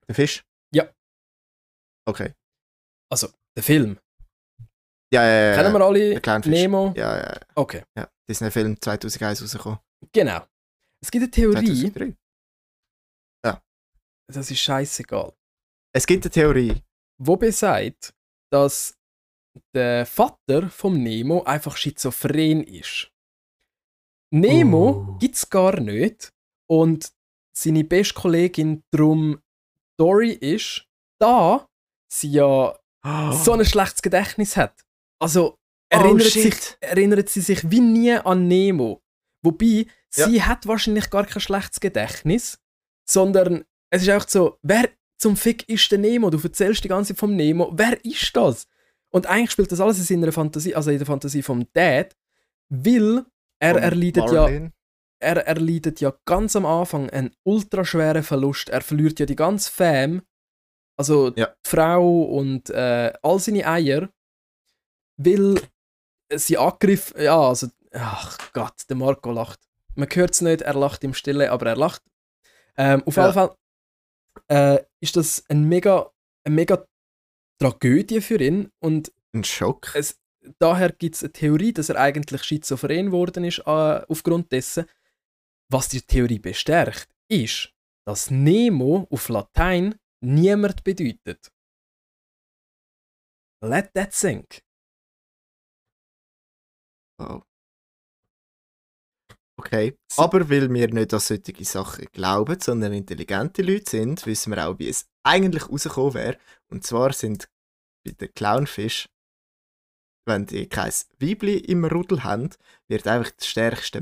Der 0.08 0.16
Fisch? 0.16 0.44
Ja. 0.74 0.92
Okay. 2.08 2.34
Also, 3.12 3.30
der 3.56 3.64
Film. 3.64 4.00
Ja, 5.14 5.24
ja, 5.26 5.50
ja. 5.50 5.56
Kennen 5.56 5.74
wir 5.74 5.82
alle 5.82 6.20
der 6.20 6.42
Fisch. 6.44 6.52
Nemo? 6.52 6.94
Ja, 6.96 7.18
ja, 7.18 7.34
ja. 7.34 7.40
Okay, 7.56 7.84
ja. 7.98 8.10
Disney-Film 8.30 8.80
2001 8.80 9.42
rausgekommen. 9.42 9.80
genau. 10.14 10.46
Es 11.04 11.10
gibt 11.10 11.24
eine 11.24 11.32
Theorie, 11.32 11.92
2003. 11.92 12.16
das 14.32 14.50
ist 14.52 14.60
scheißegal, 14.60 15.34
Es 15.94 16.06
gibt 16.06 16.24
eine 16.24 16.32
Theorie. 16.32 16.82
wo 17.18 17.36
besagt, 17.36 18.14
dass 18.52 18.96
der 19.76 20.06
Vater 20.06 20.70
vom 20.70 21.02
Nemo 21.02 21.44
einfach 21.44 21.78
schizophren 21.78 22.64
ist. 22.64 23.12
Nemo 24.34 25.08
Oh. 25.10 25.18
gibt's 25.18 25.50
gar 25.50 25.80
nicht 25.80 26.32
und 26.70 27.12
seine 27.56 27.84
beste 27.84 28.14
Kollegin 28.14 28.84
drum 28.94 29.42
Dory 30.00 30.32
ist, 30.32 30.86
da 31.20 31.68
sie 32.12 32.32
ja 32.32 32.78
so 33.32 33.54
ein 33.54 33.66
schlechtes 33.66 34.02
Gedächtnis 34.02 34.56
hat. 34.58 34.84
Also 35.22 35.58
erinnert, 35.92 36.28
Oh, 36.28 36.30
sich, 36.30 36.56
erinnert 36.80 37.30
sie 37.30 37.42
sich 37.42 37.70
wie 37.70 37.82
nie 37.82 38.14
an 38.14 38.48
Nemo. 38.48 39.02
Wobei, 39.44 39.88
Ja. 40.16 40.28
sie 40.28 40.44
hat 40.44 40.66
wahrscheinlich 40.68 41.10
gar 41.10 41.26
kein 41.26 41.42
schlechtes 41.42 41.80
Gedächtnis, 41.80 42.60
sondern 43.10 43.66
es 43.92 44.04
ist 44.04 44.10
einfach 44.10 44.30
so, 44.30 44.58
wer 44.62 44.90
zum 45.20 45.36
Fick 45.36 45.68
ist 45.68 45.92
der 45.92 46.00
Nemo? 46.00 46.30
Du 46.30 46.40
erzählst 46.42 46.84
die 46.84 46.88
ganze 46.88 47.14
Zeit 47.14 47.20
vom 47.20 47.36
Nemo. 47.36 47.72
Wer 47.76 48.04
ist 48.06 48.36
das? 48.36 48.68
Und 49.14 49.28
eigentlich 49.28 49.52
spielt 49.52 49.72
das 49.72 49.80
alles 49.82 50.00
in 50.00 50.06
seiner 50.22 50.32
Fantasie, 50.32 50.74
also 50.76 50.90
in 50.92 50.98
der 50.98 51.08
Fantasie 51.08 51.42
vom 51.42 51.68
Dad, 51.74 52.16
weil 52.70 53.26
er 53.60 53.76
erleidet 53.82 54.32
ja 54.32 54.48
er 55.24 55.38
erleidet 55.46 56.02
ja 56.02 56.14
ganz 56.26 56.56
am 56.56 56.66
Anfang 56.66 57.08
einen 57.12 57.36
ultraschweren 57.44 58.24
Verlust. 58.24 58.70
Er 58.70 58.82
verliert 58.82 59.20
ja 59.20 59.28
die 59.28 59.36
ganze 59.36 59.70
Fam, 59.72 60.24
also 60.98 61.32
Ja. 61.36 61.46
die 61.48 61.70
Frau 61.70 62.24
und 62.24 62.72
äh, 62.72 63.14
all 63.22 63.38
seine 63.40 63.68
Eier, 63.68 64.10
weil 65.18 65.62
sie 66.34 66.58
angriff, 66.58 67.14
ja, 67.20 67.40
also, 67.40 67.68
ach 67.94 68.52
Gott, 68.54 68.74
der 68.90 68.96
Marco 68.98 69.32
lacht. 69.32 69.60
Man 69.94 70.10
hört 70.12 70.32
es 70.34 70.42
nicht, 70.42 70.62
er 70.64 70.74
lacht 70.74 71.04
im 71.04 71.14
Stille, 71.14 71.52
aber 71.52 71.68
er 71.68 71.76
lacht. 71.78 72.02
Ähm, 72.78 73.04
auf 73.06 73.16
Ja. 73.16 73.24
jeden 73.24 73.34
Fall 73.36 73.56
äh, 74.48 74.84
ist 75.02 75.16
das 75.18 75.44
ein 75.50 75.68
mega, 75.68 76.10
eine 76.46 76.56
mega 76.56 76.84
Tragödie 77.62 78.22
für 78.22 78.42
ihn 78.42 78.72
und 78.80 79.12
Ein 79.34 79.44
Schock. 79.44 79.92
es, 79.96 80.20
daher 80.60 80.92
gibt 80.92 81.16
es 81.16 81.24
eine 81.24 81.32
Theorie, 81.32 81.74
dass 81.74 81.90
er 81.90 81.98
eigentlich 82.00 82.44
schizophren 82.44 83.08
geworden 83.08 83.44
ist 83.44 83.60
äh, 83.60 83.62
aufgrund 84.08 84.52
dessen. 84.52 84.86
Was 85.72 85.88
die 85.90 86.02
Theorie 86.02 86.40
bestärkt, 86.40 87.08
ist, 87.30 87.72
dass 88.06 88.30
Nemo 88.32 89.08
auf 89.10 89.30
Latein 89.30 89.96
niemand 90.22 90.84
bedeutet. 90.84 91.52
Let 93.64 93.94
that 93.94 94.12
sink. 94.14 94.62
Wow. 97.20 97.44
Okay. 99.60 99.96
So- 100.12 100.24
Aber 100.24 100.50
weil 100.50 100.74
wir 100.74 100.88
nicht 100.92 101.14
an 101.14 101.20
solche 101.20 101.64
Sachen 101.66 102.06
glauben, 102.12 102.60
sondern 102.60 102.94
intelligente 102.94 103.62
Leute 103.62 103.92
sind, 103.92 104.26
wissen 104.26 104.52
wir 104.52 104.68
auch, 104.68 104.80
wie 104.80 104.90
es 104.90 105.08
eigentlich 105.24 105.70
rausgekommen 105.70 106.14
wäre. 106.14 106.38
Und 106.70 106.86
zwar 106.86 107.14
sind 107.14 107.50
bei 108.06 108.12
den 108.12 108.34
Clownfisch, 108.34 109.10
wenn 110.28 110.46
die 110.46 110.68
kein 110.68 110.92
Weibli 111.20 111.58
im 111.58 111.86
Rudel 111.86 112.24
haben, 112.24 112.50
wird 112.88 113.08
einfach 113.08 113.32
das 113.32 113.48
stärkste 113.48 114.02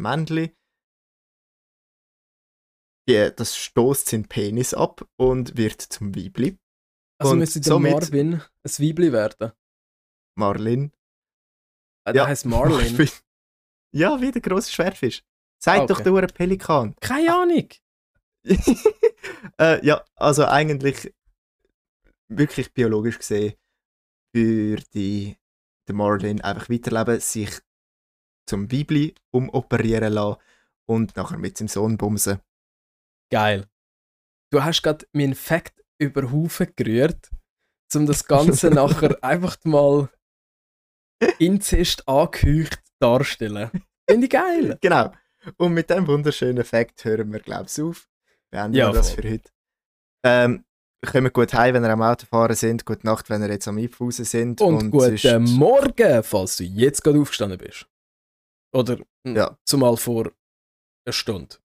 die, 3.09 3.31
das 3.35 3.57
stoßt 3.57 4.07
seinen 4.07 4.27
Penis 4.27 4.73
ab 4.73 5.07
und 5.17 5.57
wird 5.57 5.81
zum 5.81 6.15
Weibli. 6.15 6.57
Also 7.19 7.33
Und 7.33 7.39
müsste 7.39 7.59
der 7.59 7.79
Marvin 7.79 8.33
ein 8.35 8.43
Weibli 8.63 9.11
werden. 9.11 9.51
Marlin. 10.37 10.93
Äh, 12.05 12.13
der 12.13 12.27
heißt 12.27 12.45
Marlin. 12.45 13.09
Ja, 13.91 14.21
wie 14.21 14.29
der 14.29 14.43
grosse 14.43 14.71
Schwertfisch. 14.71 15.23
Seid 15.59 15.81
Ah, 15.81 15.85
doch 15.87 16.01
okay. 16.01 16.09
du 16.09 16.17
ein 16.17 16.27
Pelikan. 16.27 16.95
Keine 17.01 17.33
Ahnung. 17.33 17.67
äh, 19.59 19.85
ja, 19.85 20.03
also 20.15 20.45
eigentlich 20.45 21.13
wirklich 22.27 22.73
biologisch 22.73 23.17
gesehen 23.19 23.53
würde 24.33 25.35
der 25.87 25.95
Marlin 25.95 26.41
einfach 26.41 26.69
weiterleben, 26.69 27.19
sich 27.19 27.59
zum 28.47 28.71
Weibli 28.71 29.15
umoperieren 29.31 30.13
lassen 30.13 30.39
und 30.87 31.15
nachher 31.15 31.37
mit 31.37 31.57
seinem 31.57 31.67
Sohn 31.67 31.97
bumsen. 31.97 32.39
Geil. 33.31 33.67
Du 34.51 34.63
hast 34.63 34.81
gerade 34.81 35.05
meinen 35.13 35.35
Fakt 35.35 35.83
über 35.99 36.31
Haufen 36.31 36.73
gerührt, 36.75 37.29
um 37.93 38.05
das 38.05 38.25
Ganze 38.25 38.69
nachher 38.71 39.23
einfach 39.23 39.57
mal 39.63 40.09
Inzest 41.37 42.07
angeheucht 42.07 42.81
darzustellen. 42.99 43.69
Finde 44.09 44.25
ich 44.25 44.31
geil. 44.31 44.77
Genau. 44.81 45.11
Und 45.57 45.73
mit 45.73 45.89
dem 45.89 46.07
wunderschönen 46.07 46.63
Fakt 46.63 47.03
hören 47.05 47.31
wir, 47.31 47.39
glaube 47.39 47.67
ich, 47.67 47.81
auf. 47.81 48.09
Beenden 48.51 48.77
Ja, 48.77 48.87
wir 48.89 48.93
das 48.93 49.11
voll. 49.13 49.23
für 49.23 49.31
heute. 49.31 49.49
Ähm, 50.25 50.65
kommt 51.05 51.33
gut 51.33 51.53
heim, 51.53 51.75
wenn 51.75 51.83
ihr 51.83 51.89
am 51.91 52.01
Autofahren 52.01 52.55
sind. 52.55 52.85
Gute 52.85 53.05
Nacht, 53.05 53.29
wenn 53.29 53.41
ihr 53.41 53.49
jetzt 53.49 53.67
am 53.67 53.77
Einfusen 53.77 54.25
sind. 54.25 54.59
Und, 54.61 54.75
und 54.75 54.91
guten 54.91 55.17
sonst- 55.17 55.51
Morgen, 55.51 56.23
falls 56.23 56.57
du 56.57 56.63
jetzt 56.63 57.03
gerade 57.03 57.19
aufgestanden 57.21 57.57
bist. 57.57 57.87
Oder 58.73 58.97
hm, 59.25 59.35
Ja. 59.35 59.57
zumal 59.65 59.97
vor 59.97 60.31
einer 61.05 61.13
Stunde. 61.13 61.57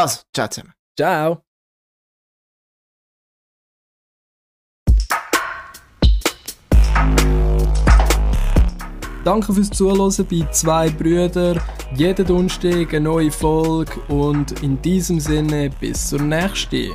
Also, 0.00 0.22
ciao 0.32 0.46
zusammen. 0.48 0.74
Ciao! 0.96 1.44
Danke 9.28 9.52
fürs 9.52 9.68
Zuhören 9.68 10.10
bei 10.30 10.50
«Zwei 10.52 10.88
Brüder». 10.88 11.60
Jeden 11.94 12.26
Donnerstag 12.26 12.94
eine 12.94 13.00
neue 13.00 13.30
Folge 13.30 14.00
und 14.08 14.62
in 14.62 14.80
diesem 14.80 15.20
Sinne 15.20 15.68
bis 15.78 16.08
zur 16.08 16.22
nächsten. 16.22 16.92